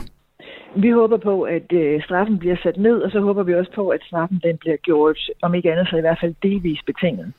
Vi 0.76 0.90
håber 0.90 1.16
på, 1.16 1.42
at 1.42 1.72
øh, 1.72 2.02
straffen 2.02 2.38
bliver 2.38 2.56
sat 2.62 2.76
ned, 2.76 2.96
og 3.04 3.10
så 3.10 3.20
håber 3.20 3.42
vi 3.42 3.54
også 3.54 3.72
på, 3.74 3.88
at 3.88 4.00
straffen 4.06 4.40
den 4.44 4.56
bliver 4.60 4.76
gjort, 4.76 5.18
om 5.42 5.54
ikke 5.54 5.72
andet, 5.72 5.88
så 5.88 5.96
i 5.96 6.00
hvert 6.00 6.18
fald 6.20 6.34
delvis 6.42 6.80
betinget. 6.86 7.32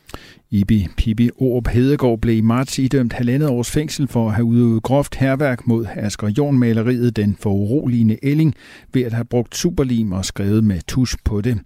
Ibi 0.52 0.88
Pibi 0.98 1.30
Orup 1.38 1.68
Hedegaard 1.68 2.20
blev 2.22 2.38
i 2.38 2.42
marts 2.42 2.80
idømt 2.80 3.14
halvandet 3.14 3.50
års 3.50 3.72
fængsel 3.72 4.08
for 4.08 4.28
at 4.28 4.34
have 4.34 4.46
udøvet 4.46 4.84
groft 4.84 5.16
herværk 5.16 5.68
mod 5.68 5.86
Asger 5.96 6.30
Jorn-maleriet 6.38 7.18
Den 7.18 7.36
foruroligende 7.44 8.18
Elling 8.24 8.56
ved 8.94 9.04
at 9.04 9.14
have 9.14 9.26
brugt 9.26 9.56
superlim 9.56 10.12
og 10.12 10.26
skrevet 10.26 10.64
med 10.64 10.80
tus 10.88 11.18
på 11.26 11.42
det. 11.42 11.58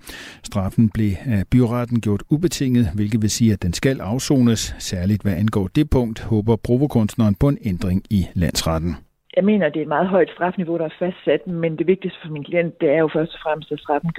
Straffen 0.44 0.90
blev 0.90 1.12
af 1.26 1.44
byretten 1.52 2.02
gjort 2.02 2.24
ubetinget, 2.30 2.90
hvilket 2.96 3.22
vil 3.22 3.30
sige, 3.30 3.54
at 3.54 3.64
den 3.64 3.74
skal 3.74 4.02
afsones. 4.02 4.76
Særligt 4.80 5.22
hvad 5.22 5.34
angår 5.34 5.68
det 5.68 5.90
punkt, 5.90 6.22
håber 6.22 6.56
provokunstneren 6.56 7.36
på 7.36 7.50
en 7.50 7.58
ændring 7.66 8.04
i 8.10 8.28
landsretten 8.34 8.96
jeg 9.38 9.46
mener, 9.46 9.70
det 9.70 9.78
er 9.78 9.82
et 9.82 9.96
meget 9.98 10.08
højt 10.08 10.30
strafniveau, 10.36 10.78
der 10.78 10.86
er 10.86 10.96
fastsat, 11.00 11.48
men 11.48 11.78
det 11.78 11.88
vigtigste 11.88 12.20
for 12.24 12.32
min 12.32 12.44
klient, 12.44 12.82
det 12.82 12.90
er 12.90 12.98
jo 12.98 13.10
først 13.14 13.34
og 13.34 13.40
fremmest, 13.44 13.72
at 13.72 13.80
straffen 13.80 14.12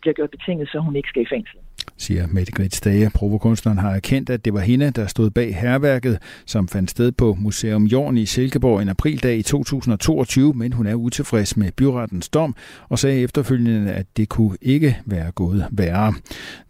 bliver 0.00 0.12
gjort 0.14 0.30
betinget, 0.30 0.68
så 0.68 0.78
hun 0.78 0.96
ikke 0.96 1.08
skal 1.08 1.22
i 1.22 1.32
fængsel 1.34 1.58
siger 1.98 2.26
Mette 2.26 2.52
Grits 2.52 2.80
Dage. 2.80 3.10
Provokunstneren 3.14 3.78
har 3.78 3.94
erkendt, 3.94 4.30
at 4.30 4.44
det 4.44 4.54
var 4.54 4.60
hende, 4.60 4.90
der 4.90 5.06
stod 5.06 5.30
bag 5.30 5.56
herværket, 5.56 6.18
som 6.46 6.68
fandt 6.68 6.90
sted 6.90 7.12
på 7.12 7.36
Museum 7.38 7.84
Jorn 7.84 8.16
i 8.16 8.26
Silkeborg 8.26 8.82
en 8.82 8.88
aprildag 8.88 9.36
i 9.36 9.42
2022, 9.42 10.52
men 10.54 10.72
hun 10.72 10.86
er 10.86 10.94
utilfreds 10.94 11.56
med 11.56 11.72
byrettens 11.72 12.28
dom 12.28 12.56
og 12.88 12.98
sagde 12.98 13.20
efterfølgende, 13.20 13.92
at 13.92 14.06
det 14.16 14.28
kunne 14.28 14.56
ikke 14.62 14.98
være 15.06 15.30
gået 15.30 15.66
værre. 15.70 16.14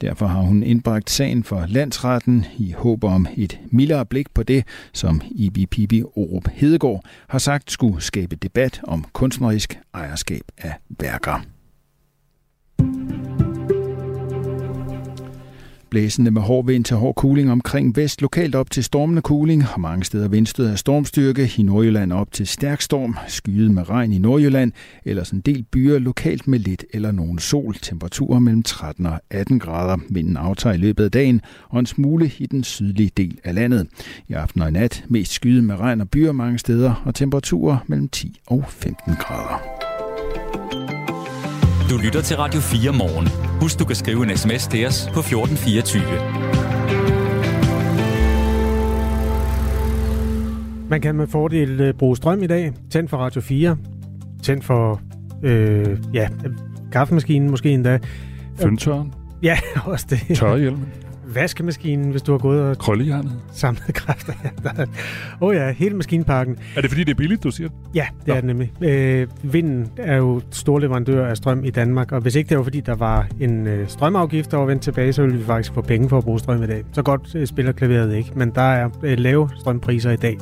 Derfor 0.00 0.26
har 0.26 0.40
hun 0.40 0.62
indbragt 0.62 1.10
sagen 1.10 1.44
for 1.44 1.64
landsretten 1.68 2.44
i 2.58 2.72
håb 2.72 3.04
om 3.04 3.26
et 3.36 3.60
mildere 3.70 4.06
blik 4.06 4.34
på 4.34 4.42
det, 4.42 4.64
som 4.92 5.20
Ibi 5.30 5.66
Pibi 5.66 6.02
Orup 6.02 6.48
Hedegaard 6.52 7.04
har 7.28 7.38
sagt 7.38 7.70
skulle 7.76 8.00
skabe 8.00 8.36
debat 8.36 8.80
om 8.84 9.04
kunstnerisk 9.12 9.78
ejerskab 9.94 10.42
af 10.58 10.74
værker. 10.88 11.40
Blæsende 15.90 16.30
med 16.30 16.42
hård 16.42 16.66
vind 16.66 16.84
til 16.84 16.96
hård 16.96 17.14
kuling 17.14 17.52
omkring 17.52 17.96
vest, 17.96 18.22
lokalt 18.22 18.54
op 18.54 18.70
til 18.70 18.84
stormende 18.84 19.22
kuling, 19.22 19.64
og 19.74 19.80
mange 19.80 20.04
steder 20.04 20.28
vindstød 20.28 20.66
af 20.66 20.78
stormstyrke. 20.78 21.52
I 21.58 21.62
Nordjylland 21.62 22.12
op 22.12 22.32
til 22.32 22.46
stærk 22.46 22.80
storm, 22.80 23.16
skyet 23.28 23.70
med 23.70 23.90
regn 23.90 24.12
i 24.12 24.18
Nordjylland, 24.18 24.72
ellers 25.04 25.30
en 25.30 25.40
del 25.40 25.64
byer 25.72 25.98
lokalt 25.98 26.48
med 26.48 26.58
lidt 26.58 26.84
eller 26.92 27.12
nogen 27.12 27.38
sol. 27.38 27.74
Temperaturer 27.74 28.38
mellem 28.38 28.62
13 28.62 29.06
og 29.06 29.20
18 29.30 29.58
grader. 29.58 29.96
Vinden 30.10 30.36
aftager 30.36 30.74
i 30.74 30.78
løbet 30.78 31.04
af 31.04 31.10
dagen, 31.10 31.40
og 31.68 31.80
en 31.80 31.86
smule 31.86 32.30
i 32.38 32.46
den 32.46 32.64
sydlige 32.64 33.10
del 33.16 33.38
af 33.44 33.54
landet. 33.54 33.86
I 34.28 34.32
aften 34.32 34.62
og 34.62 34.68
i 34.68 34.72
nat 34.72 35.04
mest 35.08 35.32
skyet 35.32 35.64
med 35.64 35.76
regn 35.76 36.00
og 36.00 36.10
byer 36.10 36.32
mange 36.32 36.58
steder, 36.58 37.02
og 37.04 37.14
temperaturer 37.14 37.78
mellem 37.86 38.08
10 38.08 38.40
og 38.46 38.64
15 38.68 39.14
grader. 39.14 39.95
Du 41.90 41.96
lytter 42.04 42.22
til 42.22 42.36
Radio 42.36 42.60
4 42.60 42.92
morgen. 42.92 43.28
Husk, 43.60 43.78
du 43.78 43.84
kan 43.84 43.96
skrive 43.96 44.30
en 44.30 44.36
sms 44.36 44.66
til 44.66 44.86
os 44.86 45.10
på 45.14 45.20
1424. 45.20 46.02
Man 50.88 51.00
kan 51.00 51.14
med 51.14 51.26
fordel 51.26 51.80
øh, 51.80 51.94
bruge 51.94 52.16
strøm 52.16 52.42
i 52.42 52.46
dag. 52.46 52.72
Tænd 52.90 53.08
for 53.08 53.16
Radio 53.16 53.40
4. 53.40 53.76
Tænd 54.42 54.62
for 54.62 55.00
øh, 55.42 55.98
ja, 56.14 56.28
kaffemaskinen 56.92 57.50
måske 57.50 57.70
endda. 57.70 57.98
Fyndtøren. 58.60 59.14
Ja, 59.42 59.58
også 59.84 60.06
det. 60.10 60.36
Tørrehjelmen. 60.36 60.88
Vaskemaskinen, 61.34 62.10
hvis 62.10 62.22
du 62.22 62.32
har 62.32 62.38
gået 62.38 62.60
og 62.60 62.78
Krøllejernet. 62.78 63.32
samlet 63.52 63.94
kræfter. 63.94 64.32
Åh 65.40 65.48
oh 65.48 65.54
ja, 65.54 65.72
hele 65.72 65.96
maskinparken. 65.96 66.56
Er 66.76 66.80
det 66.80 66.90
fordi, 66.90 67.04
det 67.04 67.10
er 67.10 67.14
billigt, 67.14 67.42
du 67.44 67.50
siger? 67.50 67.68
Ja, 67.94 68.06
det 68.18 68.26
Nå. 68.26 68.34
er 68.34 68.40
det 68.40 68.44
nemlig. 68.44 68.72
Øh, 68.82 69.26
vinden 69.42 69.88
er 69.96 70.16
jo 70.16 70.40
stor 70.50 70.78
leverandør 70.78 71.26
af 71.26 71.36
strøm 71.36 71.64
i 71.64 71.70
Danmark, 71.70 72.12
og 72.12 72.20
hvis 72.20 72.34
ikke 72.34 72.48
det 72.48 72.56
var 72.56 72.62
fordi, 72.64 72.80
der 72.80 72.94
var 72.94 73.26
en 73.40 73.66
øh, 73.66 73.88
strømafgift, 73.88 74.50
der 74.50 74.56
var 74.56 74.64
vendt 74.64 74.82
tilbage, 74.82 75.12
så 75.12 75.22
ville 75.22 75.38
vi 75.38 75.44
faktisk 75.44 75.74
få 75.74 75.80
penge 75.80 76.08
for 76.08 76.18
at 76.18 76.24
bruge 76.24 76.38
strøm 76.38 76.62
i 76.62 76.66
dag. 76.66 76.84
Så 76.92 77.02
godt 77.02 77.34
øh, 77.34 77.46
spiller 77.46 77.72
klaveret 77.72 78.14
ikke, 78.16 78.30
men 78.36 78.50
der 78.54 78.62
er 78.62 78.88
øh, 79.02 79.18
lave 79.18 79.50
strømpriser 79.60 80.10
i 80.10 80.16
dag. 80.16 80.38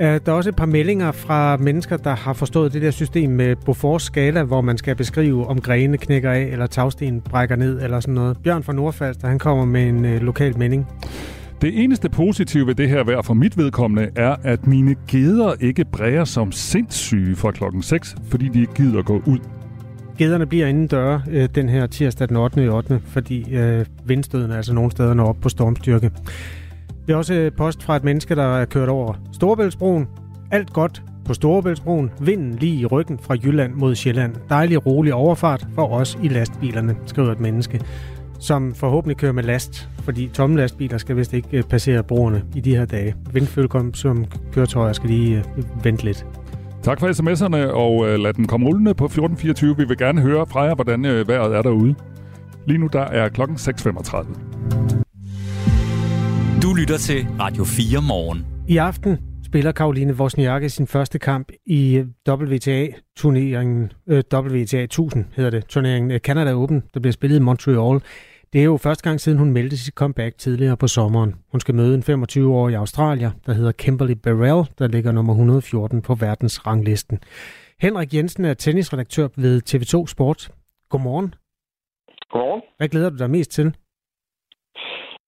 Øh, 0.00 0.20
der 0.26 0.32
er 0.32 0.36
også 0.36 0.50
et 0.50 0.56
par 0.56 0.66
meldinger 0.66 1.12
fra 1.12 1.56
mennesker, 1.56 1.96
der 1.96 2.14
har 2.14 2.32
forstået 2.32 2.72
det 2.72 2.82
der 2.82 2.90
system 2.90 3.30
med 3.30 3.56
Beauforts 3.56 4.04
skala, 4.04 4.42
hvor 4.42 4.60
man 4.60 4.78
skal 4.78 4.96
beskrive, 4.96 5.46
om 5.46 5.60
grene 5.60 5.98
knækker 5.98 6.30
af, 6.30 6.42
eller 6.42 6.66
tagsten 6.66 7.20
brækker 7.20 7.56
ned, 7.56 7.82
eller 7.82 8.00
sådan 8.00 8.14
noget. 8.14 8.36
Bjørn 8.44 8.62
fra 8.62 8.72
Nordfalster, 8.72 9.28
han 9.28 9.38
kommer 9.38 9.64
med 9.64 9.88
en 9.88 10.04
øh, 10.04 10.22
lokal 10.22 10.58
melding. 10.58 10.86
Det 11.62 11.84
eneste 11.84 12.08
positive 12.08 12.66
ved 12.66 12.74
det 12.74 12.88
her 12.88 13.04
vejr 13.04 13.22
for 13.22 13.34
mit 13.34 13.58
vedkommende 13.58 14.10
er, 14.16 14.36
at 14.42 14.66
mine 14.66 14.96
geder 15.08 15.54
ikke 15.60 15.84
bræger 15.84 16.24
som 16.24 16.52
sindssyge 16.52 17.36
fra 17.36 17.50
klokken 17.50 17.82
6, 17.82 18.16
fordi 18.28 18.48
de 18.48 18.60
ikke 18.60 18.74
gider 18.74 19.02
gå 19.02 19.22
ud. 19.26 19.38
Gederne 20.18 20.46
bliver 20.46 20.66
inden 20.66 20.86
døre 20.86 21.22
øh, 21.30 21.48
den 21.54 21.68
her 21.68 21.86
tirsdag 21.86 22.28
den 22.28 22.36
8. 22.36 22.68
8. 22.68 23.00
fordi 23.06 23.54
øh, 23.54 23.86
vindstøden 24.04 24.50
er 24.50 24.56
altså 24.56 24.74
nogle 24.74 24.90
steder 24.90 25.14
når 25.14 25.26
op 25.26 25.36
på 25.40 25.48
stormstyrke. 25.48 26.10
Vi 27.06 27.12
har 27.12 27.18
også 27.18 27.50
post 27.56 27.82
fra 27.82 27.96
et 27.96 28.04
menneske, 28.04 28.34
der 28.34 28.56
er 28.56 28.64
kørt 28.64 28.88
over 28.88 29.14
Storebæltsbroen. 29.32 30.08
Alt 30.50 30.72
godt 30.72 31.02
på 31.24 31.34
Storebæltsbroen. 31.34 32.10
Vinden 32.20 32.54
lige 32.54 32.80
i 32.80 32.86
ryggen 32.86 33.18
fra 33.18 33.34
Jylland 33.44 33.74
mod 33.74 33.94
Sjælland. 33.94 34.34
Dejlig 34.48 34.86
rolig 34.86 35.14
overfart 35.14 35.66
for 35.74 35.88
os 35.88 36.18
i 36.22 36.28
lastbilerne, 36.28 36.96
skriver 37.06 37.32
et 37.32 37.40
menneske, 37.40 37.80
som 38.38 38.74
forhåbentlig 38.74 39.16
kører 39.16 39.32
med 39.32 39.42
last, 39.42 39.88
fordi 40.02 40.28
tomme 40.28 40.56
lastbiler 40.56 40.98
skal 40.98 41.16
vist 41.16 41.32
ikke 41.32 41.48
øh, 41.52 41.62
passere 41.62 42.02
broerne 42.02 42.44
i 42.54 42.60
de 42.60 42.76
her 42.76 42.84
dage. 42.84 43.14
Vindfølkom 43.32 43.94
som 43.94 44.24
køretøjer 44.52 44.92
skal 44.92 45.10
lige 45.10 45.44
øh, 45.56 45.84
vente 45.84 46.04
lidt. 46.04 46.26
Tak 46.82 47.00
for 47.00 47.08
sms'erne, 47.08 47.72
og 47.72 48.08
øh, 48.08 48.18
lad 48.18 48.32
den 48.32 48.46
komme 48.46 48.66
rullende 48.66 48.94
på 48.94 49.04
1424. 49.04 49.76
Vi 49.76 49.84
vil 49.84 49.98
gerne 49.98 50.20
høre 50.20 50.46
fra 50.46 50.62
jer, 50.62 50.74
hvordan 50.74 51.02
vejret 51.02 51.56
er 51.56 51.62
derude. 51.62 51.94
Lige 52.66 52.78
nu 52.78 52.86
der 52.92 53.02
er 53.02 53.28
klokken 53.28 53.56
6.35. 53.56 55.03
Du 56.64 56.74
lytter 56.74 56.98
til 56.98 57.26
Radio 57.40 57.64
4 57.64 58.02
morgen. 58.02 58.46
I 58.68 58.76
aften 58.76 59.18
spiller 59.44 59.72
Karoline 59.72 60.12
Wozniacki 60.12 60.68
sin 60.68 60.86
første 60.86 61.18
kamp 61.18 61.52
i 61.66 62.04
WTA-turneringen, 62.28 63.92
øh, 64.06 64.22
WTA 64.34 64.82
1000 64.82 65.24
hedder 65.36 65.50
det, 65.50 65.66
turneringen 65.66 66.10
øh, 66.10 66.20
Canada 66.20 66.54
Open, 66.54 66.82
der 66.94 67.00
bliver 67.00 67.12
spillet 67.12 67.36
i 67.36 67.40
Montreal. 67.40 68.00
Det 68.52 68.60
er 68.60 68.64
jo 68.64 68.76
første 68.76 69.04
gang 69.04 69.20
siden 69.20 69.38
hun 69.38 69.52
meldte 69.52 69.76
sit 69.76 69.94
comeback 69.94 70.38
tidligere 70.38 70.76
på 70.76 70.88
sommeren. 70.88 71.34
Hun 71.50 71.60
skal 71.60 71.74
møde 71.74 71.94
en 71.94 72.24
25-årig 72.24 72.76
Australier, 72.76 73.30
der 73.46 73.52
hedder 73.52 73.72
Kimberly 73.72 74.14
Burrell, 74.22 74.68
der 74.78 74.88
ligger 74.88 75.12
nummer 75.12 75.32
114 75.32 76.02
på 76.02 76.14
verdens 76.14 76.66
ranglisten. 76.66 77.18
Henrik 77.80 78.14
Jensen 78.14 78.44
er 78.44 78.54
tennisredaktør 78.54 79.28
ved 79.36 79.62
TV2 79.68 80.06
Sport. 80.06 80.50
Godmorgen. 80.88 81.34
Godmorgen. 82.30 82.62
Hvad 82.76 82.88
glæder 82.88 83.10
du 83.10 83.16
dig 83.16 83.30
mest 83.30 83.50
til? 83.50 83.74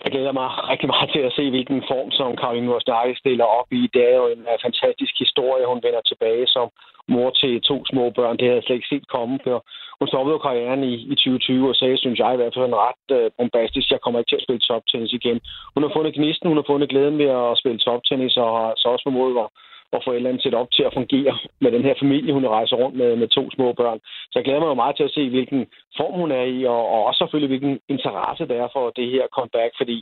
Jeg 0.06 0.14
glæder 0.14 0.40
mig 0.40 0.48
rigtig 0.72 0.88
meget 0.92 1.10
til 1.14 1.22
at 1.28 1.32
se, 1.38 1.44
hvilken 1.50 1.80
form, 1.92 2.08
som 2.18 2.36
Karoline 2.40 2.70
Wozniacki 2.72 3.14
stiller 3.22 3.46
op 3.58 3.68
i. 3.80 3.82
Det 3.94 4.02
er 4.10 4.16
jo 4.22 4.26
en 4.34 4.42
øh, 4.52 4.56
fantastisk 4.66 5.14
historie. 5.24 5.70
Hun 5.72 5.80
vender 5.86 6.02
tilbage 6.10 6.46
som 6.54 6.66
mor 7.14 7.30
til 7.40 7.52
to 7.70 7.76
små 7.90 8.04
børn. 8.18 8.36
Det 8.36 8.46
havde 8.46 8.58
jeg 8.58 8.66
slet 8.66 8.78
ikke 8.78 8.92
set 8.92 9.08
komme 9.14 9.34
før. 9.46 9.58
Hun 9.98 10.08
stoppede 10.08 10.44
karrieren 10.46 10.82
i, 10.92 10.94
i 11.12 11.14
2020 11.14 11.68
og 11.70 11.76
sagde, 11.76 11.96
synes 11.98 12.18
jeg 12.18 12.30
i 12.32 12.40
hvert 12.40 12.54
fald, 12.54 12.68
en 12.68 12.82
ret 12.86 13.06
øh, 13.18 13.30
bombastisk. 13.38 13.86
Jeg 13.90 14.00
kommer 14.00 14.18
ikke 14.18 14.30
til 14.30 14.40
at 14.40 14.46
spille 14.46 14.66
toptennis 14.68 15.12
igen. 15.20 15.38
Hun 15.74 15.82
har 15.84 15.90
fundet 15.96 16.16
gnisten, 16.18 16.48
hun 16.50 16.60
har 16.60 16.68
fundet 16.70 16.88
glæden 16.92 17.18
ved 17.22 17.30
at 17.40 17.58
spille 17.60 17.78
toptennis 17.88 18.36
og 18.42 18.48
har 18.58 18.70
så 18.80 18.86
også 18.88 19.04
formået 19.08 19.34
at 19.44 19.48
og 19.92 20.02
få 20.04 20.10
et 20.12 20.54
op 20.54 20.70
til 20.70 20.82
at 20.82 20.94
fungere 20.94 21.38
med 21.60 21.70
den 21.72 21.82
her 21.82 21.94
familie, 22.02 22.32
hun 22.32 22.46
rejser 22.46 22.76
rundt 22.76 22.96
med, 22.96 23.16
med 23.16 23.28
to 23.28 23.50
små 23.50 23.72
børn. 23.72 23.98
Så 24.30 24.34
jeg 24.34 24.44
glæder 24.44 24.60
mig 24.60 24.68
jo 24.68 24.82
meget 24.82 24.96
til 24.96 25.08
at 25.08 25.14
se, 25.16 25.28
hvilken 25.28 25.66
form 25.96 26.14
hun 26.20 26.30
er 26.30 26.42
i, 26.42 26.64
og, 26.64 26.88
og 26.94 27.04
også 27.04 27.18
selvfølgelig, 27.18 27.52
hvilken 27.52 27.80
interesse 27.88 28.48
der 28.48 28.56
er 28.64 28.68
for 28.72 28.90
det 28.90 29.10
her 29.10 29.26
comeback, 29.36 29.72
fordi 29.76 29.96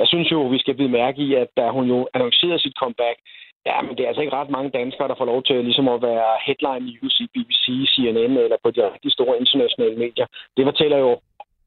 jeg 0.00 0.06
synes 0.08 0.32
jo, 0.32 0.40
vi 0.54 0.58
skal 0.58 0.74
blive 0.74 0.96
mærke 1.00 1.22
i, 1.22 1.34
at 1.34 1.48
da 1.56 1.70
hun 1.70 1.86
jo 1.94 2.08
annoncerede 2.14 2.62
sit 2.62 2.76
comeback, 2.82 3.18
Ja, 3.66 3.76
men 3.82 3.92
det 3.96 4.02
er 4.02 4.08
altså 4.08 4.22
ikke 4.22 4.36
ret 4.36 4.50
mange 4.56 4.70
danskere, 4.70 5.08
der 5.08 5.14
får 5.18 5.24
lov 5.32 5.42
til 5.42 5.64
ligesom 5.64 5.88
at 5.88 6.02
være 6.02 6.30
headline 6.46 6.86
news 6.90 7.20
i 7.20 7.26
BBC, 7.34 7.64
CNN 7.92 8.36
eller 8.44 8.56
på 8.64 8.70
de 8.70 8.92
rigtig 8.94 9.12
store 9.12 9.38
internationale 9.42 9.96
medier. 10.04 10.26
Det 10.56 10.64
fortæller 10.64 10.98
jo 10.98 11.12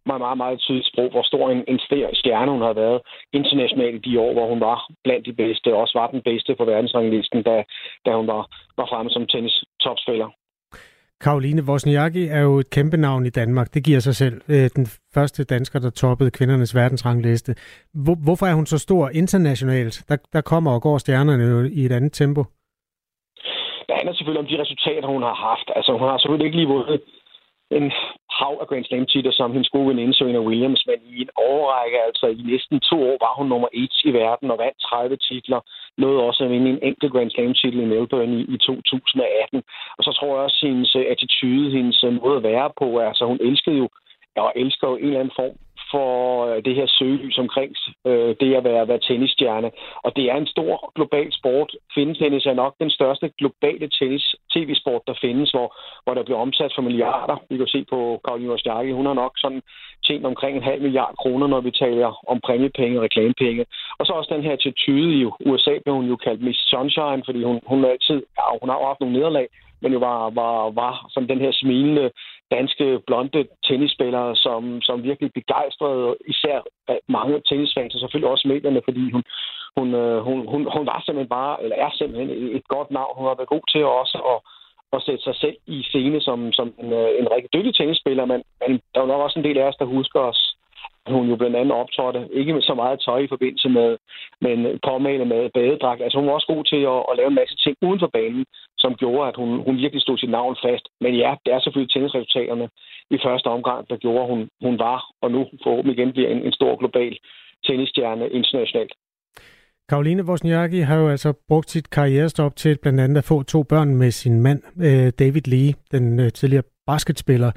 meget, 0.05 0.21
meget, 0.25 0.37
meget 0.37 0.59
tydeligt 0.59 0.87
sprog, 0.91 1.09
hvor 1.09 1.23
stor 1.23 1.49
en, 1.49 1.63
en 1.67 1.79
stjerne 2.19 2.51
hun 2.51 2.61
har 2.61 2.73
været 2.73 3.01
internationalt 3.33 3.95
i 3.95 4.09
de 4.09 4.19
år, 4.19 4.33
hvor 4.33 4.47
hun 4.47 4.59
var 4.59 4.77
blandt 5.03 5.25
de 5.25 5.33
bedste, 5.33 5.73
og 5.73 5.81
også 5.81 5.99
var 5.99 6.07
den 6.07 6.21
bedste 6.21 6.55
på 6.55 6.65
verdensranglisten, 6.65 7.43
da, 7.43 7.63
da 8.05 8.11
hun 8.19 8.27
var, 8.27 8.43
var 8.77 8.87
fremme 8.91 9.11
som 9.11 9.27
tennis-topspiller. 9.27 10.29
Karoline 11.23 11.61
Wozniacki 11.67 12.23
er 12.27 12.41
jo 12.41 12.53
et 12.59 12.69
kæmpe 12.69 12.97
navn 12.97 13.25
i 13.25 13.29
Danmark. 13.29 13.73
Det 13.73 13.85
giver 13.85 13.99
sig 13.99 14.15
selv. 14.15 14.41
Øh, 14.49 14.69
den 14.75 14.85
første 15.13 15.43
dansker, 15.43 15.79
der 15.79 15.89
toppede 15.89 16.31
kvindernes 16.31 16.75
verdensrangliste. 16.75 17.55
Hvorfor 18.25 18.45
er 18.45 18.53
hun 18.53 18.65
så 18.65 18.77
stor 18.77 19.09
internationalt? 19.09 19.95
Der, 20.09 20.17
der 20.33 20.41
kommer 20.41 20.71
og 20.71 20.81
går 20.81 20.97
stjernerne 20.97 21.43
jo 21.43 21.59
i 21.79 21.85
et 21.85 21.91
andet 21.91 22.13
tempo. 22.13 22.41
Det 23.87 23.95
handler 23.99 24.13
selvfølgelig 24.13 24.43
om 24.45 24.49
de 24.51 24.61
resultater, 24.61 25.07
hun 25.07 25.23
har 25.29 25.37
haft. 25.49 25.67
Altså, 25.75 25.91
hun 25.91 26.07
har 26.09 26.17
selvfølgelig 26.17 26.45
ikke 26.45 26.57
lige 26.57 26.73
vundet 26.75 27.01
en 27.79 27.91
hav 28.39 28.53
af 28.61 28.67
Grand 28.67 28.85
Slam 28.85 29.05
titler 29.05 29.31
som 29.31 29.51
hendes 29.51 29.69
gode 29.69 29.87
veninde 29.89 30.13
Serena 30.13 30.39
Williams, 30.49 30.83
men 30.89 30.99
i 31.13 31.21
en 31.21 31.29
årrække, 31.49 31.97
altså 32.07 32.25
i 32.27 32.41
næsten 32.51 32.79
to 32.79 32.97
år, 33.09 33.17
var 33.25 33.33
hun 33.37 33.47
nummer 33.47 33.69
et 33.73 33.95
i 34.09 34.11
verden 34.13 34.51
og 34.51 34.57
vandt 34.63 34.77
30 34.81 35.17
titler. 35.17 35.59
Nåede 35.97 36.23
også 36.27 36.43
at 36.43 36.49
vinde 36.49 36.69
en 36.69 36.83
enkelt 36.89 37.13
Grand 37.13 37.31
Slam 37.31 37.53
titel 37.53 37.79
i 37.79 37.85
Melbourne 37.85 38.35
i, 38.39 38.41
i 38.55 38.57
2018. 38.57 39.63
Og 39.97 40.03
så 40.03 40.11
tror 40.11 40.35
jeg 40.35 40.43
også, 40.45 40.59
at 40.63 40.69
hendes 40.69 40.95
øh, 40.95 41.05
attitude, 41.13 41.71
hendes 41.77 42.03
øh, 42.03 42.13
måde 42.21 42.37
at 42.37 42.43
være 42.43 42.69
på, 42.79 42.87
altså 42.99 43.23
hun 43.25 43.39
elskede 43.41 43.77
jo 43.77 43.89
og 44.35 44.53
elsker 44.55 44.87
jo 44.87 44.95
en 44.95 45.05
eller 45.05 45.19
anden 45.19 45.37
form 45.39 45.55
for 45.93 46.11
øh, 46.47 46.57
det 46.65 46.75
her 46.75 46.87
søgelys 46.97 47.37
omkring 47.45 47.71
øh, 48.09 48.35
det 48.41 48.55
at 48.59 48.63
være, 48.63 48.87
være 48.87 49.05
tennisstjerne. 49.07 49.69
Og 50.05 50.15
det 50.15 50.25
er 50.31 50.37
en 50.37 50.53
stor 50.55 50.91
global 50.95 51.27
sport. 51.39 51.69
Findentennis 51.95 52.45
er 52.45 52.53
nok 52.63 52.73
den 52.83 52.89
største 52.89 53.27
globale 53.39 53.87
tennis 53.97 54.35
tv-sport, 54.53 55.01
der 55.07 55.15
findes, 55.21 55.51
hvor, 55.51 55.67
hvor 56.03 56.13
der 56.13 56.23
bliver 56.23 56.39
omsat 56.45 56.71
for 56.75 56.81
milliarder. 56.81 57.37
Vi 57.49 57.57
kan 57.57 57.67
se 57.67 57.85
på 57.89 57.99
Karoline 58.25 58.51
Wozniacki, 58.51 58.91
hun 58.91 59.05
har 59.05 59.13
nok 59.13 59.33
sådan 59.37 59.61
tjent 60.07 60.25
omkring 60.25 60.57
en 60.57 60.69
halv 60.69 60.81
milliard 60.81 61.15
kroner, 61.21 61.47
når 61.47 61.61
vi 61.61 61.71
taler 61.71 62.09
om 62.31 62.39
præmiepenge 62.45 62.97
og 62.99 63.03
reklamepenge. 63.03 63.65
Og 63.99 64.05
så 64.05 64.13
også 64.13 64.33
den 64.35 64.43
her 64.43 64.53
attitude 64.53 65.11
i 65.19 65.25
USA, 65.49 65.73
blev 65.83 65.95
hun 65.95 66.07
jo 66.13 66.15
kaldt 66.15 66.41
Miss 66.41 66.59
Sunshine, 66.69 67.21
fordi 67.25 67.43
hun, 67.43 67.59
hun 67.71 67.85
altid, 67.85 68.19
ja, 68.37 68.45
hun 68.61 68.69
har 68.69 68.77
jo 68.79 68.85
haft 68.85 68.99
nogle 68.99 69.17
nederlag, 69.17 69.47
men 69.83 69.93
jo 69.93 69.99
var, 69.99 70.29
var, 70.29 70.71
var 70.81 71.05
som 71.09 71.27
den 71.27 71.39
her 71.39 71.51
smilende 71.51 72.11
danske 72.51 72.99
blonde 73.07 73.47
tennisspiller, 73.67 74.33
som, 74.33 74.81
som 74.81 75.03
virkelig 75.03 75.31
begejstrede 75.33 76.15
især 76.27 76.57
øh, 76.89 76.95
mange 77.07 77.41
tennisfans, 77.49 77.95
og 77.95 77.99
selvfølgelig 77.99 78.31
også 78.31 78.47
medierne, 78.47 78.81
fordi 78.87 79.11
hun, 79.11 79.23
hun, 79.77 79.87
øh, 79.93 80.19
hun, 80.27 80.37
hun, 80.51 80.61
hun 80.75 80.85
var 80.91 80.99
simpelthen 81.01 81.35
bare, 81.39 81.63
eller 81.63 81.75
er 81.75 81.91
simpelthen 81.93 82.29
et 82.57 82.67
godt 82.67 82.91
navn. 82.91 83.17
Hun 83.17 83.27
har 83.27 83.35
været 83.35 83.53
god 83.55 83.65
til 83.71 83.85
også 83.85 84.17
at, 84.31 84.39
at 84.95 85.03
sætte 85.05 85.23
sig 85.23 85.35
selv 85.35 85.57
i 85.67 85.83
scene 85.83 86.21
som, 86.21 86.51
som 86.51 86.67
en, 86.81 86.93
øh, 86.93 87.09
en 87.19 87.31
rigtig 87.35 87.49
dygtig 87.53 87.75
tennisspiller, 87.75 88.25
men, 88.25 88.43
men 88.61 88.71
der 88.91 88.97
er 88.99 89.05
jo 89.05 89.11
nok 89.11 89.21
også 89.21 89.39
en 89.39 89.45
del 89.45 89.57
af 89.57 89.67
os, 89.69 89.75
der 89.75 89.85
husker 89.85 90.19
os 90.19 90.52
hun 91.07 91.29
jo 91.29 91.35
blandt 91.35 91.55
andet 91.55 91.75
optrådte, 91.81 92.27
ikke 92.31 92.53
med 92.53 92.61
så 92.61 92.73
meget 92.73 92.99
tøj 93.05 93.19
i 93.19 93.31
forbindelse 93.33 93.69
med, 93.69 93.97
men 94.41 94.79
påmalet 94.87 95.27
med 95.27 95.49
badedragt. 95.53 96.01
Altså 96.01 96.17
hun 96.17 96.27
var 96.27 96.33
også 96.33 96.51
god 96.53 96.63
til 96.63 96.81
at, 96.93 96.99
at 97.09 97.17
lave 97.17 97.29
en 97.29 97.39
masse 97.41 97.55
ting 97.63 97.75
uden 97.81 97.99
for 97.99 98.11
banen, 98.13 98.45
som 98.77 98.95
gjorde, 98.95 99.27
at 99.29 99.35
hun, 99.35 99.49
hun 99.67 99.77
virkelig 99.77 100.01
stod 100.01 100.17
sit 100.17 100.29
navn 100.29 100.55
fast. 100.65 100.85
Men 101.01 101.15
ja, 101.23 101.31
det 101.45 101.53
er 101.53 101.59
selvfølgelig 101.59 101.93
tennisresultaterne 101.93 102.69
i 103.15 103.17
første 103.25 103.47
omgang, 103.47 103.89
der 103.89 103.97
gjorde, 103.97 104.23
at 104.23 104.29
hun, 104.33 104.41
hun 104.65 104.79
var, 104.79 104.99
og 105.21 105.31
nu 105.31 105.39
forhåbentlig 105.63 105.97
igen 105.97 106.11
bliver 106.13 106.29
en, 106.29 106.41
en 106.47 106.53
stor 106.59 106.75
global 106.75 107.17
tennisstjerne 107.65 108.29
internationalt. 108.29 108.93
Karoline 109.89 110.23
Wozniacki 110.23 110.79
har 110.79 110.97
jo 110.97 111.09
altså 111.09 111.33
brugt 111.47 111.69
sit 111.69 111.89
karrierestop 111.89 112.55
til 112.55 112.77
blandt 112.81 112.99
andet 112.99 113.17
at 113.17 113.23
få 113.23 113.43
to 113.43 113.63
børn 113.63 113.95
med 113.95 114.11
sin 114.11 114.41
mand, 114.41 114.61
øh, 114.77 115.11
David 115.19 115.41
Lee, 115.47 115.73
den 115.91 116.19
øh, 116.19 116.31
tidligere 116.31 116.63
basketspiller 116.85 117.51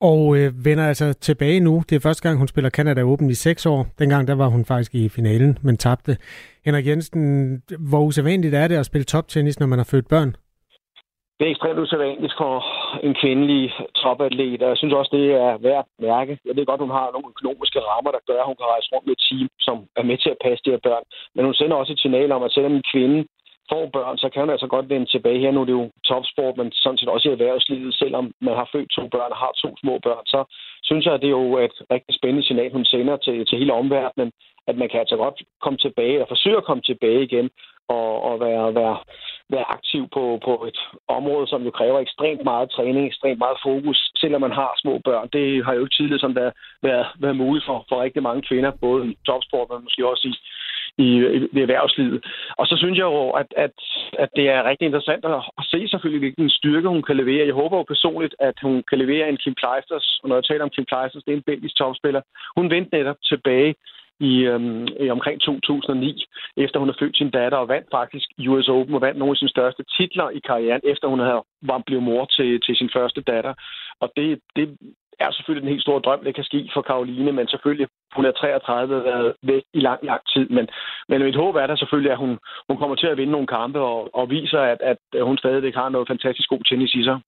og 0.00 0.36
øh, 0.36 0.64
vender 0.64 0.88
altså 0.88 1.12
tilbage 1.12 1.60
nu. 1.60 1.82
Det 1.88 1.96
er 1.96 2.00
første 2.00 2.22
gang, 2.28 2.38
hun 2.38 2.48
spiller 2.48 2.70
Canada 2.70 3.02
Open 3.02 3.30
i 3.30 3.34
seks 3.34 3.66
år. 3.66 3.86
Dengang 3.98 4.28
der 4.28 4.34
var 4.34 4.48
hun 4.48 4.64
faktisk 4.64 4.94
i 4.94 5.08
finalen, 5.08 5.58
men 5.62 5.76
tabte. 5.76 6.16
Henrik 6.64 6.86
Jensen, 6.86 7.22
hvor 7.90 8.02
usædvanligt 8.08 8.54
er 8.54 8.68
det 8.68 8.76
at 8.76 8.86
spille 8.86 9.04
toptennis, 9.04 9.60
når 9.60 9.66
man 9.66 9.78
har 9.78 9.88
født 9.90 10.08
børn? 10.08 10.36
Det 11.38 11.44
er 11.46 11.50
ekstremt 11.50 11.78
usædvanligt 11.84 12.34
for 12.40 12.54
en 13.06 13.14
kvindelig 13.22 13.62
topatlet, 14.02 14.62
og 14.62 14.68
jeg 14.68 14.78
synes 14.78 14.94
også, 14.98 15.10
det 15.16 15.26
er 15.44 15.52
værd 15.66 15.84
at 15.84 15.90
mærke. 16.08 16.38
Jeg 16.46 16.56
ved 16.56 16.66
godt, 16.66 16.84
hun 16.86 16.96
har 16.98 17.06
nogle 17.14 17.32
økonomiske 17.34 17.80
rammer, 17.90 18.10
der 18.16 18.22
gør, 18.30 18.40
at 18.40 18.48
hun 18.50 18.58
kan 18.58 18.70
rejse 18.72 18.88
rundt 18.92 19.06
med 19.06 19.14
et 19.16 19.24
team, 19.28 19.48
som 19.66 19.76
er 20.00 20.04
med 20.10 20.18
til 20.18 20.30
at 20.34 20.42
passe 20.44 20.64
de 20.64 20.74
her 20.74 20.82
børn. 20.88 21.04
Men 21.34 21.44
hun 21.44 21.54
sender 21.54 21.76
også 21.76 21.92
et 21.92 22.02
signal 22.04 22.32
om, 22.36 22.42
at 22.42 22.52
selvom 22.52 22.74
en 22.76 22.90
kvinde 22.92 23.18
får 23.70 23.86
børn, 23.96 24.18
så 24.18 24.28
kan 24.28 24.42
man 24.42 24.50
altså 24.50 24.66
godt 24.66 24.88
vende 24.88 25.06
tilbage. 25.06 25.40
Her 25.40 25.50
nu 25.50 25.60
er 25.60 25.64
det 25.64 25.78
jo 25.82 25.90
topsport, 26.04 26.56
men 26.56 26.72
sådan 26.72 26.98
set 26.98 27.08
også 27.08 27.28
i 27.28 27.32
erhvervslivet. 27.32 27.94
Selvom 27.94 28.32
man 28.40 28.54
har 28.54 28.68
født 28.72 28.90
to 28.90 29.08
børn 29.14 29.30
og 29.34 29.36
har 29.44 29.52
to 29.62 29.70
små 29.82 29.98
børn, 30.06 30.26
så 30.26 30.40
synes 30.82 31.04
jeg, 31.06 31.14
at 31.14 31.20
det 31.20 31.26
er 31.26 31.38
jo 31.44 31.58
et 31.58 31.76
rigtig 31.90 32.14
spændende 32.18 32.46
signal, 32.46 32.72
hun 32.72 32.84
sender 32.84 33.16
til, 33.16 33.46
til 33.46 33.58
hele 33.58 33.72
omverdenen, 33.72 34.32
at 34.66 34.76
man 34.76 34.88
kan 34.88 35.00
altså 35.00 35.16
godt 35.16 35.42
komme 35.62 35.78
tilbage, 35.78 36.22
og 36.22 36.28
forsøge 36.28 36.56
at 36.56 36.64
komme 36.64 36.82
tilbage 36.82 37.22
igen, 37.22 37.50
og, 37.88 38.22
og 38.22 38.40
være, 38.40 38.74
være, 38.74 38.96
være 39.50 39.70
aktiv 39.76 40.08
på, 40.14 40.38
på 40.44 40.64
et 40.68 40.78
område, 41.08 41.46
som 41.46 41.62
jo 41.62 41.70
kræver 41.70 41.98
ekstremt 42.00 42.44
meget 42.44 42.70
træning, 42.70 43.06
ekstremt 43.06 43.38
meget 43.38 43.58
fokus, 43.62 43.98
selvom 44.16 44.40
man 44.40 44.52
har 44.52 44.72
små 44.82 45.00
børn. 45.04 45.28
Det 45.32 45.64
har 45.64 45.72
jo 45.74 45.80
ikke 45.80 45.96
tidligere 45.96 46.24
som 46.24 46.34
der 46.34 46.50
været, 46.82 47.06
været 47.20 47.36
muligt 47.36 47.66
for, 47.66 47.84
for 47.88 48.02
rigtig 48.02 48.22
mange 48.22 48.42
kvinder, 48.42 48.70
både 48.80 49.10
i 49.10 49.16
topsport, 49.26 49.68
men 49.70 49.84
måske 49.84 50.08
også 50.12 50.28
i, 50.28 50.34
i, 50.98 51.10
i 51.56 51.60
erhvervslivet. 51.66 52.24
Og 52.58 52.66
så 52.66 52.74
synes 52.76 52.98
jeg 52.98 53.04
jo, 53.04 53.30
at, 53.30 53.46
at, 53.56 53.76
at 54.18 54.30
det 54.36 54.46
er 54.50 54.68
rigtig 54.70 54.86
interessant 54.86 55.24
at, 55.24 55.42
at 55.58 55.64
se 55.72 55.88
selvfølgelig, 55.88 56.20
hvilken 56.20 56.50
styrke 56.50 56.88
hun 56.88 57.02
kan 57.02 57.16
levere. 57.16 57.46
Jeg 57.46 57.54
håber 57.54 57.76
jo 57.76 57.82
personligt, 57.82 58.34
at 58.38 58.56
hun 58.62 58.82
kan 58.88 58.98
levere 58.98 59.28
en 59.28 59.36
Kim 59.36 59.54
Kleisters, 59.54 60.20
og 60.22 60.28
når 60.28 60.36
jeg 60.36 60.44
taler 60.44 60.64
om 60.64 60.70
Kim 60.70 60.84
Kleisters, 60.84 61.24
det 61.24 61.32
er 61.32 61.36
en 61.36 61.50
belgisk 61.52 61.76
topspiller. 61.76 62.22
Hun 62.56 62.70
vendte 62.70 62.96
netop 62.96 63.16
tilbage 63.24 63.74
i, 64.20 64.34
øhm, 64.42 64.88
i 65.00 65.10
omkring 65.10 65.40
2009, 65.40 66.24
efter 66.56 66.78
hun 66.78 66.88
havde 66.88 66.98
født 67.02 67.16
sin 67.16 67.30
datter 67.30 67.58
og 67.58 67.68
vandt 67.68 67.88
faktisk 67.90 68.28
US 68.48 68.68
Open 68.68 68.94
og 68.94 69.00
vandt 69.00 69.18
nogle 69.18 69.32
af 69.32 69.36
sine 69.36 69.48
største 69.56 69.82
titler 69.98 70.30
i 70.30 70.38
karrieren, 70.38 70.80
efter 70.84 71.08
hun 71.08 71.20
havde 71.20 71.42
var 71.62 71.82
blevet 71.86 72.04
mor 72.04 72.24
til, 72.24 72.60
til 72.60 72.76
sin 72.76 72.90
første 72.92 73.20
datter. 73.20 73.54
Og 74.00 74.12
det, 74.16 74.40
det 74.56 74.76
er 75.24 75.30
selvfølgelig 75.32 75.66
en 75.66 75.72
helt 75.72 75.86
stor 75.86 75.98
drøm, 75.98 76.24
det 76.24 76.34
kan 76.34 76.44
ske 76.44 76.70
for 76.74 76.82
Karoline, 76.82 77.32
men 77.32 77.48
selvfølgelig, 77.48 77.88
hun 78.16 78.24
er 78.24 78.32
33 78.32 78.96
og 78.96 79.04
været 79.04 79.32
væk 79.42 79.62
i 79.74 79.80
lang, 79.80 80.00
lang 80.10 80.22
tid. 80.34 80.48
Men, 80.56 80.68
men 81.08 81.22
mit 81.22 81.36
håb 81.36 81.54
er 81.54 81.66
der 81.66 81.76
selvfølgelig, 81.76 82.12
at 82.12 82.18
hun, 82.18 82.38
hun 82.68 82.76
kommer 82.78 82.96
til 82.96 83.06
at 83.06 83.16
vinde 83.16 83.32
nogle 83.32 83.46
kampe 83.46 83.80
og, 83.80 84.14
og 84.14 84.30
viser, 84.30 84.60
at, 84.60 84.80
at 84.80 84.98
hun 85.22 85.38
stadigvæk 85.38 85.74
har 85.74 85.88
noget 85.88 86.08
fantastisk 86.08 86.48
god 86.48 86.62
tennis 86.64 86.94
i 86.94 87.02
sig. 87.04 87.18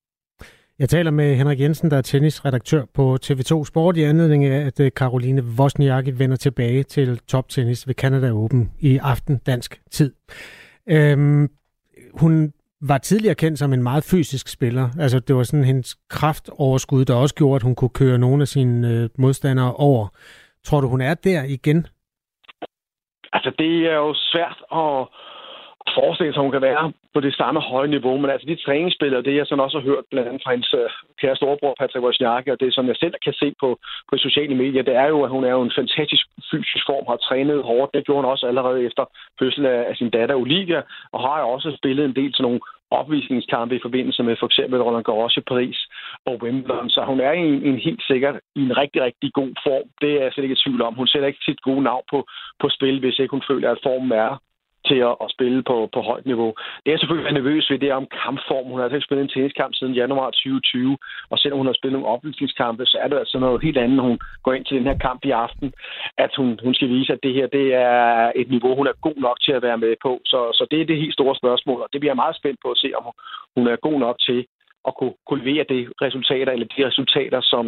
Jeg 0.79 0.89
taler 0.89 1.11
med 1.11 1.35
Henrik 1.35 1.61
Jensen, 1.61 1.91
der 1.91 1.97
er 1.97 2.03
tennisredaktør 2.03 2.85
på 2.95 3.17
TV2 3.25 3.65
Sport 3.65 3.97
i 3.97 4.03
anledning 4.03 4.45
af, 4.45 4.67
at 4.67 4.81
øh, 4.81 4.91
Karoline 4.97 5.43
Wozniacki 5.59 6.19
vender 6.19 6.37
tilbage 6.37 6.83
til 6.83 7.19
toptennis 7.19 7.89
ved 7.89 7.95
Canada 7.95 8.33
Open 8.33 8.73
i 8.81 8.99
aften 9.03 9.39
dansk 9.47 9.81
tid. 9.91 10.13
Øhm, 10.89 11.49
hun 12.21 12.53
var 12.81 12.99
tidligere 12.99 13.35
kendt 13.35 13.59
som 13.59 13.73
en 13.73 13.83
meget 13.83 14.05
fysisk 14.05 14.49
spiller. 14.49 14.89
Altså 15.01 15.19
det 15.21 15.37
var 15.37 15.43
sådan 15.43 15.65
hendes 15.65 15.95
kraftoverskud, 16.11 17.05
der 17.05 17.15
også 17.15 17.35
gjorde, 17.35 17.57
at 17.57 17.63
hun 17.63 17.75
kunne 17.75 17.99
køre 18.01 18.19
nogle 18.19 18.43
af 18.43 18.49
sine 18.49 18.89
øh, 18.89 19.09
modstandere 19.19 19.75
over. 19.75 20.09
Tror 20.65 20.81
du, 20.81 20.89
hun 20.89 21.01
er 21.01 21.15
der 21.15 21.43
igen? 21.45 21.87
Altså 23.33 23.51
det 23.59 23.87
er 23.87 23.95
jo 23.95 24.15
svært 24.15 24.63
at 24.73 25.09
forestille 25.99 26.33
sig, 26.33 26.41
at 26.41 26.47
hun 26.47 26.57
kan 26.57 26.69
være 26.71 26.93
på 27.15 27.21
det 27.27 27.35
samme 27.41 27.61
høje 27.61 27.89
niveau. 27.95 28.15
Men 28.19 28.31
altså 28.31 28.47
de 28.51 28.63
træningsspillere, 28.65 29.23
det 29.23 29.35
jeg 29.37 29.47
sådan 29.47 29.65
også 29.67 29.79
har 29.79 29.89
hørt 29.91 30.05
blandt 30.11 30.29
andet 30.29 30.43
fra 30.45 30.55
hendes 30.55 30.75
øh, 30.81 30.91
kære 31.21 31.37
storebror 31.37 31.75
Patrick 31.81 32.05
Wozniacki, 32.05 32.51
og 32.51 32.61
det 32.61 32.75
som 32.75 32.87
jeg 32.91 32.97
selv 33.03 33.15
kan 33.25 33.35
se 33.43 33.49
på, 33.63 33.69
på 34.11 34.15
sociale 34.27 34.55
medier, 34.63 34.83
det 34.83 34.95
er 35.03 35.09
jo, 35.15 35.19
at 35.27 35.31
hun 35.31 35.45
er 35.45 35.53
jo 35.57 35.63
en 35.63 35.77
fantastisk 35.81 36.25
fysisk 36.51 36.85
form, 36.91 37.05
har 37.09 37.17
trænet 37.29 37.67
hårdt. 37.71 37.95
Det 37.95 38.05
gjorde 38.07 38.23
hun 38.23 38.33
også 38.33 38.47
allerede 38.51 38.81
efter 38.89 39.05
fødsel 39.39 39.67
af, 39.67 39.81
af 39.91 39.95
sin 39.97 40.11
datter 40.11 40.35
Olivia, 40.45 40.81
og 41.13 41.21
har 41.27 41.41
jo 41.41 41.47
også 41.49 41.69
spillet 41.79 42.05
en 42.05 42.17
del 42.21 42.33
til 42.33 42.43
nogle 42.43 42.61
opvisningskampe 42.91 43.77
i 43.77 43.85
forbindelse 43.87 44.23
med 44.23 44.37
for 44.39 44.47
eksempel 44.47 44.83
Roland 44.83 45.05
Garros 45.05 45.37
i 45.37 45.41
Paris 45.41 45.79
og 46.27 46.35
Wimbledon. 46.43 46.91
Så 46.91 47.05
hun 47.05 47.21
er 47.21 47.33
i 47.33 47.39
en, 47.39 47.63
en 47.63 47.79
helt 47.87 48.03
sikkert 48.11 48.37
i 48.57 48.61
en 48.61 48.77
rigtig, 48.77 49.03
rigtig 49.03 49.31
god 49.33 49.53
form. 49.67 49.87
Det 50.01 50.11
er 50.13 50.23
jeg 50.23 50.33
slet 50.33 50.45
ikke 50.45 50.59
i 50.59 50.63
tvivl 50.65 50.83
om. 50.83 50.95
Hun 50.95 51.07
sætter 51.07 51.29
ikke 51.29 51.45
sit 51.45 51.61
gode 51.63 51.83
navn 51.83 52.05
på, 52.11 52.19
på 52.61 52.69
spil, 52.69 53.01
hvis 53.01 53.19
ikke 53.19 53.37
hun 53.37 53.49
føler, 53.51 53.71
at 53.71 53.83
formen 53.83 54.13
er 54.13 54.39
til 54.91 54.99
at, 55.11 55.15
at 55.25 55.29
spille 55.35 55.63
på, 55.71 55.77
på 55.95 56.01
højt 56.11 56.27
niveau. 56.27 56.51
Det 56.85 56.91
er 56.93 56.99
selvfølgelig 56.99 57.33
nervøs 57.33 57.71
ved, 57.71 57.79
det 57.79 57.89
er 57.89 58.01
om 58.03 58.09
kampform. 58.23 58.67
Hun 58.69 58.77
har 58.79 58.85
altså 58.85 58.97
ikke 58.97 59.09
spillet 59.09 59.25
en 59.25 59.33
tenniskamp 59.33 59.73
siden 59.75 59.95
januar 60.03 60.31
2020, 60.31 60.99
og 61.31 61.39
selvom 61.39 61.59
hun 61.59 61.67
har 61.71 61.79
spillet 61.79 61.97
nogle 61.99 62.13
oplysningskampe, 62.15 62.87
så 62.87 62.97
er 63.03 63.09
det 63.09 63.19
altså 63.19 63.39
noget 63.39 63.65
helt 63.67 63.79
andet, 63.79 64.01
hun 64.09 64.19
går 64.45 64.53
ind 64.53 64.65
til 64.65 64.77
den 64.79 64.87
her 64.91 64.99
kamp 65.07 65.21
i 65.25 65.31
aften, 65.31 65.73
at 66.25 66.33
hun, 66.39 66.49
hun 66.65 66.75
skal 66.75 66.89
vise, 66.89 67.13
at 67.13 67.23
det 67.23 67.35
her 67.35 67.47
det 67.47 67.67
er 67.75 68.33
et 68.37 68.49
niveau, 68.55 68.75
hun 68.77 68.87
er 68.87 69.03
god 69.07 69.19
nok 69.27 69.39
til 69.41 69.53
at 69.53 69.63
være 69.63 69.79
med 69.79 69.95
på. 70.03 70.13
Så, 70.25 70.39
så 70.59 70.67
det 70.71 70.81
er 70.81 70.87
det 70.87 71.03
helt 71.03 71.19
store 71.19 71.37
spørgsmål, 71.37 71.81
og 71.83 71.89
det 71.93 72.01
bliver 72.01 72.13
jeg 72.13 72.23
meget 72.25 72.37
spændt 72.37 72.59
på 72.65 72.71
at 72.71 72.79
se, 72.79 72.89
om 72.99 73.05
hun 73.57 73.67
er 73.67 73.77
god 73.77 73.99
nok 73.99 74.17
til 74.29 74.47
at 74.89 74.95
kunne, 74.99 75.15
kunne 75.27 75.45
levere 75.45 75.65
det 75.73 75.81
resultater, 76.05 76.53
eller 76.53 76.69
de 76.77 76.87
resultater, 76.89 77.41
som, 77.53 77.65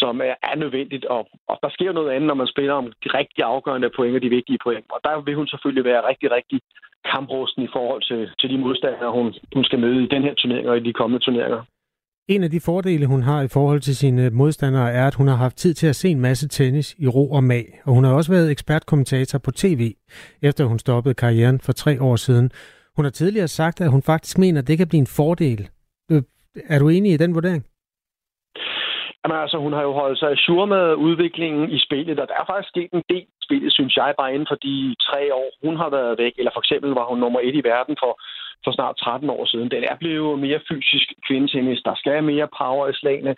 som 0.00 0.14
er, 0.20 0.36
er 0.50 0.56
nødvendigt. 0.62 1.04
Og, 1.04 1.22
og 1.50 1.56
der 1.62 1.70
sker 1.76 1.92
noget 1.92 2.10
andet, 2.10 2.28
når 2.28 2.40
man 2.42 2.52
spiller 2.54 2.74
om 2.80 2.86
de 3.04 3.08
rigtig 3.20 3.42
afgørende 3.44 3.90
point 3.96 4.16
og 4.16 4.22
de 4.22 4.36
vigtige 4.38 4.62
point. 4.64 4.86
Og 4.94 5.00
der 5.04 5.20
vil 5.26 5.34
hun 5.34 5.48
selvfølgelig 5.48 5.84
være 5.84 6.08
rigtig, 6.10 6.28
rigtig 6.30 6.60
kamprusten 7.14 7.62
i 7.62 7.70
forhold 7.76 8.02
til, 8.10 8.20
til 8.40 8.48
de 8.50 8.58
modstandere, 8.58 9.10
hun, 9.18 9.26
hun 9.54 9.64
skal 9.64 9.78
møde 9.78 10.04
i 10.04 10.12
den 10.14 10.22
her 10.22 10.34
turnering 10.34 10.68
og 10.68 10.76
i 10.76 10.86
de 10.88 10.92
kommende 10.92 11.24
turneringer. 11.24 11.62
En 12.28 12.44
af 12.44 12.50
de 12.50 12.60
fordele, 12.60 13.06
hun 13.06 13.22
har 13.22 13.42
i 13.42 13.48
forhold 13.48 13.80
til 13.80 13.96
sine 13.96 14.30
modstandere, 14.30 14.92
er, 14.92 15.06
at 15.06 15.14
hun 15.14 15.28
har 15.28 15.36
haft 15.36 15.56
tid 15.56 15.74
til 15.74 15.86
at 15.86 15.96
se 15.96 16.08
en 16.08 16.20
masse 16.20 16.48
tennis 16.48 16.94
i 16.98 17.06
ro 17.06 17.30
og 17.30 17.44
mag. 17.44 17.80
Og 17.84 17.94
hun 17.94 18.04
har 18.04 18.12
også 18.12 18.32
været 18.32 18.50
ekspertkommentator 18.50 19.38
på 19.38 19.50
tv, 19.50 19.92
efter 20.42 20.64
hun 20.64 20.78
stoppede 20.78 21.14
karrieren 21.14 21.60
for 21.60 21.72
tre 21.72 22.02
år 22.02 22.16
siden. 22.16 22.50
Hun 22.96 23.04
har 23.04 23.10
tidligere 23.10 23.48
sagt, 23.48 23.80
at 23.80 23.90
hun 23.90 24.02
faktisk 24.02 24.38
mener, 24.38 24.60
at 24.60 24.68
det 24.68 24.78
kan 24.78 24.88
blive 24.88 25.00
en 25.00 25.06
fordel 25.06 25.68
øh, 26.12 26.22
er 26.68 26.78
du 26.78 26.88
enig 26.88 27.12
i 27.12 27.16
den 27.16 27.34
vurdering? 27.34 27.64
Jamen 29.20 29.42
altså, 29.42 29.58
hun 29.58 29.72
har 29.72 29.82
jo 29.82 29.92
holdt 29.92 30.18
sig 30.18 30.38
sur 30.38 30.64
med 30.64 30.94
udviklingen 30.94 31.70
i 31.70 31.78
spillet, 31.86 32.20
og 32.20 32.28
der 32.28 32.34
er 32.34 32.46
faktisk 32.50 32.68
sket 32.68 32.90
en 32.92 33.04
del 33.12 33.26
spillet, 33.46 33.72
synes 33.72 33.96
jeg, 33.96 34.14
bare 34.18 34.34
inden 34.34 34.50
for 34.50 34.58
de 34.66 34.94
tre 35.08 35.34
år, 35.34 35.50
hun 35.66 35.76
har 35.76 35.90
været 35.90 36.18
væk. 36.18 36.34
Eller 36.38 36.52
for 36.54 36.62
eksempel 36.64 36.90
var 36.90 37.06
hun 37.10 37.18
nummer 37.18 37.40
et 37.42 37.54
i 37.54 37.68
verden 37.72 37.96
for, 38.02 38.12
for 38.64 38.72
snart 38.72 38.96
13 38.96 39.30
år 39.30 39.44
siden. 39.52 39.70
Den 39.70 39.84
er 39.90 39.96
blevet 40.02 40.38
mere 40.38 40.60
fysisk 40.68 41.06
kvindetennis. 41.26 41.80
Der 41.88 41.94
skal 41.94 42.24
mere 42.24 42.48
power 42.60 42.88
i 42.88 42.98
slagene, 43.00 43.34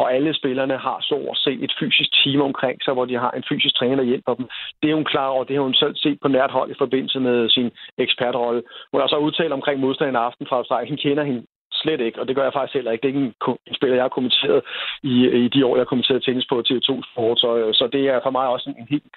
og 0.00 0.14
alle 0.14 0.34
spillerne 0.34 0.76
har 0.86 0.98
så 1.10 1.18
at 1.32 1.36
se 1.44 1.52
et 1.66 1.72
fysisk 1.80 2.10
team 2.22 2.40
omkring 2.40 2.76
sig, 2.84 2.92
hvor 2.94 3.04
de 3.04 3.16
har 3.24 3.30
en 3.30 3.44
fysisk 3.50 3.74
træner, 3.76 3.96
der 3.96 4.10
hjælper 4.10 4.34
dem. 4.34 4.46
Det 4.82 4.90
er 4.90 4.94
hun 4.94 5.10
klar 5.12 5.28
over, 5.34 5.44
det 5.44 5.56
har 5.56 5.62
hun 5.62 5.80
selv 5.82 5.96
set 5.96 6.18
på 6.22 6.28
nært 6.28 6.50
hold 6.50 6.70
i 6.70 6.80
forbindelse 6.82 7.20
med 7.20 7.48
sin 7.48 7.70
ekspertrolle. 7.98 8.62
Hun 8.92 9.00
har 9.00 9.08
så 9.08 9.16
udtalt 9.16 9.52
omkring 9.52 9.80
modstanden 9.80 10.16
aften 10.16 10.46
fra 10.48 10.56
Australien. 10.56 10.92
Hun 10.92 11.04
kender 11.04 11.24
hende 11.24 11.42
Slet 11.82 12.00
ikke, 12.00 12.20
og 12.20 12.28
det 12.28 12.36
gør 12.36 12.42
jeg 12.42 12.52
faktisk 12.52 12.74
heller 12.74 12.92
ikke. 12.92 13.02
Det 13.02 13.08
er 13.08 13.14
ikke 13.14 13.34
en 13.68 13.74
spiller, 13.74 13.96
jeg 13.96 14.04
har 14.04 14.16
kommenteret 14.18 14.62
i, 15.02 15.14
i 15.44 15.48
de 15.48 15.66
år, 15.66 15.76
jeg 15.76 15.80
har 15.80 15.92
kommenteret 15.92 16.24
tennis 16.24 16.46
på 16.48 16.62
TV2 16.68 16.90
Sport, 17.12 17.38
så, 17.38 17.56
øh, 17.56 17.74
så 17.74 17.88
det 17.92 18.02
er 18.08 18.20
for 18.22 18.30
mig 18.30 18.46
også 18.48 18.70
en, 18.70 18.76
en 18.82 18.86
helt 18.90 19.10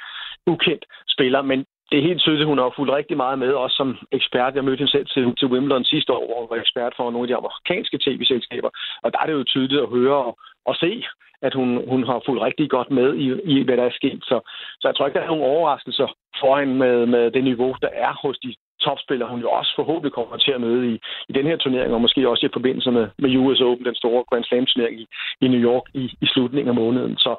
ukendt 0.48 0.86
spiller, 1.16 1.42
men 1.42 1.60
det 1.90 1.98
er 1.98 2.08
helt 2.10 2.22
tydeligt, 2.22 2.48
at 2.48 2.52
hun 2.52 2.58
har 2.58 2.74
fulgt 2.76 2.94
rigtig 2.94 3.18
meget 3.18 3.40
med, 3.40 3.52
også 3.64 3.76
som 3.76 3.98
ekspert. 4.12 4.56
Jeg 4.56 4.64
mødte 4.64 4.82
hende 4.82 4.92
selv 4.92 5.08
til, 5.14 5.36
til 5.36 5.48
Wimbledon 5.48 5.84
sidste 5.84 6.14
år, 6.14 6.26
hvor 6.26 6.40
hun 6.40 6.50
var 6.50 6.62
ekspert 6.62 6.94
for 6.98 7.12
nogle 7.12 7.26
af 7.26 7.28
de 7.28 7.40
amerikanske 7.42 7.98
tv-selskaber. 8.06 8.70
Og 9.04 9.14
der 9.14 9.20
er 9.20 9.26
det 9.26 9.34
jo 9.34 9.44
tydeligt 9.44 9.82
at 9.82 9.90
høre 9.90 10.18
og, 10.28 10.38
og 10.66 10.76
se, 10.76 11.04
at 11.42 11.54
hun, 11.54 11.90
hun 11.90 12.04
har 12.04 12.22
fulgt 12.26 12.44
rigtig 12.44 12.70
godt 12.70 12.92
med 12.92 13.16
i, 13.16 13.26
i 13.54 13.64
hvad 13.64 13.78
der 13.78 13.84
er 13.84 14.00
sket. 14.00 14.20
Så, 14.24 14.38
så 14.80 14.88
jeg 14.88 14.96
tror 14.96 15.06
ikke, 15.06 15.18
der 15.20 15.26
er 15.26 15.34
nogen 15.34 15.52
overraskelser 15.54 16.08
for 16.40 16.60
hende 16.60 16.76
med, 16.76 17.06
med 17.06 17.32
det 17.32 17.44
niveau, 17.44 17.76
der 17.82 17.92
er 17.94 18.14
hos 18.24 18.38
de 18.38 18.56
topspiller, 18.86 19.26
hun 19.28 19.42
jo 19.42 19.50
også 19.50 19.72
forhåbentlig 19.76 20.14
kommer 20.14 20.38
til 20.38 20.52
at 20.52 20.62
møde 20.62 20.94
i, 20.94 21.00
i 21.30 21.34
den 21.34 21.46
her 21.48 21.58
turnering, 21.58 21.94
og 21.94 22.02
måske 22.02 22.30
også 22.30 22.46
i 22.46 22.56
forbindelse 22.58 22.92
med, 22.92 23.08
med 23.18 23.38
US 23.38 23.62
Open, 23.62 23.86
den 23.86 23.96
store 23.96 24.24
Grand 24.30 24.44
Slam-turnering 24.44 25.00
i, 25.02 25.08
i 25.42 25.48
New 25.48 25.62
York 25.70 25.86
i, 25.94 26.04
i 26.22 26.28
slutningen 26.34 26.70
af 26.70 26.76
måneden. 26.76 27.18
Så, 27.18 27.32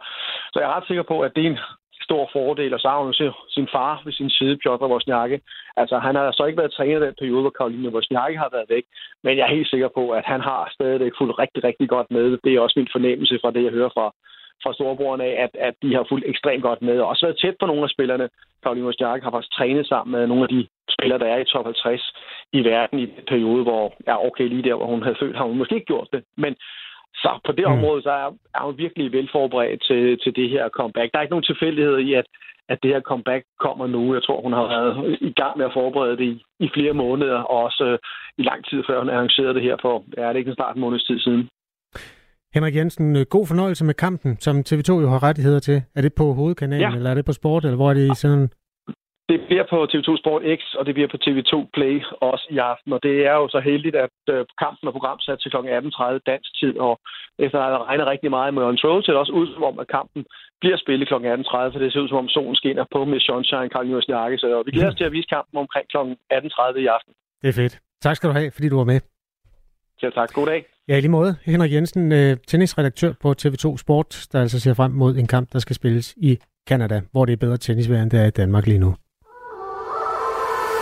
så 0.53 0.57
jeg 0.61 0.69
er 0.69 0.77
ret 0.77 0.87
sikker 0.87 1.03
på, 1.03 1.21
at 1.21 1.33
det 1.37 1.43
er 1.47 1.51
en 1.51 1.59
stor 2.11 2.31
fordel, 2.33 2.75
og 2.75 2.81
så 2.81 2.89
har 2.89 2.99
hun 2.99 3.13
jo 3.13 3.33
sin 3.57 3.69
far 3.75 4.03
ved 4.05 4.13
sin 4.13 4.31
side, 4.31 4.57
Piotr 4.63 4.91
Wozniacki. 4.93 5.39
Altså, 5.77 5.99
han 6.07 6.15
har 6.15 6.33
så 6.33 6.45
ikke 6.45 6.61
været 6.63 6.73
træner 6.73 6.99
den 6.99 7.15
periode, 7.21 7.43
hvor 7.45 7.57
Karoline 7.59 7.95
Wozniacki 7.95 8.37
har 8.45 8.51
været 8.53 8.71
væk, 8.75 8.85
men 9.25 9.33
jeg 9.37 9.45
er 9.45 9.57
helt 9.57 9.71
sikker 9.71 9.91
på, 9.99 10.11
at 10.19 10.25
han 10.33 10.41
har 10.41 10.61
stadigvæk 10.77 11.13
fulgt 11.19 11.39
rigtig, 11.39 11.65
rigtig 11.65 11.89
godt 11.89 12.09
med. 12.11 12.39
Det 12.45 12.51
er 12.53 12.61
også 12.61 12.79
min 12.79 12.95
fornemmelse 12.97 13.39
fra 13.43 13.51
det, 13.51 13.63
jeg 13.65 13.73
hører 13.79 13.93
fra, 13.97 14.07
fra 14.63 14.75
storebrorne 14.75 15.25
af, 15.25 15.35
at, 15.45 15.53
at 15.69 15.75
de 15.83 15.95
har 15.97 16.05
fulgt 16.09 16.27
ekstremt 16.33 16.63
godt 16.63 16.83
med, 16.83 16.97
og 17.01 17.09
også 17.09 17.27
været 17.27 17.41
tæt 17.43 17.57
på 17.61 17.67
nogle 17.67 17.85
af 17.87 17.95
spillerne. 17.95 18.29
Karoline 18.63 18.87
Wozniacki 18.87 19.25
har 19.25 19.31
faktisk 19.31 19.57
trænet 19.59 19.87
sammen 19.87 20.11
med 20.17 20.27
nogle 20.27 20.43
af 20.43 20.51
de 20.55 20.61
spillere, 20.97 21.19
der 21.19 21.27
er 21.27 21.39
i 21.39 21.45
top 21.45 21.65
50 21.65 22.13
i 22.53 22.61
verden 22.65 22.99
i 22.99 23.07
den 23.07 23.25
periode, 23.29 23.63
hvor, 23.63 23.95
ja 24.07 24.27
okay, 24.27 24.49
lige 24.49 24.63
der, 24.69 24.75
hvor 24.75 24.87
hun 24.87 25.03
havde 25.03 25.21
født, 25.21 25.37
har 25.37 25.45
hun 25.45 25.59
måske 25.59 25.75
ikke 25.75 25.93
gjort 25.93 26.09
det, 26.13 26.23
men 26.37 26.57
så 27.15 27.31
på 27.47 27.53
det 27.53 27.65
mm. 27.67 27.73
område, 27.73 28.03
så 28.03 28.11
er, 28.11 28.31
er 28.55 28.63
hun 28.67 28.79
virkelig 28.79 29.13
velforberedt 29.13 29.83
til, 29.83 30.19
til 30.23 30.37
det 30.37 30.51
her 30.51 30.69
comeback. 30.69 31.13
Der 31.13 31.19
er 31.19 31.23
ikke 31.23 31.37
nogen 31.37 31.51
tilfældighed 31.51 31.99
i, 31.99 32.15
at, 32.15 32.27
at 32.69 32.79
det 32.83 32.91
her 32.91 33.01
comeback 33.01 33.45
kommer 33.61 33.87
nu. 33.87 34.15
Jeg 34.15 34.23
tror, 34.23 34.43
hun 34.43 34.53
har 34.53 34.67
været 34.75 35.19
i 35.21 35.33
gang 35.41 35.59
med 35.59 35.67
at 35.67 35.73
forberede 35.73 36.17
det 36.17 36.25
i, 36.33 36.45
i 36.61 36.69
flere 36.75 36.93
måneder, 36.93 37.39
og 37.39 37.65
også 37.65 37.85
øh, 37.85 37.99
i 38.39 38.43
lang 38.43 38.65
tid 38.65 38.83
før 38.89 38.99
hun 38.99 39.11
arrangerede 39.11 39.55
det 39.55 39.63
her 39.63 39.77
for, 39.81 40.05
ja, 40.17 40.29
det 40.29 40.35
er 40.35 40.43
ikke 40.45 40.55
snart 40.55 40.75
en 40.77 40.81
måneds 40.81 41.05
tid 41.05 41.19
siden. 41.21 41.49
Henrik 42.55 42.77
Jensen, 42.77 43.17
øh, 43.17 43.27
god 43.31 43.47
fornøjelse 43.47 43.85
med 43.85 43.95
kampen, 43.95 44.37
som 44.41 44.57
TV2 44.69 44.93
jo 45.05 45.09
har 45.09 45.23
rettigheder 45.23 45.59
til. 45.59 45.83
Er 45.97 46.03
det 46.03 46.13
på 46.15 46.33
hovedkanalen, 46.33 46.91
ja. 46.91 46.97
eller 46.97 47.11
er 47.11 47.15
det 47.15 47.25
på 47.25 47.33
sport, 47.33 47.65
eller 47.65 47.77
hvor 47.77 47.91
er 47.91 47.95
det 47.95 48.07
i 48.13 48.15
sådan 48.15 48.51
det 49.31 49.39
bliver 49.49 49.67
på 49.73 49.79
TV2 49.91 50.11
Sport 50.23 50.43
X, 50.59 50.61
og 50.79 50.83
det 50.87 50.93
bliver 50.97 51.11
på 51.15 51.19
TV2 51.25 51.53
Play 51.77 51.95
også 52.31 52.47
i 52.57 52.59
aften. 52.73 52.91
Og 52.97 53.01
det 53.07 53.15
er 53.31 53.35
jo 53.41 53.47
så 53.55 53.61
heldigt, 53.71 53.97
at 54.07 54.17
øh, 54.35 54.41
kampen 54.63 54.85
er 54.89 54.95
programsat 54.97 55.39
til 55.41 55.51
kl. 55.51 55.57
18.30 55.57 56.31
dansk 56.31 56.51
tid, 56.61 56.75
og 56.87 56.95
efter 57.45 57.59
at 57.59 57.67
have 57.67 57.85
regnet 57.91 58.07
rigtig 58.13 58.31
meget 58.37 58.55
med 58.55 58.63
Control, 58.63 59.03
ser 59.03 59.13
det 59.13 59.23
også 59.25 59.35
ud 59.41 59.47
som 59.55 59.63
om, 59.71 59.77
at 59.83 59.89
kampen 59.99 60.23
bliver 60.61 60.79
spillet 60.85 61.09
kl. 61.09 61.15
18.30, 61.15 61.21
for 61.73 61.81
det 61.83 61.93
ser 61.93 62.05
ud 62.05 62.09
som 62.09 62.23
om 62.25 62.29
solen 62.29 62.57
skinner 62.61 62.85
på 62.95 63.01
med 63.11 63.21
Sunshine, 63.21 63.71
Karl 63.75 63.87
Jørgens 63.91 64.09
Jakke. 64.15 64.39
Så 64.39 64.63
vi 64.67 64.71
glæder 64.71 64.91
os 64.93 64.99
til 65.01 65.09
at 65.11 65.13
vise 65.17 65.29
kampen 65.37 65.57
omkring 65.65 65.87
kl. 65.93 65.99
18.30 65.99 66.79
i 66.85 66.87
aften. 66.97 67.13
Det 67.43 67.49
er 67.53 67.57
fedt. 67.63 67.75
Tak 68.07 68.17
skal 68.17 68.29
du 68.31 68.35
have, 68.39 68.51
fordi 68.57 68.69
du 68.69 68.77
var 68.83 68.89
med. 68.93 69.01
Selv 70.01 70.13
tak. 70.13 70.33
God 70.33 70.47
dag. 70.47 70.61
Ja, 70.89 70.97
i 70.97 71.01
lige 71.01 71.17
måde. 71.19 71.33
Henrik 71.45 71.73
Jensen, 71.73 72.13
øh, 72.13 72.37
tennisredaktør 72.49 73.13
på 73.23 73.29
TV2 73.43 73.77
Sport, 73.77 74.29
der 74.33 74.41
altså 74.41 74.61
ser 74.61 74.75
frem 74.75 74.93
mod 74.93 75.17
en 75.17 75.27
kamp, 75.27 75.53
der 75.53 75.59
skal 75.59 75.77
spilles 75.77 76.15
i 76.17 76.39
Kanada, 76.67 77.01
hvor 77.13 77.25
det 77.25 77.33
er 77.33 77.37
bedre 77.37 77.57
tennisvejr, 77.57 78.03
end 78.03 78.11
det 78.11 78.21
er 78.21 78.27
i 78.27 78.31
Danmark 78.31 78.67
lige 78.67 78.79
nu. 78.79 78.95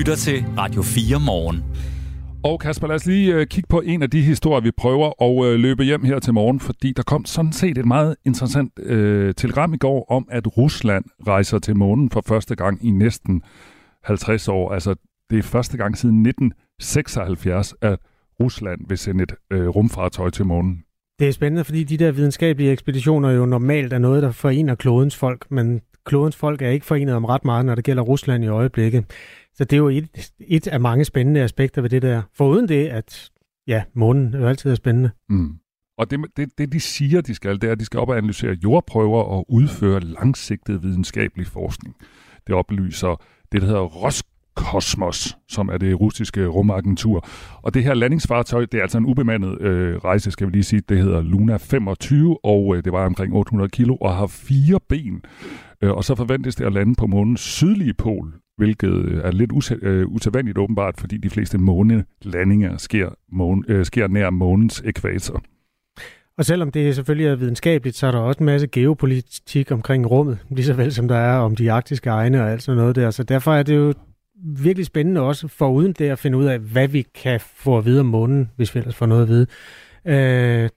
Lytter 0.00 0.16
til 0.16 0.44
Radio 0.58 0.82
4 0.82 1.20
morgen. 1.20 1.64
Og 2.44 2.60
Kasper, 2.60 2.86
lad 2.86 2.96
os 2.96 3.06
lige 3.06 3.34
øh, 3.34 3.46
kigge 3.46 3.68
på 3.68 3.80
en 3.80 4.02
af 4.02 4.10
de 4.10 4.22
historier, 4.22 4.60
vi 4.60 4.70
prøver 4.70 5.22
at 5.22 5.52
øh, 5.52 5.58
løbe 5.58 5.84
hjem 5.84 6.04
her 6.04 6.18
til 6.18 6.34
morgen, 6.34 6.60
fordi 6.60 6.92
der 6.92 7.02
kom 7.02 7.24
sådan 7.24 7.52
set 7.52 7.78
et 7.78 7.86
meget 7.86 8.16
interessant 8.24 8.72
øh, 8.78 9.34
telegram 9.34 9.74
i 9.74 9.76
går 9.76 10.06
om, 10.10 10.28
at 10.30 10.56
Rusland 10.56 11.04
rejser 11.26 11.58
til 11.58 11.76
månen 11.76 12.10
for 12.10 12.22
første 12.26 12.56
gang 12.56 12.86
i 12.86 12.90
næsten 12.90 13.42
50 14.04 14.48
år. 14.48 14.72
Altså, 14.72 14.94
det 15.30 15.38
er 15.38 15.42
første 15.42 15.76
gang 15.76 15.98
siden 15.98 16.26
1976, 16.26 17.74
at 17.82 17.98
Rusland 18.40 18.80
vil 18.88 18.98
sende 18.98 19.22
et 19.22 19.34
øh, 19.50 19.68
rumfartøj 19.68 20.30
til 20.30 20.46
månen. 20.46 20.82
Det 21.18 21.28
er 21.28 21.32
spændende, 21.32 21.64
fordi 21.64 21.84
de 21.84 21.96
der 21.96 22.12
videnskabelige 22.12 22.72
ekspeditioner 22.72 23.30
jo 23.30 23.46
normalt 23.46 23.92
er 23.92 23.98
noget, 23.98 24.22
der 24.22 24.30
forener 24.32 24.74
klodens 24.74 25.16
folk, 25.16 25.50
men 25.50 25.80
klodens 26.04 26.36
folk 26.36 26.62
er 26.62 26.68
ikke 26.68 26.86
forenet 26.86 27.14
om 27.14 27.24
ret 27.24 27.44
meget, 27.44 27.66
når 27.66 27.74
det 27.74 27.84
gælder 27.84 28.02
Rusland 28.02 28.44
i 28.44 28.48
øjeblikket. 28.48 29.04
Så 29.54 29.64
det 29.64 29.72
er 29.72 29.78
jo 29.78 29.88
et, 29.88 30.32
et 30.40 30.66
af 30.66 30.80
mange 30.80 31.04
spændende 31.04 31.42
aspekter 31.42 31.82
ved 31.82 31.90
det 31.90 32.02
der. 32.02 32.22
Foruden 32.34 32.68
det, 32.68 32.86
at 32.86 33.30
ja, 33.66 33.82
månen 33.94 34.34
jo 34.34 34.46
altid 34.46 34.70
er 34.70 34.74
spændende. 34.74 35.10
Mm. 35.28 35.54
Og 35.98 36.10
det, 36.10 36.20
det, 36.36 36.58
det, 36.58 36.72
de 36.72 36.80
siger, 36.80 37.20
de 37.20 37.34
skal, 37.34 37.60
det 37.60 37.64
er, 37.64 37.72
at 37.72 37.80
de 37.80 37.84
skal 37.84 38.00
op 38.00 38.08
og 38.08 38.16
analysere 38.16 38.56
jordprøver 38.64 39.22
og 39.22 39.52
udføre 39.52 40.00
langsigtet 40.00 40.82
videnskabelig 40.82 41.46
forskning. 41.46 41.94
Det 42.46 42.54
oplyser 42.54 43.22
det, 43.52 43.62
der 43.62 43.66
hedder 43.66 43.82
Roskosmos, 43.82 45.36
som 45.48 45.68
er 45.68 45.78
det 45.78 46.00
russiske 46.00 46.46
rumagentur. 46.46 47.26
Og 47.62 47.74
det 47.74 47.84
her 47.84 47.94
landingsfartøj, 47.94 48.64
det 48.64 48.78
er 48.78 48.82
altså 48.82 48.98
en 48.98 49.06
ubemandet 49.06 49.60
øh, 49.60 49.96
rejse, 49.96 50.30
skal 50.30 50.46
vi 50.46 50.52
lige 50.52 50.64
sige. 50.64 50.82
Det 50.88 50.98
hedder 50.98 51.22
Luna 51.22 51.56
25, 51.56 52.44
og 52.44 52.76
øh, 52.76 52.84
det 52.84 52.92
var 52.92 53.06
omkring 53.06 53.34
800 53.34 53.70
kilo 53.70 53.96
og 53.96 54.16
har 54.16 54.26
fire 54.26 54.78
ben. 54.88 55.22
Øh, 55.82 55.90
og 55.90 56.04
så 56.04 56.14
forventes 56.14 56.56
det 56.56 56.64
at 56.64 56.72
lande 56.72 56.94
på 56.94 57.06
månens 57.06 57.40
sydlige 57.40 57.94
pol, 57.94 58.39
hvilket 58.60 58.92
øh, 58.92 59.20
er 59.24 59.30
lidt 59.30 59.52
usæ- 59.52 59.86
øh, 59.86 60.06
usædvanligt 60.06 60.58
åbenbart, 60.58 60.94
fordi 60.98 61.16
de 61.16 61.30
fleste 61.30 61.58
månelandinger 61.58 62.76
sker, 62.76 63.08
måne, 63.32 63.62
øh, 63.68 63.84
sker 63.84 64.08
nær 64.08 64.30
månens 64.30 64.82
ekvator. 64.84 65.42
Og 66.38 66.44
selvom 66.44 66.70
det 66.70 66.94
selvfølgelig 66.94 67.26
er 67.26 67.36
videnskabeligt, 67.36 67.96
så 67.96 68.06
er 68.06 68.10
der 68.10 68.18
også 68.18 68.38
en 68.38 68.46
masse 68.46 68.66
geopolitik 68.66 69.72
omkring 69.72 70.10
rummet, 70.10 70.38
lige 70.50 70.64
så 70.64 70.74
vel 70.74 70.92
som 70.92 71.08
der 71.08 71.16
er 71.16 71.38
om 71.38 71.56
de 71.56 71.72
arktiske 71.72 72.10
egne 72.10 72.42
og 72.42 72.50
alt 72.50 72.62
sådan 72.62 72.76
noget 72.76 72.96
der. 72.96 73.10
Så 73.10 73.22
derfor 73.22 73.54
er 73.54 73.62
det 73.62 73.76
jo 73.76 73.94
virkelig 74.44 74.86
spændende 74.86 75.20
også 75.20 75.48
for 75.48 75.70
uden 75.70 75.92
det 75.92 76.08
at 76.08 76.18
finde 76.18 76.38
ud 76.38 76.44
af, 76.44 76.58
hvad 76.58 76.88
vi 76.88 77.06
kan 77.14 77.40
få 77.40 77.78
at 77.78 77.84
vide 77.84 78.00
om 78.00 78.06
månen, 78.06 78.50
hvis 78.56 78.74
vi 78.74 78.78
ellers 78.78 78.96
får 78.96 79.06
noget 79.06 79.22
at 79.22 79.28
vide. 79.28 79.46
Øh, 80.04 80.68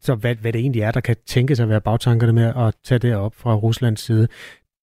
så 0.00 0.14
hvad, 0.14 0.34
hvad 0.34 0.52
det 0.52 0.60
egentlig 0.60 0.82
er, 0.82 0.90
der 0.90 1.00
kan 1.00 1.16
tænkes 1.26 1.60
at 1.60 1.68
være 1.68 1.80
bagtankerne 1.80 2.32
med 2.32 2.52
at 2.56 2.74
tage 2.84 2.98
det 2.98 3.14
op 3.14 3.34
fra 3.34 3.54
Ruslands 3.54 4.00
side. 4.00 4.28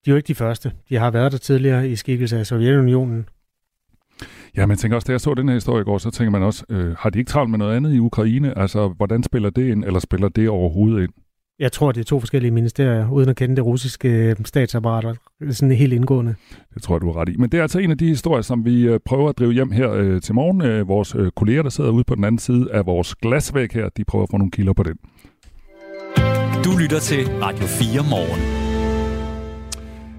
De 0.06 0.10
er 0.10 0.14
jo 0.14 0.16
ikke 0.16 0.28
de 0.28 0.36
første. 0.36 0.72
De 0.90 0.96
har 0.96 1.12
været 1.12 1.32
der 1.32 1.38
tidligere 1.38 1.90
i 1.90 1.96
skikkelse 1.96 2.40
af 2.40 2.46
Sovjetunionen. 2.46 3.26
Ja, 4.58 4.66
men 4.66 4.78
tænker 4.78 4.96
også, 4.96 5.06
da 5.06 5.12
jeg 5.12 5.22
så 5.22 5.34
den 5.34 5.48
her 5.48 5.56
historie 5.56 5.82
i 5.82 5.84
går, 5.84 5.98
så 5.98 6.12
tænker 6.12 6.32
man 6.32 6.44
også, 6.44 6.64
øh, 6.70 6.96
har 7.00 7.10
de 7.10 7.20
ikke 7.20 7.30
travlt 7.30 7.50
med 7.50 7.60
noget 7.60 7.76
andet 7.76 7.94
i 7.94 8.00
Ukraine? 8.00 8.58
Altså, 8.58 8.88
hvordan 8.88 9.24
spiller 9.24 9.50
det 9.50 9.68
ind, 9.68 9.86
eller 9.86 10.00
spiller 10.00 10.30
det 10.30 10.50
overhovedet 10.50 11.04
ind? 11.04 11.12
Jeg 11.60 11.72
tror, 11.72 11.92
det 11.92 12.00
er 12.00 12.06
to 12.06 12.20
forskellige 12.20 12.52
ministerier, 12.52 13.12
uden 13.12 13.30
at 13.30 13.36
kende 13.36 13.56
det 13.56 13.66
russiske 13.66 14.36
statsapparat 14.46 15.18
sådan 15.52 15.72
helt 15.72 15.94
indgående. 15.94 16.36
Det 16.74 16.82
tror 16.84 16.96
jeg, 16.96 17.02
du 17.02 17.12
har 17.12 17.22
ret 17.22 17.30
i. 17.30 17.38
Men 17.38 17.50
det 17.50 17.58
er 17.58 17.62
altså 17.62 17.80
en 17.80 17.92
af 17.92 17.98
de 17.98 18.08
historier, 18.08 18.42
som 18.42 18.66
vi 18.66 18.82
øh, 18.82 19.00
prøver 19.06 19.30
at 19.30 19.40
drive 19.40 19.54
hjem 19.54 19.72
her 19.72 19.92
øh, 19.92 20.22
til 20.22 20.36
morgen. 20.36 20.62
Øh, 20.62 20.88
vores 20.88 21.16
øh, 21.16 21.32
kolleger, 21.32 21.62
der 21.62 21.70
sidder 21.70 21.92
ude 21.92 22.04
på 22.04 22.16
den 22.16 22.24
anden 22.24 22.40
side 22.40 22.72
af 22.72 22.86
vores 22.86 23.16
glasvæg 23.16 23.70
her, 23.74 23.90
de 23.90 24.04
prøver 24.04 24.24
at 24.24 24.30
få 24.32 24.38
nogle 24.38 24.52
kilder 24.52 24.74
på 24.74 24.84
den. 24.84 24.98
Du 26.66 26.78
lytter 26.78 27.00
til 27.00 27.28
Radio 27.28 27.66
4 27.66 28.04
morgen. 28.10 28.61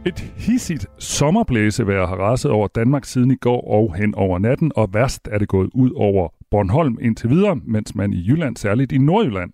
Et 0.07 0.21
hissigt 0.37 0.87
sommerblæsevejr 0.99 2.07
har 2.07 2.17
raset 2.17 2.51
over 2.51 2.69
Danmark 2.69 3.05
siden 3.05 3.31
i 3.31 3.37
går 3.37 3.71
og 3.71 3.95
hen 3.95 4.15
over 4.15 4.39
natten, 4.39 4.73
og 4.77 4.89
værst 4.95 5.29
er 5.33 5.39
det 5.39 5.49
gået 5.49 5.71
ud 5.75 5.91
over 5.91 6.29
Bornholm 6.51 6.99
indtil 7.01 7.31
videre, 7.31 7.57
mens 7.65 7.95
man 7.95 8.13
i 8.13 8.25
Jylland, 8.29 8.57
særligt 8.57 8.93
i 8.93 8.99
Nordjylland, 8.99 9.51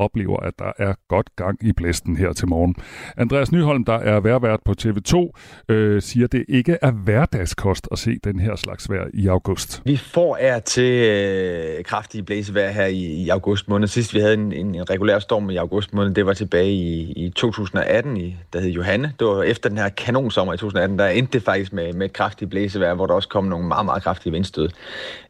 oplever, 0.00 0.36
at 0.40 0.54
der 0.58 0.72
er 0.78 0.94
godt 1.08 1.36
gang 1.36 1.58
i 1.60 1.72
blæsten 1.72 2.16
her 2.16 2.32
til 2.32 2.48
morgen. 2.48 2.74
Andreas 3.16 3.52
Nyholm, 3.52 3.84
der 3.84 3.98
er 3.98 4.20
værvært 4.20 4.60
på 4.64 4.74
TV2, 4.82 5.30
øh, 5.68 6.02
siger, 6.02 6.24
at 6.24 6.32
det 6.32 6.44
ikke 6.48 6.78
er 6.82 6.90
hverdagskost 6.90 7.88
at 7.92 7.98
se 7.98 8.18
den 8.24 8.40
her 8.40 8.56
slags 8.56 8.90
vejr 8.90 9.06
i 9.14 9.26
august. 9.26 9.82
Vi 9.84 9.96
får 9.96 10.36
er 10.40 10.58
til 10.58 10.92
øh, 10.92 11.84
kraftige 11.84 12.22
blæsevejr 12.22 12.70
her 12.70 12.86
i, 12.86 12.98
i 12.98 13.28
august 13.28 13.68
måned. 13.68 13.88
Sidst 13.88 14.14
vi 14.14 14.20
havde 14.20 14.34
en, 14.34 14.52
en, 14.52 14.74
en 14.74 14.90
regulær 14.90 15.18
storm 15.18 15.50
i 15.50 15.56
august 15.56 15.94
måned, 15.94 16.14
det 16.14 16.26
var 16.26 16.32
tilbage 16.32 16.72
i, 16.72 17.12
i 17.12 17.30
2018, 17.30 18.16
i, 18.16 18.36
der 18.52 18.60
hed 18.60 18.70
Johanne. 18.70 19.12
Det 19.18 19.26
var 19.26 19.42
efter 19.42 19.68
den 19.68 19.78
her 19.78 19.88
kanonsommer 19.88 20.54
i 20.54 20.56
2018, 20.56 20.98
der 20.98 21.08
endte 21.08 21.32
det 21.32 21.42
faktisk 21.42 21.72
med, 21.72 21.92
med 21.92 22.06
et 22.06 22.12
kraftigt 22.12 22.50
blæsevejr, 22.50 22.94
hvor 22.94 23.06
der 23.06 23.14
også 23.14 23.28
kom 23.28 23.44
nogle 23.44 23.68
meget, 23.68 23.84
meget 23.84 24.02
kraftige 24.02 24.32
vindstød. 24.32 24.68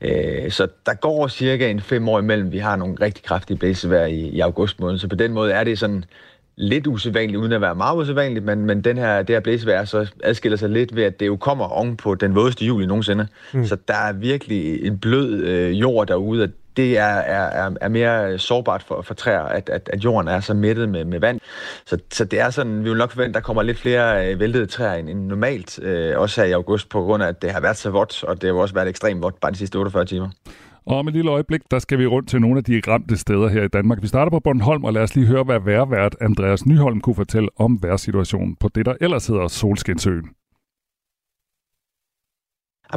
Øh, 0.00 0.50
så 0.50 0.68
der 0.86 0.94
går 0.94 1.28
cirka 1.28 1.70
en 1.70 1.80
fem 1.80 2.08
år 2.08 2.18
imellem, 2.18 2.52
vi 2.52 2.58
har 2.58 2.76
nogle 2.76 2.96
rigtig 3.00 3.24
kraftige 3.24 3.56
blæsevejr 3.56 4.06
i, 4.06 4.20
i 4.20 4.40
august 4.40 4.59
august 4.60 4.80
måned. 4.80 4.98
Så 4.98 5.08
på 5.08 5.16
den 5.16 5.32
måde 5.32 5.52
er 5.52 5.64
det 5.64 5.78
sådan 5.78 6.04
lidt 6.56 6.86
usædvanligt, 6.86 7.38
uden 7.38 7.52
at 7.52 7.60
være 7.60 7.74
meget 7.74 7.96
usædvanligt, 7.96 8.44
men, 8.44 8.66
men 8.66 8.84
den 8.84 8.98
her, 8.98 9.22
det 9.22 9.34
her 9.34 9.40
blæsevejr 9.40 9.84
så 9.84 10.10
adskiller 10.24 10.58
sig 10.58 10.70
lidt 10.70 10.96
ved, 10.96 11.04
at 11.04 11.20
det 11.20 11.26
jo 11.26 11.36
kommer 11.36 11.64
oven 11.64 11.96
på 11.96 12.14
den 12.14 12.34
vådeste 12.34 12.64
juli 12.64 12.86
nogensinde. 12.86 13.26
Mm. 13.52 13.66
Så 13.66 13.76
der 13.88 13.94
er 13.94 14.12
virkelig 14.12 14.86
en 14.86 14.98
blød 14.98 15.42
øh, 15.42 15.80
jord 15.80 16.06
derude, 16.06 16.42
og 16.42 16.48
det 16.76 16.98
er, 16.98 17.04
er, 17.04 17.70
er 17.80 17.88
mere 17.88 18.38
sårbart 18.38 18.82
for, 18.82 19.02
for 19.02 19.14
træer, 19.14 19.40
at, 19.40 19.68
at, 19.68 19.90
at 19.92 20.04
jorden 20.04 20.28
er 20.28 20.40
så 20.40 20.54
mættet 20.54 20.88
med, 20.88 21.04
med 21.04 21.20
vand. 21.20 21.40
Så, 21.86 21.98
så 22.12 22.24
det 22.24 22.40
er 22.40 22.50
sådan, 22.50 22.84
vi 22.84 22.88
vil 22.88 22.98
nok 22.98 23.10
forvente, 23.10 23.28
at 23.28 23.34
der 23.34 23.40
kommer 23.40 23.62
lidt 23.62 23.78
flere 23.78 24.30
øh, 24.32 24.40
væltede 24.40 24.66
træer 24.66 24.94
end, 24.94 25.08
end 25.08 25.26
normalt, 25.26 25.78
øh, 25.82 26.18
også 26.18 26.40
her 26.40 26.48
i 26.48 26.52
august, 26.52 26.88
på 26.88 27.02
grund 27.02 27.22
af, 27.22 27.28
at 27.28 27.42
det 27.42 27.50
har 27.50 27.60
været 27.60 27.76
så 27.76 27.90
vådt, 27.90 28.24
og 28.24 28.42
det 28.42 28.50
har 28.50 28.54
også 28.54 28.74
været 28.74 28.88
ekstremt 28.88 29.22
vådt 29.22 29.40
bare 29.40 29.52
de 29.52 29.56
sidste 29.56 29.76
48 29.76 30.04
timer. 30.04 30.28
Og 30.86 30.98
om 30.98 31.08
et 31.08 31.14
lille 31.14 31.30
øjeblik, 31.30 31.60
der 31.70 31.78
skal 31.78 31.98
vi 31.98 32.06
rundt 32.06 32.28
til 32.28 32.40
nogle 32.40 32.58
af 32.58 32.64
de 32.64 32.80
ramte 32.88 33.16
steder 33.16 33.48
her 33.48 33.62
i 33.62 33.68
Danmark. 33.68 34.02
Vi 34.02 34.06
starter 34.06 34.30
på 34.30 34.40
Bornholm, 34.40 34.84
og 34.84 34.92
lad 34.92 35.02
os 35.02 35.14
lige 35.14 35.26
høre, 35.26 35.44
hvad 35.44 35.60
værvært 35.60 36.16
Andreas 36.20 36.66
Nyholm 36.66 37.00
kunne 37.00 37.14
fortælle 37.14 37.48
om 37.56 37.82
vejrsituationen 37.82 38.56
på 38.56 38.68
det, 38.74 38.86
der 38.86 38.94
ellers 39.00 39.26
hedder 39.26 39.48
Solskinsøen. 39.48 40.39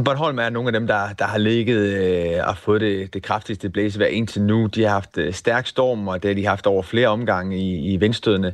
Bornholm 0.02 0.40
er 0.40 0.50
nogle 0.50 0.68
af 0.68 0.74
dem, 0.74 0.88
der, 0.88 1.14
der 1.20 1.26
har 1.26 1.38
ligget 1.38 1.78
øh, 1.78 2.48
og 2.48 2.58
fået 2.58 2.82
det, 2.82 3.14
det 3.14 3.24
kraftigste 3.24 3.70
blæsevejr 3.70 4.10
indtil 4.10 4.42
nu. 4.42 4.66
De 4.66 4.84
har 4.84 4.90
haft 4.90 5.18
øh, 5.18 5.34
stærk 5.34 5.68
storm, 5.68 6.08
og 6.08 6.24
det 6.24 6.30
har 6.30 6.36
de 6.36 6.46
haft 6.46 6.68
over 6.68 6.84
flere 6.84 7.08
omgange 7.08 7.58
i, 7.58 7.94
i 7.94 7.98
vindstødene. 7.98 8.54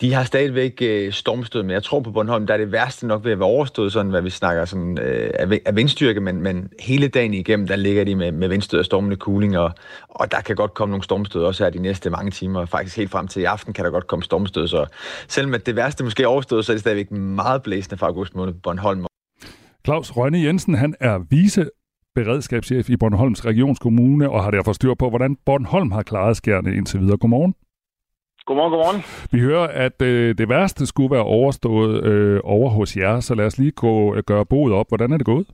De 0.00 0.12
har 0.12 0.24
stadigvæk 0.24 0.82
øh, 0.82 1.12
stormstød, 1.12 1.62
men 1.62 1.70
jeg 1.70 1.82
tror 1.82 2.00
på 2.00 2.10
Bornholm, 2.10 2.46
der 2.46 2.54
er 2.54 2.58
det 2.58 2.72
værste 2.72 3.06
nok 3.06 3.24
ved 3.24 3.32
at 3.32 3.38
være 3.38 3.48
overstået, 3.48 3.92
sådan 3.92 4.10
hvad 4.10 4.22
vi 4.22 4.30
snakker 4.30 4.64
sådan, 4.64 4.98
øh, 4.98 5.30
af 5.66 5.76
vindstyrke, 5.76 6.20
men, 6.20 6.40
men 6.42 6.68
hele 6.80 7.08
dagen 7.08 7.34
igennem, 7.34 7.66
der 7.66 7.76
ligger 7.76 8.04
de 8.04 8.14
med, 8.14 8.32
med 8.32 8.48
vindstød 8.48 8.78
og 8.78 8.84
stormende 8.84 9.16
kuling, 9.16 9.58
og, 9.58 9.72
og 10.08 10.32
der 10.32 10.40
kan 10.40 10.56
godt 10.56 10.74
komme 10.74 10.90
nogle 10.90 11.04
stormstød 11.04 11.42
også 11.42 11.64
her 11.64 11.70
de 11.70 11.78
næste 11.78 12.10
mange 12.10 12.30
timer. 12.30 12.66
Faktisk 12.66 12.96
helt 12.96 13.10
frem 13.10 13.28
til 13.28 13.42
i 13.42 13.44
aften 13.44 13.72
kan 13.72 13.84
der 13.84 13.90
godt 13.90 14.06
komme 14.06 14.22
stormstød, 14.22 14.68
så 14.68 14.86
selvom 15.28 15.54
at 15.54 15.66
det 15.66 15.76
værste 15.76 16.04
måske 16.04 16.22
er 16.22 16.26
overstået, 16.26 16.64
så 16.64 16.72
er 16.72 16.74
det 16.74 16.80
stadigvæk 16.80 17.10
meget 17.10 17.62
blæsende 17.62 17.96
fra 17.96 18.06
august 18.06 18.34
måned 18.34 18.52
på 18.52 18.60
Bornholm. 18.62 19.06
Claus 19.86 20.16
Rønne 20.16 20.38
Jensen, 20.38 20.74
han 20.74 20.94
er 21.00 21.18
vice 21.30 21.70
beredskabschef 22.14 22.90
i 22.90 22.96
Bornholms 22.96 23.46
Regionskommune 23.46 24.30
og 24.30 24.44
har 24.44 24.50
derfor 24.50 24.72
styr 24.72 24.94
på, 24.94 25.08
hvordan 25.08 25.36
Bornholm 25.46 25.90
har 25.92 26.02
klaret 26.02 26.36
skærne 26.36 26.74
indtil 26.76 27.00
videre. 27.00 27.16
Godmorgen. 27.16 27.54
Godmorgen, 28.46 28.72
godmorgen. 28.72 29.02
Vi 29.32 29.40
hører, 29.40 29.66
at 29.86 30.02
øh, 30.02 30.38
det 30.38 30.48
værste 30.48 30.86
skulle 30.86 31.10
være 31.10 31.24
overstået 31.24 32.04
øh, 32.04 32.40
over 32.44 32.70
hos 32.70 32.96
jer, 32.96 33.20
så 33.20 33.34
lad 33.34 33.46
os 33.46 33.58
lige 33.58 33.70
gå, 33.70 34.14
øh, 34.14 34.22
gøre 34.26 34.46
boet 34.46 34.72
op. 34.72 34.88
Hvordan 34.88 35.12
er 35.12 35.16
det 35.16 35.26
gået? 35.26 35.46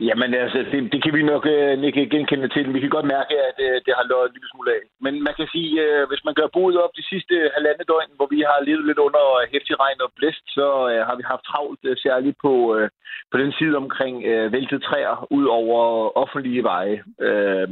Jamen 0.00 0.34
altså, 0.34 0.58
det, 0.72 0.92
det 0.92 1.02
kan 1.02 1.14
vi 1.14 1.22
nok 1.22 1.46
øh, 1.46 1.82
ikke 1.82 2.08
genkende 2.14 2.48
til. 2.48 2.74
Vi 2.74 2.80
kan 2.80 2.96
godt 2.96 3.12
mærke, 3.16 3.34
at 3.48 3.58
øh, 3.66 3.76
det 3.86 3.92
har 3.98 4.04
løjet 4.10 4.28
en 4.28 4.34
lille 4.36 4.50
smule 4.52 4.70
af. 4.76 4.82
Men 5.04 5.14
man 5.26 5.34
kan 5.38 5.48
sige, 5.54 5.72
øh, 5.84 6.08
hvis 6.08 6.24
man 6.24 6.34
gør 6.34 6.48
boet 6.56 6.76
op 6.84 6.92
de 6.96 7.08
sidste 7.10 7.34
halvandet 7.54 7.88
døgn, 7.88 8.16
hvor 8.16 8.28
vi 8.34 8.40
har 8.48 8.58
levet 8.68 8.86
lidt 8.86 8.98
under 9.06 9.24
hæftig 9.52 9.74
regn 9.80 10.00
og 10.06 10.10
blæst, 10.16 10.44
så 10.56 10.66
øh, 10.90 11.00
har 11.08 11.16
vi 11.16 11.24
haft 11.32 11.44
travlt 11.50 11.82
øh, 11.84 11.96
særligt 11.96 12.36
på, 12.44 12.52
øh, 12.76 12.88
på 13.30 13.36
den 13.42 13.52
side 13.58 13.76
omkring 13.76 14.16
øh, 14.24 14.52
væltede 14.52 14.84
træer 14.88 15.26
ud 15.30 15.44
over 15.60 15.78
offentlige 16.22 16.62
veje. 16.62 16.98
Øh, 17.26 17.68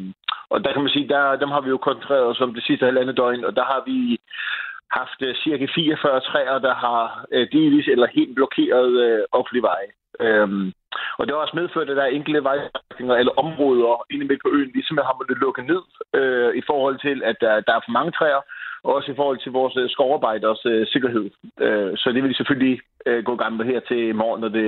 og 0.53 0.65
der 0.65 0.73
kan 0.73 0.83
man 0.83 0.95
sige, 0.95 1.09
der, 1.09 1.37
dem 1.43 1.51
har 1.55 1.61
vi 1.61 1.71
jo 1.71 1.79
koncentreret 1.79 2.27
os 2.33 2.41
om 2.41 2.55
det 2.55 2.65
sidste 2.65 2.85
halvandet 2.87 3.17
døgn, 3.17 3.45
og 3.45 3.57
der 3.57 3.65
har 3.73 3.83
vi 3.87 4.19
haft 4.99 5.21
øh, 5.23 5.35
cirka 5.35 5.67
44 5.75 6.21
træer, 6.21 6.59
der 6.59 6.75
har 6.75 7.27
øh, 7.33 7.47
delvis 7.53 7.89
eller 7.89 8.07
helt 8.19 8.35
blokeret 8.35 8.93
øh, 9.07 9.23
offentlige 9.33 9.69
veje. 9.71 9.91
Øh, 10.21 10.49
og 11.19 11.23
det 11.23 11.33
har 11.33 11.45
også 11.45 11.61
medført, 11.61 11.91
at 11.91 11.97
der 11.99 12.05
er 12.07 12.17
enkelte 12.19 12.45
vejstrækninger 12.49 13.15
eller 13.21 13.39
områder 13.45 13.93
inde 14.13 14.27
midt 14.29 14.43
på 14.45 14.51
øen, 14.57 14.71
ligesom 14.75 14.99
har 15.09 15.19
måttet 15.19 15.43
lukke 15.45 15.63
ned 15.71 15.83
øh, 16.21 16.51
i 16.61 16.63
forhold 16.71 16.97
til, 17.07 17.17
at 17.31 17.37
der, 17.45 17.53
der 17.67 17.73
er 17.75 17.83
for 17.85 17.97
mange 17.99 18.13
træer, 18.19 18.41
og 18.85 18.91
også 18.97 19.09
i 19.13 19.19
forhold 19.21 19.39
til 19.41 19.53
vores 19.53 19.77
øh, 19.77 19.91
skovarbejders 19.95 20.63
øh, 20.73 20.87
sikkerhed. 20.93 21.27
Øh, 21.65 21.91
så 22.01 22.07
det 22.15 22.23
vil 22.23 22.33
vi 22.33 22.41
selvfølgelig 22.41 22.77
øh, 23.07 23.25
gå 23.25 23.33
i 23.35 23.41
gang 23.43 23.57
med 23.57 23.65
her 23.71 23.81
til 23.89 23.99
i 24.09 24.19
morgen, 24.23 24.41
når 24.41 24.49
det, 24.49 24.67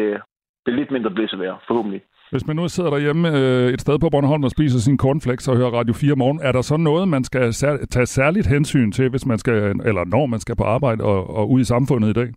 det 0.63 0.71
er 0.73 0.81
lidt 0.81 0.91
mindre 0.91 1.11
blæsevejr, 1.11 1.65
forhåbentlig. 1.69 2.03
Hvis 2.31 2.47
man 2.47 2.57
nu 2.57 2.69
sidder 2.69 2.91
derhjemme 2.91 3.29
øh, 3.39 3.73
et 3.75 3.81
sted 3.81 3.99
på 3.99 4.09
Bornholm 4.11 4.45
og 4.45 4.51
spiser 4.51 4.79
sin 4.79 4.99
cornflakes 4.99 5.49
og 5.49 5.57
hører 5.57 5.71
Radio 5.71 5.95
4 5.95 6.17
morgen, 6.17 6.41
er 6.43 6.53
der 6.53 6.63
så 6.63 6.77
noget, 6.77 7.09
man 7.09 7.25
skal 7.25 7.53
sær- 7.53 7.87
tage 7.91 8.07
særligt 8.07 8.47
hensyn 8.47 8.93
til, 8.93 9.11
hvis 9.11 9.27
man 9.27 9.39
skal, 9.39 9.55
eller 9.91 10.05
når 10.05 10.27
man 10.27 10.41
skal 10.41 10.57
på 10.57 10.65
arbejde 10.65 11.05
og, 11.05 11.37
og 11.37 11.51
ud 11.51 11.61
i 11.61 11.65
samfundet 11.65 12.09
i 12.09 12.13
dag? 12.13 12.29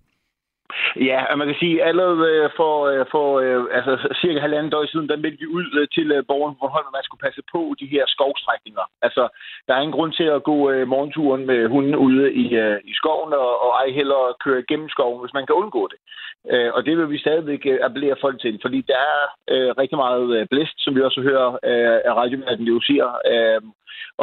Ja, 1.10 1.36
man 1.36 1.48
kan 1.48 1.56
sige, 1.60 1.84
allerede 1.84 2.20
øh, 2.32 2.50
for, 2.60 2.74
øh, 2.92 3.06
for 3.12 3.28
øh, 3.40 3.64
altså, 3.78 3.94
cirka 4.22 4.40
halvandet 4.40 4.72
døgn 4.72 4.88
siden, 4.88 5.10
der 5.10 5.24
meldte 5.24 5.40
vi 5.40 5.48
ud 5.48 5.88
til 5.96 6.24
borgerne 6.28 6.56
på 6.56 6.60
Bornholm, 6.60 6.88
at 6.90 6.98
man 6.98 7.04
skulle 7.04 7.26
passe 7.28 7.42
på 7.54 7.62
de 7.80 7.88
her 7.94 8.04
skovstrækninger. 8.08 8.86
Altså, 9.02 9.24
der 9.68 9.74
er 9.74 9.82
ingen 9.82 9.98
grund 9.98 10.14
til 10.14 10.28
at 10.36 10.44
gå 10.44 10.58
morgenturen 10.94 11.46
med 11.46 11.68
hunden 11.68 11.96
ude 11.96 12.34
i, 12.34 12.46
i 12.92 12.94
skoven, 13.00 13.34
og, 13.34 13.52
og 13.64 13.70
ej 13.82 13.88
heller 14.00 14.38
køre 14.44 14.64
gennem 14.70 14.90
skoven, 14.90 15.22
hvis 15.22 15.34
man 15.34 15.46
kan 15.46 15.56
undgå 15.62 15.84
det. 15.92 16.00
Og 16.76 16.86
det 16.86 16.98
vil 16.98 17.10
vi 17.10 17.18
stadigvæk 17.26 17.64
appellere 17.82 18.22
folk 18.22 18.42
til, 18.42 18.60
fordi 18.62 18.80
der 18.82 19.00
er 19.14 19.24
rigtig 19.82 19.98
meget 19.98 20.50
blæst, 20.50 20.78
som 20.78 20.96
vi 20.96 21.02
også 21.02 21.22
hører 21.22 21.58
af 22.10 22.14
radioværten 22.20 22.66
jo 22.66 22.82
siger, 22.82 23.08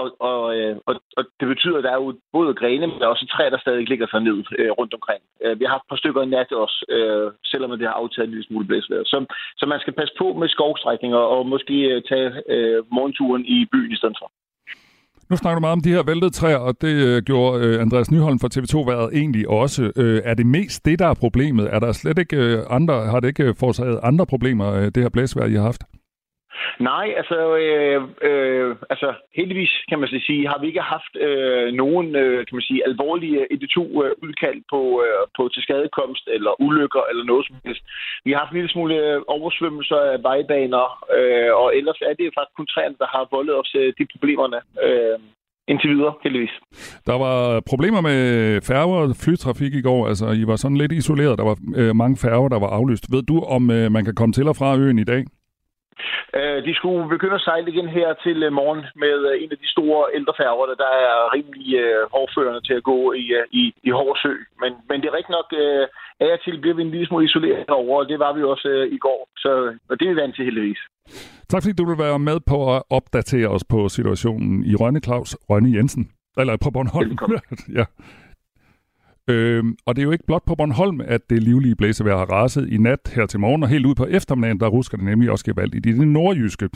og, 0.00 0.06
og, 0.30 0.40
øh, 0.56 0.76
og, 0.88 0.94
og 1.18 1.22
det 1.40 1.46
betyder, 1.52 1.78
at 1.78 1.84
der 1.84 1.92
er 1.92 2.00
jo 2.04 2.10
både 2.36 2.54
grene, 2.60 2.86
men 2.86 2.98
der 2.98 3.04
er 3.06 3.14
også 3.14 3.26
træer, 3.26 3.50
der 3.50 3.60
stadig 3.64 3.88
ligger 3.88 4.06
sig 4.10 4.20
ned 4.28 4.38
øh, 4.58 4.70
rundt 4.78 4.94
omkring. 4.98 5.22
Øh, 5.44 5.54
vi 5.58 5.64
har 5.64 5.72
haft 5.76 5.86
et 5.86 5.90
par 5.92 6.02
stykker 6.02 6.22
i 6.22 6.26
nat 6.26 6.52
også, 6.64 6.78
øh, 6.96 7.26
selvom 7.50 7.70
det 7.70 7.88
har 7.88 7.96
aftaget 8.02 8.26
en 8.26 8.34
lille 8.34 8.46
smule 8.48 8.66
blæsvejr. 8.66 9.04
Så, 9.12 9.18
så 9.60 9.64
man 9.72 9.80
skal 9.80 9.94
passe 10.00 10.14
på 10.18 10.26
med 10.40 10.48
skovstrækninger 10.48 11.22
og 11.34 11.46
måske 11.46 11.76
øh, 11.92 12.02
tage 12.10 12.30
øh, 12.54 12.78
morgenturen 12.96 13.44
i 13.44 13.56
byen 13.72 13.92
i 13.92 13.96
stedet 13.96 14.18
for. 14.20 14.30
Nu 15.30 15.36
snakker 15.36 15.58
du 15.58 15.60
meget 15.60 15.72
om 15.72 15.80
de 15.80 15.94
her 15.94 16.02
væltede 16.02 16.30
træer, 16.30 16.56
og 16.56 16.80
det 16.80 16.94
øh, 17.08 17.22
gjorde 17.22 17.64
øh, 17.64 17.82
Andreas 17.82 18.10
Nyholm 18.10 18.38
fra 18.38 18.48
TV2 18.54 18.76
været 18.90 19.14
egentlig 19.14 19.48
også. 19.48 19.92
Øh, 19.96 20.20
er 20.24 20.34
det 20.34 20.46
mest 20.46 20.84
det, 20.84 20.98
der 20.98 21.06
er 21.06 21.14
problemet? 21.14 21.74
Er 21.74 21.78
der 21.78 21.92
slet 21.92 22.18
ikke 22.18 22.36
øh, 22.36 22.62
andre, 22.70 22.94
har 23.06 23.20
det 23.20 23.28
ikke 23.28 23.54
forårsaget 23.60 24.00
andre 24.02 24.26
problemer, 24.26 24.72
øh, 24.72 24.84
det 24.84 24.96
her 24.96 25.08
blæsvejr, 25.08 25.46
I 25.46 25.54
har 25.54 25.62
haft? 25.62 25.82
Nej, 26.80 27.07
altså, 27.20 27.38
øh, 27.57 28.02
øh, 28.28 28.76
altså 28.90 29.09
heldigvis 29.36 29.72
kan 29.88 29.98
man 29.98 30.09
sige, 30.09 30.48
har 30.48 30.59
vi 30.61 30.66
ikke 30.66 30.80
haft 30.80 31.12
øh, 31.26 31.72
nogen 31.72 32.16
øh, 32.16 32.38
kan 32.46 32.57
man 32.57 32.68
sige, 32.68 32.86
alvorlige 32.88 33.40
ED2-udkald 33.54 34.61
øh, 34.62 34.70
på, 34.72 34.80
øh, 35.04 35.22
på 35.36 35.42
tilskadekomst 35.54 36.24
eller 36.36 36.52
ulykker 36.66 37.02
eller 37.11 37.24
noget 37.24 37.46
som 37.46 37.57
helst. 37.64 37.82
Vi 38.24 38.30
har 38.32 38.38
haft 38.38 38.52
en 38.52 38.59
lille 38.59 38.72
smule 38.72 38.94
øh, 38.94 39.20
oversvømmelser 39.28 40.00
af 40.12 40.22
vejbaner, 40.22 40.84
øh, 41.16 41.50
og 41.62 41.76
ellers 41.76 42.00
er 42.00 42.14
det 42.18 42.34
faktisk 42.36 42.57
kun 42.57 42.66
træerne, 42.66 42.96
der 43.02 43.09
har 43.14 43.28
voldet 43.30 43.54
os 43.61 43.72
øh, 43.80 43.92
de 43.98 44.07
problemerne. 44.12 44.61
Øh, 44.86 45.18
indtil 45.68 45.90
videre, 45.90 46.14
heldigvis. 46.22 46.54
Der 47.07 47.16
var 47.24 47.61
problemer 47.61 48.00
med 48.00 48.20
færger 48.61 48.96
og 48.96 49.16
flytrafik 49.24 49.74
i 49.74 49.82
går. 49.82 50.09
Altså, 50.09 50.26
I 50.30 50.46
var 50.46 50.57
sådan 50.57 50.76
lidt 50.76 50.92
isoleret. 50.92 51.38
Der 51.38 51.44
var 51.44 51.57
øh, 51.76 51.96
mange 51.96 52.16
færger, 52.16 52.48
der 52.48 52.59
var 52.59 52.66
aflyst. 52.66 53.12
Ved 53.12 53.22
du, 53.22 53.40
om 53.40 53.70
øh, 53.70 53.92
man 53.92 54.04
kan 54.04 54.14
komme 54.14 54.32
til 54.32 54.48
og 54.48 54.57
fra 54.57 54.76
øen 54.76 54.98
i 54.98 55.04
dag? 55.04 55.24
Øh, 56.38 56.59
de 56.66 56.72
skulle 56.74 57.09
begynde 57.14 57.38
at 57.40 57.47
sejle 57.49 57.70
igen 57.72 57.88
her 57.88 58.09
til 58.24 58.38
øh, 58.47 58.53
morgen 58.53 58.82
med 59.03 59.16
øh, 59.30 59.42
en 59.42 59.51
af 59.55 59.59
de 59.62 59.68
store 59.74 60.03
ældrefærger, 60.18 60.66
der 60.84 60.92
er 61.07 61.16
rimelig 61.36 61.68
hårdførende 62.14 62.62
til 62.68 62.74
at 62.80 62.86
gå 62.92 63.12
i, 63.12 63.24
i, 63.61 63.62
i 63.88 63.90
Hårdsø. 63.90 64.34
Men, 64.62 64.72
men 64.88 64.97
det 65.01 65.07
er 65.09 65.18
rigtig 65.18 65.34
nok, 65.38 65.49
af 66.20 66.32
og 66.32 66.40
til 66.44 66.61
bliver 66.61 66.76
vi 66.76 66.82
en 66.82 66.90
lille 66.90 67.07
smule 67.07 67.24
isoleret 67.24 67.68
over, 67.68 67.99
og 68.01 68.09
det 68.09 68.18
var 68.18 68.32
vi 68.32 68.42
også 68.42 68.68
i 68.97 68.99
går. 68.99 69.28
Så 69.36 69.51
og 69.90 70.01
det 70.01 70.05
er 70.05 70.14
vi 70.14 70.20
vant 70.20 70.34
til 70.34 70.44
heldigvis. 70.44 70.78
Tak 71.49 71.62
fordi 71.62 71.74
du 71.76 71.84
vil 71.88 71.99
være 71.99 72.18
med 72.18 72.38
på 72.47 72.59
at 72.74 72.82
opdatere 72.90 73.49
os 73.49 73.64
på 73.64 73.88
situationen 73.88 74.64
i 74.64 74.74
Rønne 74.74 75.01
Claus 75.01 75.36
Rønne 75.51 75.76
Jensen. 75.76 76.11
Eller 76.38 76.57
på 76.57 76.70
Bornholm. 76.70 77.18
ja. 77.78 77.84
Øhm, 79.28 79.76
og 79.86 79.96
det 79.96 80.02
er 80.02 80.04
jo 80.04 80.10
ikke 80.10 80.26
blot 80.26 80.42
på 80.46 80.54
Bornholm, 80.54 81.00
at 81.04 81.30
det 81.30 81.42
livlige 81.42 81.76
blæsevejr 81.76 82.18
har 82.18 82.24
raset 82.24 82.68
i 82.72 82.78
nat 82.78 82.98
her 83.14 83.26
til 83.26 83.40
morgen, 83.40 83.62
og 83.62 83.68
helt 83.68 83.86
ud 83.86 83.94
på 83.94 84.06
eftermiddagen, 84.06 84.60
der 84.60 84.68
rusker 84.68 84.96
det 84.96 85.06
nemlig 85.06 85.30
også 85.30 85.44
gevaldigt 85.44 85.86
i 85.86 85.92
det 85.92 86.08
nordjyske. 86.08 86.68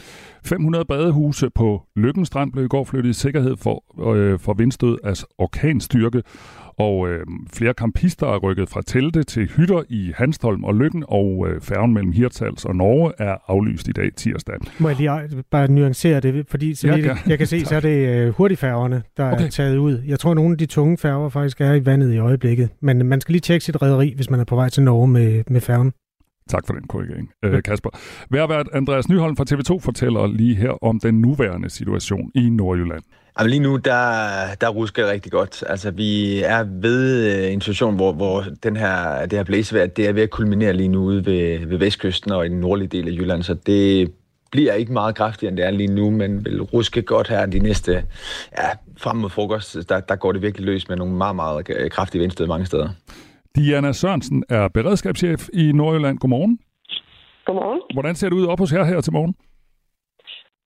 500 0.44 0.84
badehuse 0.84 1.51
på 1.55 1.82
Lykkenstrand 1.96 2.53
blev 2.53 2.64
i 2.64 2.68
går 2.68 2.84
flyttet 2.84 3.11
i 3.11 3.12
sikkerhed 3.12 3.57
for, 3.57 4.05
øh, 4.14 4.38
for 4.38 4.55
vindstød 4.55 4.98
af 5.05 5.14
orkanstyrke, 5.38 6.22
og 6.79 7.09
øh, 7.09 7.27
flere 7.53 7.75
kampister 7.75 8.27
er 8.27 8.39
rykket 8.39 8.68
fra 8.68 8.83
telte 8.87 9.23
til 9.23 9.49
hytter 9.49 9.83
i 9.89 10.12
Hanstholm 10.16 10.64
og 10.64 10.75
Lykken, 10.75 11.05
og 11.09 11.47
øh, 11.49 11.61
færgen 11.61 11.95
mellem 11.95 12.12
Hirtals 12.12 12.64
og 12.64 12.77
Norge 12.77 13.12
er 13.18 13.37
aflyst 13.47 13.89
i 13.89 13.93
dag 13.93 14.14
tirsdag. 14.14 14.55
Må 14.79 14.89
jeg 14.89 14.97
lige 14.97 15.43
bare 15.51 15.71
nuancere 15.71 16.21
det, 16.21 16.47
fordi 16.49 16.75
så 16.75 16.87
jeg, 16.87 17.16
jeg 17.27 17.39
kan 17.39 17.47
se, 17.47 17.64
så 17.66 17.77
er 17.77 17.81
det 17.81 18.09
øh, 18.09 18.29
hurtigfærgerne, 18.29 19.03
der 19.16 19.33
okay. 19.33 19.45
er 19.45 19.51
taget 19.51 19.77
ud. 19.77 20.03
Jeg 20.07 20.18
tror, 20.18 20.35
nogle 20.35 20.53
af 20.53 20.59
de 20.59 20.66
tunge 20.66 20.99
færger 20.99 21.29
faktisk 21.29 21.61
er 21.61 21.73
i 21.75 21.87
vandet 21.87 22.14
i 22.14 22.18
øjeblikket, 22.18 22.68
men 22.81 23.07
man 23.07 23.21
skal 23.21 23.33
lige 23.33 23.41
tjekke 23.41 23.64
sit 23.64 23.83
rederi, 23.83 24.12
hvis 24.16 24.31
man 24.31 24.41
er 24.41 24.45
på 24.45 24.55
vej 24.55 24.68
til 24.68 24.83
Norge 24.83 25.09
med, 25.09 25.45
med 25.49 25.61
færgen. 25.61 25.93
Tak 26.49 26.66
for 26.66 26.75
den 26.75 26.87
korrigering, 26.87 27.31
øh, 27.45 27.62
Kasper. 27.62 27.91
Værvært 28.31 28.68
Andreas 28.73 29.09
Nyholm 29.09 29.37
fra 29.37 29.45
TV2 29.51 29.81
fortæller 29.81 30.27
lige 30.27 30.55
her 30.55 30.85
om 30.85 31.01
den 31.01 31.21
nuværende 31.21 31.71
situation 31.71 32.31
i 32.35 32.51
Nordjylland. 32.51 33.03
Jamen 33.39 33.51
lige 33.51 33.61
nu, 33.61 33.76
der, 33.76 34.01
der 34.61 34.68
rusker 34.68 35.03
det 35.03 35.12
rigtig 35.12 35.33
godt. 35.33 35.64
Altså, 35.66 35.91
vi 35.91 36.43
er 36.43 36.64
ved 36.81 37.26
øh, 37.37 37.53
en 37.53 37.61
situation, 37.61 37.97
hvor, 37.97 38.12
hvor 38.12 38.45
den 38.62 38.76
her, 38.76 39.26
det 39.26 39.33
her 39.33 39.45
blæsevejr, 39.45 39.87
det 39.87 40.09
er 40.09 40.12
ved 40.12 40.22
at 40.22 40.31
kulminere 40.31 40.72
lige 40.72 40.89
nu 40.89 41.03
ude 41.03 41.26
ved, 41.26 41.66
ved 41.66 41.78
vestkysten 41.78 42.33
og 42.33 42.47
i 42.47 42.49
den 42.49 42.61
nordlige 42.61 42.89
del 42.89 43.09
af 43.09 43.12
Jylland, 43.12 43.43
så 43.43 43.55
det 43.55 44.12
bliver 44.53 44.72
ikke 44.72 44.93
meget 44.93 45.14
kraftigere, 45.14 45.51
end 45.51 45.57
det 45.57 45.66
er 45.66 45.70
lige 45.70 45.95
nu, 45.95 46.11
men 46.11 46.45
vil 46.45 46.62
ruske 46.62 47.03
godt 47.03 47.28
her 47.28 47.47
de 47.47 47.59
næste, 47.59 47.93
ja, 48.59 48.68
frem 48.97 49.16
mod 49.16 49.31
frokost, 49.31 49.89
der, 49.89 50.01
der 50.01 50.16
går 50.16 50.33
det 50.33 50.43
virkelig 50.43 50.66
løs 50.66 50.89
med 50.89 50.97
nogle 50.97 51.14
meget, 51.14 51.37
meget 51.37 51.66
kraftige 51.91 52.20
vindstød 52.20 52.47
mange 52.47 52.66
steder. 52.66 52.89
Diana 53.57 53.93
Sørensen 53.93 54.45
er 54.49 54.68
beredskabschef 54.68 55.49
i 55.53 55.72
Nordjylland. 55.72 56.18
Godmorgen. 56.18 56.59
Godmorgen. 57.47 57.81
Hvordan 57.95 58.14
ser 58.14 58.28
det 58.28 58.37
ud 58.37 58.47
op 58.47 58.59
hos 58.59 58.70
her 58.70 58.85
her 58.85 59.01
til 59.01 59.12
morgen? 59.12 59.35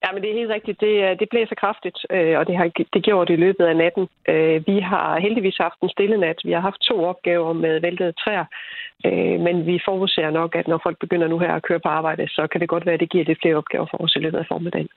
Ja, 0.05 0.09
men 0.13 0.23
det 0.23 0.31
er 0.31 0.41
helt 0.41 0.55
rigtigt. 0.57 0.81
Det, 0.81 0.95
øh, 1.05 1.13
det 1.21 1.29
blæser 1.33 1.57
kraftigt, 1.65 1.99
øh, 2.17 2.35
og 2.39 2.47
det 2.49 2.57
har 2.57 2.67
det 2.95 3.03
gjort 3.09 3.31
i 3.31 3.43
løbet 3.45 3.65
af 3.71 3.77
natten. 3.77 4.05
Øh, 4.33 4.57
vi 4.71 4.77
har 4.93 5.09
heldigvis 5.27 5.59
haft 5.67 5.79
en 5.83 5.95
stille 5.97 6.17
nat. 6.25 6.39
Vi 6.45 6.53
har 6.53 6.61
haft 6.69 6.81
to 6.91 6.97
opgaver 7.13 7.53
med 7.53 7.81
væltede 7.81 8.13
træer, 8.23 8.47
øh, 9.07 9.37
men 9.47 9.57
vi 9.67 9.77
forudser 9.89 10.31
nok, 10.31 10.51
at 10.61 10.69
når 10.69 10.81
folk 10.87 10.99
begynder 11.05 11.29
nu 11.29 11.39
her 11.39 11.53
at 11.55 11.63
køre 11.69 11.81
på 11.85 11.89
arbejde, 11.89 12.29
så 12.29 12.43
kan 12.53 12.61
det 12.61 12.69
godt 12.69 12.87
være, 12.87 12.95
at 12.95 13.01
det 13.01 13.11
giver 13.11 13.25
lidt 13.25 13.43
flere 13.43 13.57
opgaver 13.57 13.87
for 13.91 13.99
os 14.05 14.17
i 14.17 14.19
løbet 14.25 14.39
af 14.39 14.47
formiddagen. 14.49 14.89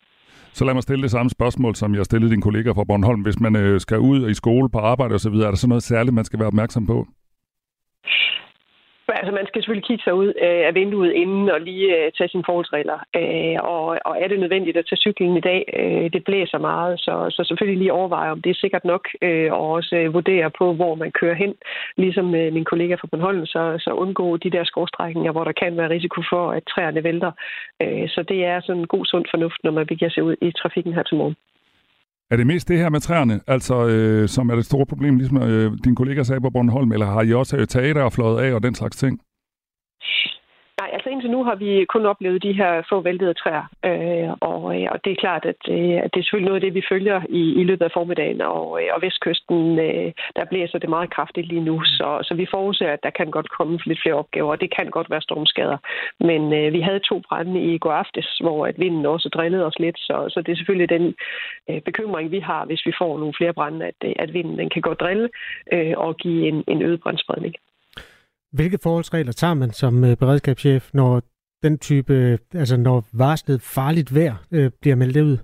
Så 0.57 0.65
lad 0.65 0.73
mig 0.73 0.83
stille 0.83 1.03
det 1.03 1.11
samme 1.11 1.29
spørgsmål, 1.29 1.75
som 1.75 1.95
jeg 1.95 2.05
stillede 2.05 2.31
din 2.31 2.41
kollega 2.41 2.71
fra 2.71 2.83
Bornholm. 2.83 3.21
Hvis 3.21 3.39
man 3.39 3.55
øh, 3.55 3.79
skal 3.79 3.99
ud 3.99 4.29
i 4.29 4.33
skole, 4.33 4.69
på 4.69 4.79
arbejde 4.79 5.15
osv., 5.15 5.33
er 5.33 5.51
der 5.53 5.55
så 5.55 5.67
noget 5.67 5.83
særligt, 5.83 6.15
man 6.15 6.25
skal 6.25 6.39
være 6.39 6.47
opmærksom 6.47 6.87
på? 6.87 7.07
Altså, 9.09 9.31
man 9.31 9.47
skal 9.47 9.61
selvfølgelig 9.61 9.87
kigge 9.87 10.03
sig 10.03 10.13
ud 10.13 10.27
øh, 10.27 10.61
af 10.67 10.75
vinduet 10.75 11.11
inden 11.11 11.49
og 11.49 11.61
lige 11.61 11.87
øh, 11.97 12.11
tage 12.17 12.29
sine 12.29 12.43
forholdsregler. 12.45 12.99
Øh, 13.15 13.57
og, 13.73 13.85
og 14.05 14.13
er 14.21 14.27
det 14.27 14.39
nødvendigt 14.39 14.77
at 14.77 14.85
tage 14.85 15.03
cyklen 15.05 15.37
i 15.37 15.45
dag? 15.49 15.61
Øh, 15.79 16.13
det 16.13 16.23
blæser 16.23 16.57
meget, 16.57 16.99
så, 16.99 17.13
så 17.29 17.43
selvfølgelig 17.43 17.79
lige 17.79 17.93
overveje, 17.93 18.31
om 18.31 18.41
det 18.41 18.49
er 18.49 18.61
sikkert 18.63 18.85
nok, 18.85 19.07
øh, 19.21 19.53
og 19.53 19.71
også 19.71 19.95
øh, 19.95 20.13
vurdere 20.13 20.51
på, 20.59 20.73
hvor 20.73 20.95
man 20.95 21.11
kører 21.11 21.35
hen. 21.35 21.53
Ligesom 21.97 22.35
øh, 22.35 22.53
min 22.53 22.65
kollega 22.65 22.95
fra 22.95 23.07
Bornholm, 23.11 23.45
så, 23.45 23.75
så 23.79 23.91
undgå 23.91 24.37
de 24.37 24.49
der 24.49 24.63
skovstrækninger, 24.63 25.31
hvor 25.31 25.43
der 25.43 25.51
kan 25.51 25.77
være 25.77 25.89
risiko 25.89 26.21
for, 26.29 26.51
at 26.51 26.63
træerne 26.73 27.03
vælter. 27.03 27.31
Øh, 27.81 28.09
så 28.09 28.23
det 28.23 28.45
er 28.45 28.61
sådan 28.61 28.81
en 28.81 28.87
god 28.87 29.05
sund 29.05 29.25
fornuft, 29.31 29.59
når 29.63 29.71
man 29.71 29.87
begiver 29.87 30.11
sig 30.11 30.23
ud 30.23 30.35
i 30.41 30.51
trafikken 30.51 30.93
her 30.93 31.03
til 31.03 31.17
morgen. 31.17 31.35
Er 32.31 32.37
det 32.37 32.47
mest 32.47 32.67
det 32.67 32.77
her 32.77 32.89
med 32.89 32.99
træerne, 32.99 33.39
altså 33.47 33.87
øh, 33.87 34.29
som 34.29 34.49
er 34.49 34.55
det 34.55 34.65
store 34.65 34.85
problem, 34.85 35.17
ligesom 35.17 35.37
øh, 35.37 35.71
din 35.83 35.95
kollega 35.95 36.23
sagde 36.23 36.41
på 36.41 36.49
Bornholm, 36.49 36.91
eller 36.91 37.05
har 37.05 37.21
I 37.21 37.33
også 37.33 37.57
øh, 37.57 37.67
taget 37.67 37.97
og 37.97 38.13
fløjet 38.13 38.43
af 38.45 38.53
og 38.53 38.63
den 38.63 38.75
slags 38.75 38.97
ting? 38.97 39.21
Nej, 40.87 40.93
altså 40.93 41.09
indtil 41.09 41.31
nu 41.31 41.43
har 41.43 41.55
vi 41.55 41.85
kun 41.85 42.05
oplevet 42.05 42.43
de 42.43 42.53
her 42.53 42.81
få 42.89 43.01
væltede 43.01 43.33
træer, 43.33 43.65
øh, 43.89 44.29
og, 44.51 44.61
øh, 44.75 44.87
og 44.91 44.97
det 45.03 45.11
er 45.11 45.21
klart, 45.25 45.45
at, 45.45 45.61
øh, 45.69 45.97
at 46.03 46.09
det 46.11 46.19
er 46.19 46.23
selvfølgelig 46.23 46.49
noget 46.49 46.61
af 46.61 46.65
det, 46.65 46.73
vi 46.73 46.89
følger 46.89 47.21
i, 47.29 47.43
i 47.61 47.63
løbet 47.63 47.85
af 47.85 47.91
formiddagen, 47.93 48.41
og, 48.41 48.65
øh, 48.81 48.89
og 48.95 49.01
vestkysten, 49.01 49.79
øh, 49.79 50.11
der 50.35 50.45
blæser 50.51 50.77
det 50.79 50.89
meget 50.89 51.09
kraftigt 51.15 51.47
lige 51.47 51.67
nu, 51.69 51.83
så, 51.83 52.07
så 52.27 52.33
vi 52.33 52.47
forudser, 52.51 52.87
at 52.91 53.03
der 53.03 53.09
kan 53.09 53.31
godt 53.31 53.49
komme 53.49 53.79
lidt 53.85 54.01
flere 54.01 54.15
opgaver, 54.15 54.51
og 54.51 54.61
det 54.61 54.75
kan 54.75 54.87
godt 54.89 55.09
være 55.09 55.21
stormskader. 55.21 55.77
Men 56.19 56.53
øh, 56.53 56.73
vi 56.73 56.81
havde 56.81 56.99
to 56.99 57.21
brænde 57.27 57.59
i 57.61 57.77
går 57.77 57.91
aftes, 57.91 58.27
hvor 58.43 58.67
at 58.67 58.79
vinden 58.79 59.05
også 59.05 59.29
drillede 59.29 59.65
os 59.65 59.79
lidt, 59.79 59.99
så, 59.99 60.15
så 60.29 60.41
det 60.41 60.51
er 60.51 60.57
selvfølgelig 60.57 60.89
den 60.89 61.15
øh, 61.69 61.81
bekymring, 61.81 62.31
vi 62.31 62.39
har, 62.39 62.65
hvis 62.65 62.85
vi 62.85 62.93
får 62.97 63.17
nogle 63.17 63.33
flere 63.37 63.53
brænde, 63.53 63.85
at, 63.85 63.99
at 64.19 64.33
vinden 64.33 64.57
den 64.59 64.69
kan 64.69 64.81
gå 64.81 64.93
drille 64.93 65.29
øh, 65.73 65.93
og 65.97 66.17
give 66.17 66.47
en, 66.47 66.63
en 66.67 66.81
øget 66.81 67.01
brændspredning. 67.01 67.55
Hvilke 68.57 68.77
forholdsregler 68.83 69.31
tager 69.31 69.53
man 69.53 69.71
som 69.73 70.03
øh, 70.03 70.17
beredskabschef, 70.17 70.89
når 70.93 71.21
den 71.63 71.77
type, 71.77 72.13
øh, 72.13 72.37
altså 72.53 72.77
når 72.77 73.05
varslet 73.13 73.61
farligt 73.61 74.15
vejr 74.15 74.35
øh, 74.51 74.71
bliver 74.81 74.95
meldt 74.95 75.17
ud? 75.17 75.37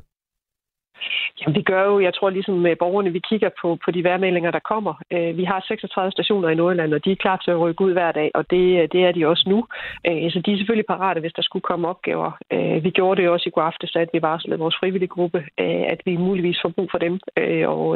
Jamen, 1.39 1.55
det 1.55 1.65
gør 1.65 1.83
jo, 1.85 1.99
jeg 1.99 2.13
tror 2.13 2.29
ligesom 2.29 2.55
med 2.55 2.75
borgerne, 2.75 3.11
vi 3.11 3.21
kigger 3.29 3.49
på, 3.61 3.77
på 3.85 3.91
de 3.91 4.03
værmeldinger, 4.03 4.51
der 4.51 4.59
kommer. 4.71 4.93
Øh, 5.11 5.37
vi 5.37 5.43
har 5.43 5.65
36 5.67 6.11
stationer 6.11 6.49
i 6.49 6.55
Nordjylland, 6.55 6.93
og 6.93 7.05
de 7.05 7.11
er 7.11 7.23
klar 7.25 7.37
til 7.37 7.51
at 7.51 7.59
rykke 7.59 7.81
ud 7.85 7.93
hver 7.93 8.11
dag, 8.11 8.31
og 8.33 8.43
det, 8.49 8.65
øh, 8.81 8.87
det 8.93 9.01
er 9.07 9.11
de 9.11 9.27
også 9.27 9.45
nu. 9.49 9.59
Øh, 10.07 10.31
så 10.31 10.41
de 10.45 10.53
er 10.53 10.57
selvfølgelig 10.57 10.91
parate, 10.93 11.19
hvis 11.21 11.33
der 11.33 11.41
skulle 11.41 11.63
komme 11.69 11.87
opgaver. 11.87 12.31
Vi 12.85 12.89
gjorde 12.89 13.21
det 13.21 13.29
også 13.29 13.49
i 13.49 13.51
går 13.55 13.61
aftes, 13.61 13.95
at 13.95 14.09
vi 14.13 14.21
varslede 14.21 14.59
vores 14.59 14.75
frivillige 14.79 15.13
gruppe, 15.15 15.43
at 15.93 16.01
vi 16.05 16.17
muligvis 16.17 16.59
får 16.61 16.69
brug 16.69 16.87
for 16.91 16.97
dem, 16.97 17.19
og, 17.67 17.87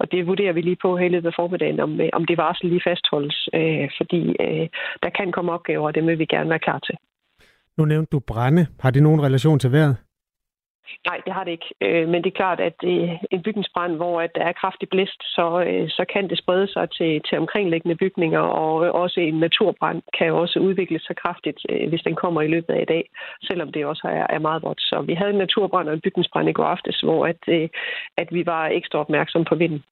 og 0.00 0.12
det 0.12 0.26
vurderer 0.26 0.52
vi 0.52 0.60
lige 0.60 0.82
på 0.82 0.96
hele 0.96 1.24
ved 1.24 1.32
formiddagen, 1.36 1.80
om, 1.80 2.00
om 2.12 2.24
det 2.24 2.36
varsel 2.38 2.68
lige 2.68 2.86
fastholdes, 2.88 3.48
fordi 3.98 4.22
der 5.02 5.10
kan 5.18 5.32
komme 5.32 5.52
opgaver, 5.52 5.86
og 5.86 5.94
det 5.94 6.06
vil 6.06 6.18
vi 6.18 6.26
gerne 6.26 6.50
være 6.50 6.58
klar 6.58 6.78
til. 6.78 6.94
Nu 7.78 7.84
nævnte 7.84 8.10
du 8.10 8.18
brænde. 8.18 8.66
Har 8.80 8.90
det 8.90 9.02
nogen 9.02 9.22
relation 9.22 9.58
til 9.58 9.72
vejret? 9.72 9.96
Nej, 11.08 11.20
det 11.24 11.32
har 11.32 11.44
det 11.44 11.50
ikke. 11.50 11.70
Øh, 11.80 12.08
men 12.08 12.24
det 12.24 12.30
er 12.30 12.40
klart, 12.42 12.60
at 12.60 12.78
øh, 12.84 13.10
en 13.30 13.42
bygningsbrand, 13.42 13.96
hvor 13.96 14.20
at 14.20 14.30
der 14.34 14.44
er 14.44 14.52
kraftig 14.52 14.88
blæst, 14.88 15.20
så, 15.36 15.64
øh, 15.68 15.88
så 15.88 16.04
kan 16.12 16.30
det 16.30 16.38
sprede 16.38 16.68
sig 16.72 16.90
til, 16.90 17.22
til 17.28 17.38
omkringliggende 17.38 17.96
bygninger, 17.96 18.40
og 18.40 18.86
øh, 18.86 18.94
også 18.94 19.20
en 19.20 19.38
naturbrand 19.40 20.02
kan 20.18 20.32
også 20.32 20.58
udvikle 20.58 21.00
sig 21.00 21.16
kraftigt, 21.16 21.60
øh, 21.68 21.88
hvis 21.88 22.02
den 22.02 22.14
kommer 22.14 22.40
i 22.42 22.48
løbet 22.48 22.74
af 22.74 22.82
i 22.82 22.90
dag, 22.94 23.10
selvom 23.42 23.72
det 23.72 23.86
også 23.86 24.08
er, 24.08 24.26
er 24.36 24.38
meget 24.38 24.62
vådt. 24.62 24.80
Så 24.80 25.02
vi 25.06 25.14
havde 25.14 25.30
en 25.30 25.38
naturbrand 25.38 25.88
og 25.88 25.94
en 25.94 26.00
bygningsbrand 26.00 26.48
i 26.48 26.52
går 26.52 26.64
aftes, 26.64 27.00
hvor 27.00 27.26
at, 27.26 27.42
øh, 27.48 27.68
at 28.16 28.28
vi 28.30 28.46
var 28.46 28.66
ekstra 28.66 28.98
opmærksom 28.98 29.44
på 29.44 29.54
vinden. 29.54 29.82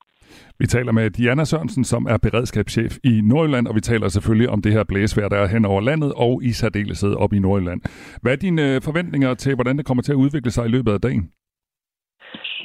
Vi 0.58 0.66
taler 0.66 0.92
med 0.92 1.10
Diana 1.10 1.44
Sørensen, 1.44 1.84
som 1.84 2.06
er 2.10 2.16
beredskabschef 2.16 2.98
i 3.04 3.20
Nordjylland, 3.24 3.66
og 3.66 3.74
vi 3.74 3.80
taler 3.80 4.08
selvfølgelig 4.08 4.48
om 4.48 4.62
det 4.62 4.72
her 4.72 4.84
blæsvejr, 4.84 5.28
der 5.28 5.36
er 5.36 5.46
hen 5.46 5.64
over 5.64 5.80
landet, 5.80 6.12
og 6.12 6.40
i 6.44 6.52
særdeleshed 6.52 7.14
op 7.14 7.32
i 7.32 7.38
Nordjylland. 7.38 7.80
Hvad 8.22 8.32
er 8.32 8.36
dine 8.36 8.74
øh, 8.74 8.82
forventninger 8.82 9.34
til, 9.34 9.54
hvordan 9.54 9.78
det 9.78 9.86
kommer 9.86 10.02
til 10.02 10.12
at 10.12 10.16
udvikle 10.16 10.50
sig 10.50 10.64
i 10.66 10.68
løbet 10.68 10.92
af 10.92 11.00
dagen? 11.00 11.28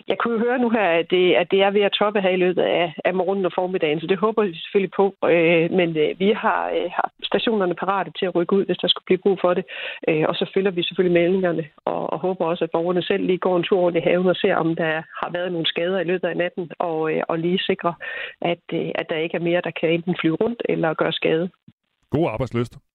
Jeg 0.08 0.18
kunne 0.18 0.34
jo 0.34 0.40
høre 0.46 0.60
nu 0.60 0.70
her, 0.70 0.88
at 1.00 1.08
det, 1.10 1.34
at 1.42 1.48
det 1.52 1.60
er 1.62 1.72
ved 1.72 1.82
at 1.82 1.98
toppe 2.00 2.22
her 2.22 2.30
i 2.30 2.44
løbet 2.46 2.62
af, 2.62 2.94
af 3.06 3.14
morgenen 3.14 3.46
og 3.46 3.52
formiddagen, 3.56 4.00
så 4.00 4.08
det 4.08 4.18
håber 4.18 4.44
vi 4.44 4.54
selvfølgelig 4.64 4.94
på. 5.02 5.06
Øh, 5.34 5.72
men 5.80 5.90
øh, 5.98 6.20
vi 6.20 6.30
har, 6.44 6.62
øh, 6.78 6.90
har 6.98 7.12
stationerne 7.24 7.76
parate 7.76 8.12
til 8.20 8.26
at 8.26 8.36
rykke 8.36 8.56
ud, 8.56 8.66
hvis 8.66 8.78
der 8.78 8.88
skulle 8.88 9.06
blive 9.06 9.24
brug 9.26 9.38
for 9.42 9.54
det. 9.54 9.66
Øh, 10.10 10.26
og 10.30 10.36
så 10.36 10.52
følger 10.54 10.72
vi 10.72 10.84
selvfølgelig 10.84 11.22
meldingerne, 11.22 11.66
og, 11.86 12.14
og 12.14 12.20
håber 12.20 12.46
også, 12.46 12.64
at 12.64 12.72
borgerne 12.72 13.04
selv 13.04 13.24
lige 13.26 13.38
går 13.38 13.58
en 13.58 13.64
tur 13.64 13.80
rundt 13.80 13.98
i 13.98 14.08
haven 14.08 14.28
og 14.28 14.36
ser, 14.36 14.56
om 14.56 14.76
der 14.76 14.94
har 15.22 15.30
været 15.32 15.52
nogle 15.52 15.68
skader 15.68 16.00
i 16.00 16.10
løbet 16.12 16.28
af 16.28 16.38
natten, 16.38 16.72
og, 16.80 17.14
øh, 17.14 17.24
og 17.28 17.40
lige 17.40 17.60
sikre, 17.60 17.94
at, 18.42 18.64
øh, 18.74 18.90
at 18.96 19.06
der 19.10 19.16
ikke 19.16 19.38
er 19.38 19.48
mere, 19.50 19.62
der 19.64 19.72
kan 19.80 19.90
enten 19.90 20.16
flyve 20.20 20.36
rundt 20.36 20.62
eller 20.70 20.94
gøre 20.94 21.14
skade. 21.14 21.50
God 22.10 22.28
arbejdsløst. 22.28 22.87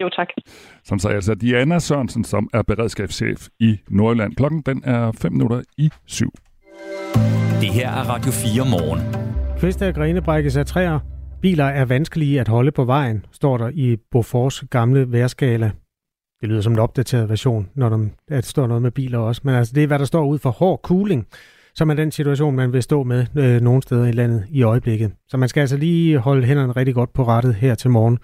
Jo, 0.00 0.08
tak. 0.08 0.28
Som 0.84 0.98
sagde 0.98 1.14
altså 1.14 1.34
Diana 1.34 1.78
Sørensen, 1.78 2.24
som 2.24 2.48
er 2.52 2.62
beredskabschef 2.62 3.48
i 3.60 3.78
Nordjylland. 3.88 4.36
Klokken 4.36 4.62
den 4.66 4.82
er 4.84 5.12
5 5.12 5.32
minutter 5.32 5.62
i 5.78 5.90
syv. 6.06 6.30
Det 7.60 7.68
her 7.68 7.90
er 7.90 8.04
Radio 8.08 8.32
4 8.32 8.64
morgen. 8.70 9.00
Kvist 9.60 9.82
af 9.82 9.94
grene 9.94 10.22
brækkes 10.22 10.56
af 10.56 10.66
træer. 10.66 10.98
Biler 11.42 11.64
er 11.64 11.84
vanskelige 11.84 12.40
at 12.40 12.48
holde 12.48 12.72
på 12.72 12.84
vejen, 12.84 13.24
står 13.32 13.58
der 13.58 13.70
i 13.74 13.96
Bofors 14.10 14.64
gamle 14.70 15.12
værskala. 15.12 15.70
Det 16.40 16.48
lyder 16.48 16.60
som 16.60 16.72
en 16.72 16.78
opdateret 16.78 17.28
version, 17.28 17.68
når 17.74 17.88
der, 17.88 17.98
der 18.28 18.40
står 18.40 18.66
noget 18.66 18.82
med 18.82 18.90
biler 18.90 19.18
også. 19.18 19.40
Men 19.44 19.54
altså, 19.54 19.72
det 19.74 19.82
er, 19.82 19.86
hvad 19.86 19.98
der 19.98 20.04
står 20.04 20.24
ud 20.26 20.38
for 20.38 20.50
hård 20.50 20.80
cooling, 20.82 21.26
som 21.74 21.90
er 21.90 21.94
den 21.94 22.10
situation, 22.10 22.56
man 22.56 22.72
vil 22.72 22.82
stå 22.82 23.02
med 23.02 23.26
øh, 23.36 23.60
nogle 23.60 23.82
steder 23.82 24.06
i 24.06 24.12
landet 24.12 24.44
i 24.50 24.62
øjeblikket. 24.62 25.12
Så 25.28 25.36
man 25.36 25.48
skal 25.48 25.60
altså 25.60 25.76
lige 25.76 26.18
holde 26.18 26.46
hænderne 26.46 26.72
rigtig 26.72 26.94
godt 26.94 27.12
på 27.12 27.24
rettet 27.24 27.54
her 27.54 27.74
til 27.74 27.90
morgen. 27.90 28.18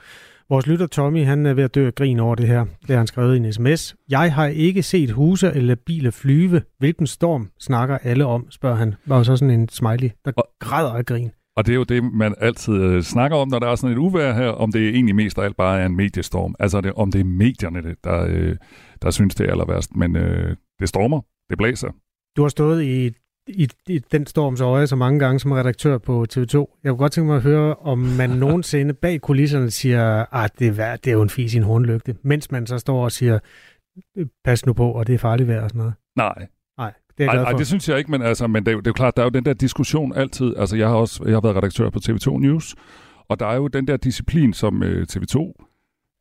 Vores 0.50 0.66
lytter 0.66 0.86
Tommy, 0.86 1.24
han 1.24 1.46
er 1.46 1.54
ved 1.54 1.64
at 1.64 1.74
dø 1.74 1.86
af 1.86 1.94
grin 1.94 2.20
over 2.20 2.34
det 2.34 2.46
her. 2.46 2.64
Det 2.64 2.90
har 2.90 2.96
han 2.96 3.06
skrevet 3.06 3.34
i 3.34 3.38
en 3.38 3.52
sms. 3.52 3.96
Jeg 4.08 4.34
har 4.34 4.46
ikke 4.46 4.82
set 4.82 5.10
huse 5.10 5.52
eller 5.54 5.74
biler 5.86 6.10
flyve. 6.10 6.62
Hvilken 6.78 7.06
storm 7.06 7.50
snakker 7.60 7.98
alle 7.98 8.26
om, 8.26 8.50
spørger 8.50 8.76
han. 8.76 8.94
Var 9.06 9.22
så 9.22 9.36
sådan 9.36 9.60
en 9.60 9.68
smiley, 9.68 10.10
der 10.24 10.32
og, 10.36 10.48
græder 10.60 10.92
af 10.92 11.06
grin. 11.06 11.30
Og 11.56 11.66
det 11.66 11.72
er 11.72 11.76
jo 11.76 11.84
det, 11.84 12.04
man 12.04 12.34
altid 12.40 12.74
øh, 12.74 13.02
snakker 13.02 13.36
om, 13.36 13.48
når 13.48 13.58
der 13.58 13.68
er 13.68 13.74
sådan 13.74 13.96
et 13.96 13.98
uvær 13.98 14.32
her, 14.32 14.48
om 14.48 14.72
det 14.72 14.88
egentlig 14.88 15.14
mest 15.14 15.38
af 15.38 15.44
alt 15.44 15.56
bare 15.56 15.80
er 15.80 15.86
en 15.86 15.96
mediestorm. 15.96 16.54
Altså 16.58 16.80
det, 16.80 16.92
om 16.92 17.12
det 17.12 17.20
er 17.20 17.24
medierne, 17.24 17.94
der, 18.04 18.26
øh, 18.28 18.56
der 19.02 19.10
synes, 19.10 19.34
det 19.34 19.46
er 19.46 19.50
aller 19.50 19.66
værst. 19.66 19.96
Men 19.96 20.16
øh, 20.16 20.56
det 20.80 20.88
stormer, 20.88 21.20
det 21.50 21.58
blæser. 21.58 21.88
Du 22.36 22.42
har 22.42 22.48
stået 22.48 22.84
i 22.84 23.10
i, 23.48 23.68
i 23.88 23.98
den 23.98 24.26
storms 24.26 24.60
øje 24.60 24.86
så 24.86 24.96
mange 24.96 25.18
gange 25.18 25.40
som 25.40 25.52
redaktør 25.52 25.98
på 25.98 26.26
TV2. 26.32 26.80
Jeg 26.84 26.90
kunne 26.90 26.96
godt 26.96 27.12
tænke 27.12 27.26
mig 27.26 27.36
at 27.36 27.42
høre, 27.42 27.74
om 27.74 27.98
man 27.98 28.30
nogensinde 28.44 28.94
bag 28.94 29.20
kulisserne 29.20 29.70
siger, 29.70 30.20
at 30.20 30.26
ah, 30.32 30.48
det, 30.58 30.78
er, 30.78 30.96
det 30.96 31.10
er 31.10 31.14
jo 31.14 31.22
en 31.22 31.30
fis 31.30 31.54
i 31.54 31.56
en 31.56 31.62
hornlygte, 31.62 32.16
mens 32.22 32.50
man 32.50 32.66
så 32.66 32.78
står 32.78 33.04
og 33.04 33.12
siger, 33.12 33.38
pas 34.44 34.66
nu 34.66 34.72
på, 34.72 34.90
og 34.90 35.06
det 35.06 35.14
er 35.14 35.18
farligt 35.18 35.48
vejr 35.48 35.62
og 35.62 35.70
sådan 35.70 35.78
noget. 35.78 35.94
Nej. 36.16 36.46
Nej, 36.78 36.92
det 37.18 37.26
er 37.26 37.32
jeg 37.32 37.42
Ej, 37.42 37.52
det 37.52 37.66
synes 37.66 37.88
jeg 37.88 37.98
ikke, 37.98 38.10
men, 38.10 38.22
altså, 38.22 38.46
men 38.46 38.66
det, 38.66 38.70
er 38.70 38.72
jo, 38.72 38.78
det 38.78 38.86
er 38.86 38.90
jo 38.90 38.94
klart, 38.94 39.16
der 39.16 39.22
er 39.22 39.26
jo 39.26 39.30
den 39.30 39.44
der 39.44 39.52
diskussion 39.52 40.12
altid. 40.12 40.56
Altså, 40.56 40.76
jeg 40.76 40.88
har 40.88 40.94
også 40.94 41.24
jeg 41.24 41.32
har 41.32 41.40
været 41.40 41.56
redaktør 41.56 41.90
på 41.90 41.98
TV2 42.08 42.38
News, 42.38 42.74
og 43.28 43.40
der 43.40 43.46
er 43.46 43.56
jo 43.56 43.68
den 43.68 43.86
der 43.86 43.96
disciplin, 43.96 44.52
som 44.52 44.82
øh, 44.82 45.06
TV2 45.12 45.36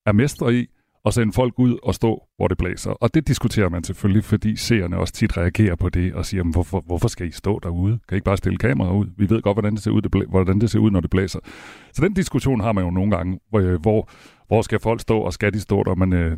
er 0.06 0.12
mestre 0.12 0.56
i, 0.56 0.68
og 1.08 1.14
sende 1.14 1.34
folk 1.34 1.54
ud 1.58 1.78
og 1.84 1.96
stå, 1.96 2.24
hvor 2.38 2.48
det 2.48 2.58
blæser. 2.58 2.92
Og 2.92 3.14
det 3.14 3.28
diskuterer 3.28 3.70
man 3.70 3.84
selvfølgelig, 3.84 4.24
fordi 4.24 4.56
seerne 4.56 4.98
også 4.98 5.14
tit 5.14 5.38
reagerer 5.38 5.76
på 5.76 5.90
det 5.90 6.14
og 6.14 6.26
siger, 6.26 6.44
hvorfor, 6.44 6.84
hvorfor 6.86 7.08
skal 7.08 7.28
I 7.28 7.32
stå 7.32 7.60
derude? 7.64 8.00
Kan 8.08 8.16
I 8.16 8.18
ikke 8.18 8.26
bare 8.26 8.38
stille 8.38 8.58
kameraer 8.58 8.94
ud? 8.94 9.06
Vi 9.18 9.30
ved 9.30 9.42
godt, 9.42 9.56
hvordan 9.56 9.74
det 9.74 9.84
ser 9.84 9.92
ud, 9.92 10.02
det 10.02 10.16
blæ- 10.16 10.30
hvordan 10.30 10.62
det 10.62 10.70
ser 10.70 10.80
ud, 10.80 10.92
når 10.92 11.00
det 11.00 11.10
blæser. 11.10 11.40
Så 11.94 12.02
den 12.02 12.14
diskussion 12.14 12.60
har 12.62 12.72
man 12.72 12.84
jo 12.84 12.90
nogle 12.90 13.12
gange, 13.12 13.40
hvor, 13.50 13.60
øh, 13.60 13.82
hvor, 13.82 14.10
hvor 14.48 14.62
skal 14.62 14.80
folk 14.80 15.02
stå, 15.02 15.20
og 15.20 15.34
skal 15.34 15.54
de 15.54 15.60
stå 15.60 15.84
der? 15.84 15.96
Men 15.96 16.14
øh, 16.14 16.38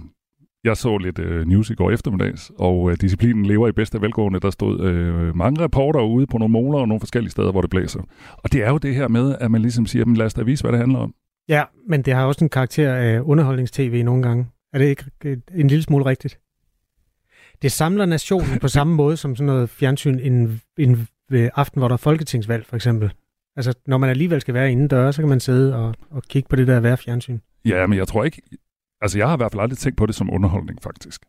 jeg 0.63 0.77
så 0.77 0.97
lidt 0.97 1.19
øh, 1.19 1.47
news 1.47 1.69
i 1.69 1.75
går 1.75 1.91
eftermiddags, 1.91 2.51
og 2.59 2.91
øh, 2.91 2.97
disciplinen 3.01 3.45
lever 3.45 3.67
i 3.67 3.71
bedste 3.71 4.01
velgående. 4.01 4.39
Der 4.39 4.49
stod 4.49 4.79
øh, 4.79 5.35
mange 5.35 5.63
rapporter 5.63 6.01
ude 6.01 6.27
på 6.27 6.37
nogle 6.37 6.51
måler 6.51 6.79
og 6.79 6.87
nogle 6.87 6.99
forskellige 6.99 7.31
steder, 7.31 7.51
hvor 7.51 7.61
det 7.61 7.69
blæser. 7.69 8.01
Og 8.37 8.53
det 8.53 8.63
er 8.63 8.69
jo 8.69 8.77
det 8.77 8.95
her 8.95 9.07
med, 9.07 9.35
at 9.39 9.51
man 9.51 9.61
ligesom 9.61 9.85
siger, 9.85 10.05
lad 10.05 10.25
os 10.25 10.33
da 10.33 10.43
vise, 10.43 10.63
hvad 10.63 10.71
det 10.71 10.79
handler 10.79 10.99
om. 10.99 11.13
Ja, 11.49 11.63
men 11.87 12.01
det 12.01 12.13
har 12.13 12.25
også 12.25 12.45
en 12.45 12.49
karakter 12.49 12.93
af 12.93 13.21
underholdningstv 13.21 14.01
nogle 14.03 14.23
gange. 14.23 14.45
Er 14.73 14.77
det 14.77 14.85
ikke 14.85 15.05
en 15.55 15.67
lille 15.67 15.83
smule 15.83 16.05
rigtigt? 16.05 16.39
Det 17.61 17.71
samler 17.71 18.05
nationen 18.05 18.59
på 18.59 18.67
samme 18.67 18.95
måde 18.95 19.17
som 19.17 19.35
sådan 19.35 19.45
noget 19.45 19.69
fjernsyn 19.69 20.19
en, 20.19 20.61
en 20.77 21.07
aften, 21.31 21.79
hvor 21.79 21.87
der 21.87 21.93
er 21.93 21.97
folketingsvalg, 21.97 22.65
for 22.65 22.75
eksempel. 22.75 23.11
Altså, 23.55 23.73
når 23.87 23.97
man 23.97 24.09
alligevel 24.09 24.41
skal 24.41 24.53
være 24.53 24.71
indendør, 24.71 25.11
så 25.11 25.21
kan 25.21 25.29
man 25.29 25.39
sidde 25.39 25.75
og, 25.75 25.95
og 26.09 26.23
kigge 26.23 26.49
på 26.49 26.55
det 26.55 26.67
der 26.67 26.95
fjernsyn. 26.95 27.39
Ja, 27.65 27.87
men 27.87 27.97
jeg 27.97 28.07
tror 28.07 28.23
ikke... 28.23 28.41
Altså, 29.01 29.17
jeg 29.17 29.27
har 29.27 29.35
i 29.35 29.37
hvert 29.37 29.51
fald 29.51 29.61
aldrig 29.61 29.77
tænkt 29.77 29.97
på 29.97 30.05
det 30.05 30.15
som 30.15 30.33
underholdning, 30.33 30.79
faktisk. 30.83 31.21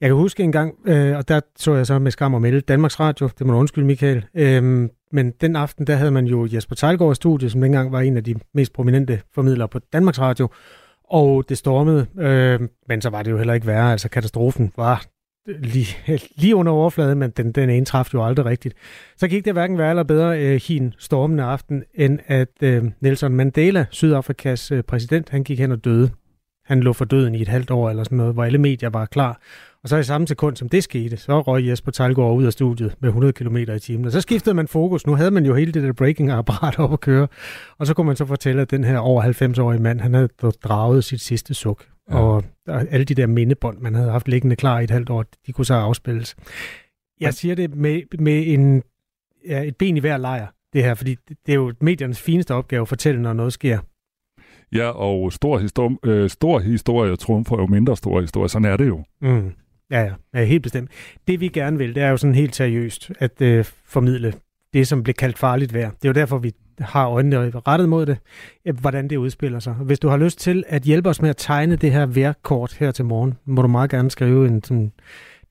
Jeg 0.00 0.08
kan 0.08 0.16
huske 0.16 0.42
en 0.42 0.52
gang, 0.52 0.74
øh, 0.84 1.16
og 1.16 1.28
der 1.28 1.40
så 1.56 1.74
jeg 1.74 1.86
så 1.86 1.98
med 1.98 2.10
skam 2.10 2.34
og 2.34 2.42
melde 2.42 2.60
Danmarks 2.60 3.00
Radio, 3.00 3.30
det 3.38 3.46
må 3.46 3.52
du 3.52 3.58
undskylde, 3.58 3.86
Michael. 3.86 4.26
Øh, 4.34 4.88
men 5.12 5.30
den 5.40 5.56
aften, 5.56 5.86
der 5.86 5.96
havde 5.96 6.10
man 6.10 6.26
jo 6.26 6.48
Jesper 6.52 6.74
Tejlgaard 6.74 7.12
i 7.12 7.14
studiet, 7.14 7.52
som 7.52 7.60
dengang 7.60 7.92
var 7.92 8.00
en 8.00 8.16
af 8.16 8.24
de 8.24 8.34
mest 8.54 8.72
prominente 8.72 9.20
formidlere 9.34 9.68
på 9.68 9.78
Danmarks 9.78 10.20
Radio. 10.20 10.48
Og 11.10 11.48
det 11.48 11.58
stormede, 11.58 12.06
øh, 12.18 12.60
men 12.88 13.00
så 13.00 13.10
var 13.10 13.22
det 13.22 13.30
jo 13.30 13.36
heller 13.36 13.54
ikke 13.54 13.66
værre. 13.66 13.92
Altså 13.92 14.08
katastrofen 14.08 14.72
var 14.76 15.04
lige, 15.48 15.96
lige 16.36 16.56
under 16.56 16.72
overfladen, 16.72 17.18
men 17.18 17.30
den, 17.30 17.52
den 17.52 17.70
indtraf 17.70 18.14
jo 18.14 18.24
aldrig 18.24 18.46
rigtigt. 18.46 18.74
Så 19.16 19.28
gik 19.28 19.44
det 19.44 19.52
hverken 19.52 19.78
værre 19.78 19.90
eller 19.90 20.02
bedre 20.02 20.40
øh, 20.42 20.60
hin 20.68 20.94
stormende 20.98 21.42
aften, 21.42 21.82
end 21.94 22.18
at 22.26 22.62
øh, 22.62 22.84
Nelson 23.00 23.34
Mandela, 23.34 23.86
Sydafrikas 23.90 24.72
øh, 24.72 24.82
præsident, 24.82 25.28
han 25.28 25.44
gik 25.44 25.58
hen 25.58 25.72
og 25.72 25.84
døde. 25.84 26.10
Han 26.68 26.80
lå 26.80 26.92
for 26.92 27.04
døden 27.04 27.34
i 27.34 27.42
et 27.42 27.48
halvt 27.48 27.70
år 27.70 27.90
eller 27.90 28.04
sådan 28.04 28.18
noget, 28.18 28.34
hvor 28.34 28.44
alle 28.44 28.58
medier 28.58 28.90
var 28.90 29.06
klar. 29.06 29.40
Og 29.82 29.88
så 29.88 29.96
i 29.96 30.02
samme 30.02 30.26
sekund, 30.26 30.56
som 30.56 30.68
det 30.68 30.84
skete, 30.84 31.16
så 31.16 31.40
røg 31.40 31.66
Jesper 31.66 31.92
Tejlgaard 31.92 32.36
ud 32.36 32.44
af 32.44 32.52
studiet 32.52 32.94
med 33.00 33.08
100 33.08 33.32
km 33.32 33.56
i 33.56 33.78
timen. 33.78 34.04
Og 34.04 34.12
så 34.12 34.20
skiftede 34.20 34.54
man 34.54 34.68
fokus. 34.68 35.06
Nu 35.06 35.14
havde 35.14 35.30
man 35.30 35.46
jo 35.46 35.54
hele 35.54 35.72
det 35.72 35.82
der 35.82 35.92
breaking-apparat 35.92 36.78
op 36.78 36.92
at 36.92 37.00
køre. 37.00 37.28
Og 37.78 37.86
så 37.86 37.94
kunne 37.94 38.06
man 38.06 38.16
så 38.16 38.26
fortælle, 38.26 38.62
at 38.62 38.70
den 38.70 38.84
her 38.84 38.98
over 38.98 39.22
90-årige 39.22 39.82
mand, 39.82 40.00
han 40.00 40.14
havde 40.14 40.28
draget 40.64 41.04
sit 41.04 41.20
sidste 41.20 41.54
suk. 41.54 41.84
Ja. 42.10 42.16
Og 42.16 42.44
alle 42.66 43.04
de 43.04 43.14
der 43.14 43.26
mindebånd, 43.26 43.78
man 43.78 43.94
havde 43.94 44.10
haft 44.10 44.28
liggende 44.28 44.56
klar 44.56 44.80
i 44.80 44.84
et 44.84 44.90
halvt 44.90 45.10
år, 45.10 45.24
de 45.46 45.52
kunne 45.52 45.64
så 45.64 45.74
afspilles. 45.74 46.36
Jeg 47.20 47.34
siger 47.34 47.54
det 47.54 47.74
med, 47.74 48.02
med 48.18 48.46
en, 48.46 48.82
ja, 49.48 49.62
et 49.62 49.76
ben 49.76 49.96
i 49.96 50.00
hver 50.00 50.16
lejr, 50.16 50.46
det 50.72 50.84
her, 50.84 50.94
fordi 50.94 51.16
det 51.46 51.52
er 51.52 51.54
jo 51.54 51.72
mediernes 51.80 52.20
fineste 52.20 52.54
opgave 52.54 52.82
at 52.82 52.88
fortælle, 52.88 53.22
når 53.22 53.32
noget 53.32 53.52
sker. 53.52 53.78
Ja, 54.72 54.88
og 54.88 55.32
stor, 55.32 55.58
histor- 55.58 56.08
øh, 56.08 56.30
stor 56.30 56.58
historie 56.58 57.16
trumfer 57.16 57.56
jo 57.56 57.66
mindre 57.66 57.96
stor 57.96 58.20
historie. 58.20 58.48
Sådan 58.48 58.72
er 58.72 58.76
det 58.76 58.86
jo. 58.88 59.04
Mm. 59.22 59.52
Ja, 59.90 60.00
ja, 60.00 60.12
ja, 60.34 60.44
helt 60.44 60.62
bestemt. 60.62 60.90
Det 61.28 61.40
vi 61.40 61.48
gerne 61.48 61.78
vil, 61.78 61.94
det 61.94 62.02
er 62.02 62.08
jo 62.08 62.16
sådan 62.16 62.34
helt 62.34 62.56
seriøst 62.56 63.10
at 63.18 63.42
øh, 63.42 63.64
formidle 63.84 64.32
det, 64.72 64.88
som 64.88 65.02
blev 65.02 65.14
kaldt 65.14 65.38
farligt 65.38 65.74
vejr. 65.74 65.90
Det 65.90 66.04
er 66.04 66.08
jo 66.08 66.12
derfor, 66.12 66.38
vi 66.38 66.52
har 66.78 67.08
øjnene 67.08 67.50
rettet 67.66 67.88
mod 67.88 68.06
det, 68.06 68.18
øh, 68.66 68.80
hvordan 68.80 69.10
det 69.10 69.16
udspiller 69.16 69.58
sig. 69.58 69.72
Hvis 69.72 69.98
du 69.98 70.08
har 70.08 70.16
lyst 70.16 70.38
til 70.38 70.64
at 70.68 70.82
hjælpe 70.82 71.08
os 71.08 71.22
med 71.22 71.30
at 71.30 71.36
tegne 71.36 71.76
det 71.76 71.92
her 71.92 72.06
vejrkort 72.06 72.76
her 72.80 72.90
til 72.90 73.04
morgen, 73.04 73.34
må 73.44 73.62
du 73.62 73.68
meget 73.68 73.90
gerne 73.90 74.10
skrive 74.10 74.48
en 74.48 74.64
sådan 74.64 74.92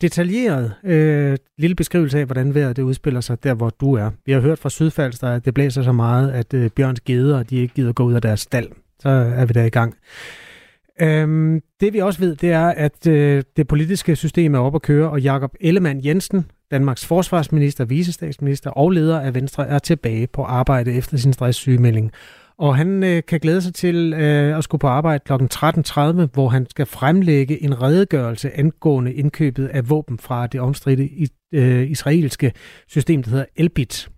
detaljeret 0.02 0.74
øh, 0.84 1.38
lille 1.58 1.76
beskrivelse 1.76 2.20
af, 2.20 2.26
hvordan 2.26 2.56
vejret 2.56 2.76
det 2.76 2.82
udspiller 2.84 3.22
sig 3.22 3.44
der, 3.44 3.54
hvor 3.54 3.70
du 3.70 3.94
er. 3.94 4.12
Vi 4.26 4.32
har 4.32 4.40
hørt 4.40 4.60
fra 4.60 4.70
Sydfalster, 4.70 5.28
at 5.28 5.46
det 5.46 5.54
blæser 5.54 5.84
så 5.84 5.92
meget, 5.92 6.32
at 6.32 6.54
øh, 6.54 6.70
Bjørns 6.70 7.02
geder, 7.02 7.44
de 7.44 7.56
ikke 7.58 7.74
gider 7.74 7.94
gå 7.94 8.04
ud 8.04 8.14
af 8.14 8.22
deres 8.22 8.40
stald. 8.40 8.68
Så 9.00 9.10
er 9.10 9.46
vi 9.46 9.54
da 9.54 9.66
i 9.66 9.70
gang. 9.70 9.96
Øhm, 11.02 11.62
det 11.80 11.94
vi 11.94 12.00
også 12.00 12.20
ved, 12.20 12.36
det 12.36 12.52
er, 12.52 12.68
at 12.68 13.08
øh, 13.08 13.44
det 13.58 13.68
politiske 13.68 14.16
system 14.16 14.56
er 14.56 14.60
op 14.60 14.76
at 14.76 14.82
køre, 14.82 15.10
og 15.10 15.22
Jakob 15.22 15.56
Ellemann 15.60 16.06
Jensen, 16.06 16.46
Danmarks 16.72 17.06
forsvarsminister, 17.06 17.86
visestatsminister 17.86 18.70
og 18.70 18.92
leder 18.92 19.20
af 19.20 19.36
Venstre, 19.36 19.68
er 19.68 19.80
tilbage 19.80 20.28
på 20.28 20.44
arbejde 20.44 20.94
efter 20.94 21.18
sin 21.18 21.34
stresssygemelding. 21.34 22.12
Og 22.60 22.78
han 22.78 23.04
øh, 23.04 23.24
kan 23.28 23.40
glæde 23.40 23.62
sig 23.62 23.74
til 23.74 24.14
øh, 24.14 24.58
at 24.58 24.64
skulle 24.64 24.80
på 24.80 24.88
arbejde 24.88 25.24
kl. 25.26 25.34
13.30, 25.34 26.00
hvor 26.34 26.50
han 26.50 26.68
skal 26.70 26.86
fremlægge 26.86 27.64
en 27.64 27.82
redegørelse 27.82 28.58
angående 28.58 29.14
indkøbet 29.14 29.68
af 29.68 29.90
våben 29.90 30.20
fra 30.20 30.48
det 30.48 30.62
omstridte 30.62 31.10
øh, 31.54 31.92
israelske 31.92 32.52
system, 32.88 33.24
der 33.24 33.30
hedder 33.30 33.46
Elbit. 33.56 34.10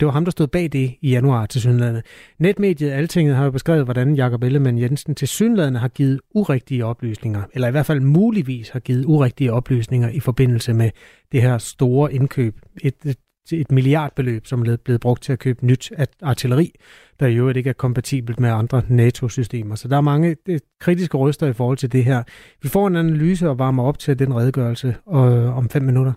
Det 0.00 0.06
var 0.06 0.12
ham, 0.12 0.24
der 0.24 0.30
stod 0.30 0.46
bag 0.46 0.72
det 0.72 0.94
i 1.00 1.10
januar 1.10 1.46
til 1.46 1.60
Sydlandet. 1.60 2.02
Netmediet 2.38 2.90
Altinget 2.90 3.36
har 3.36 3.44
jo 3.44 3.50
beskrevet, 3.50 3.84
hvordan 3.84 4.14
Jakob 4.14 4.42
Ellemann 4.42 4.78
Jensen 4.78 5.14
til 5.14 5.28
Sydlandet 5.28 5.80
har 5.80 5.88
givet 5.88 6.20
urigtige 6.34 6.84
oplysninger, 6.84 7.42
eller 7.52 7.68
i 7.68 7.70
hvert 7.70 7.86
fald 7.86 8.00
muligvis 8.00 8.68
har 8.68 8.80
givet 8.80 9.04
urigtige 9.04 9.52
oplysninger 9.52 10.08
i 10.08 10.20
forbindelse 10.20 10.72
med 10.72 10.90
det 11.32 11.42
her 11.42 11.58
store 11.58 12.14
indkøb. 12.14 12.60
Et, 12.82 12.94
et, 13.04 13.16
et 13.52 13.72
milliardbeløb, 13.72 14.46
som 14.46 14.62
er 14.62 14.76
blevet 14.84 15.00
brugt 15.00 15.22
til 15.22 15.32
at 15.32 15.38
købe 15.38 15.66
nyt 15.66 15.92
artilleri, 16.22 16.72
der 17.20 17.26
i 17.26 17.36
øvrigt 17.36 17.56
ikke 17.56 17.70
er 17.70 17.74
kompatibelt 17.74 18.40
med 18.40 18.50
andre 18.50 18.82
NATO-systemer. 18.88 19.74
Så 19.74 19.88
der 19.88 19.96
er 19.96 20.00
mange 20.00 20.36
kritiske 20.80 21.16
røster 21.16 21.46
i 21.46 21.52
forhold 21.52 21.76
til 21.76 21.92
det 21.92 22.04
her. 22.04 22.22
Vi 22.62 22.68
får 22.68 22.86
en 22.86 22.96
analyse 22.96 23.48
og 23.48 23.58
varmer 23.58 23.82
op 23.82 23.98
til 23.98 24.18
den 24.18 24.34
redegørelse 24.34 24.88
øh, 25.08 25.56
om 25.56 25.68
fem 25.68 25.82
minutter. 25.82 26.12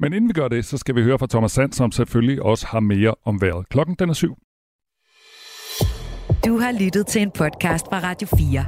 Men 0.00 0.12
inden 0.12 0.28
vi 0.28 0.32
gør 0.32 0.48
det, 0.48 0.64
så 0.64 0.78
skal 0.78 0.94
vi 0.94 1.02
høre 1.02 1.18
fra 1.18 1.26
Thomas 1.30 1.52
Sand, 1.52 1.72
som 1.72 1.92
selvfølgelig 1.92 2.42
også 2.42 2.66
har 2.66 2.80
mere 2.80 3.14
om 3.24 3.40
vejret. 3.40 3.68
Klokken 3.68 3.96
den 3.98 4.08
er 4.08 4.14
syv. 4.14 4.34
Du 6.46 6.58
har 6.58 6.84
lyttet 6.84 7.06
til 7.06 7.22
en 7.22 7.30
podcast 7.30 7.86
fra 7.86 8.00
Radio 8.08 8.28
4. 8.28 8.64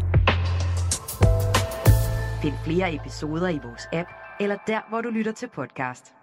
Find 2.43 2.55
flere 2.65 2.95
episoder 2.95 3.49
i 3.49 3.59
vores 3.65 3.89
app, 3.93 4.09
eller 4.41 4.57
der, 4.67 4.81
hvor 4.89 5.01
du 5.01 5.09
lytter 5.11 5.33
til 5.33 5.49
podcast. 5.55 6.16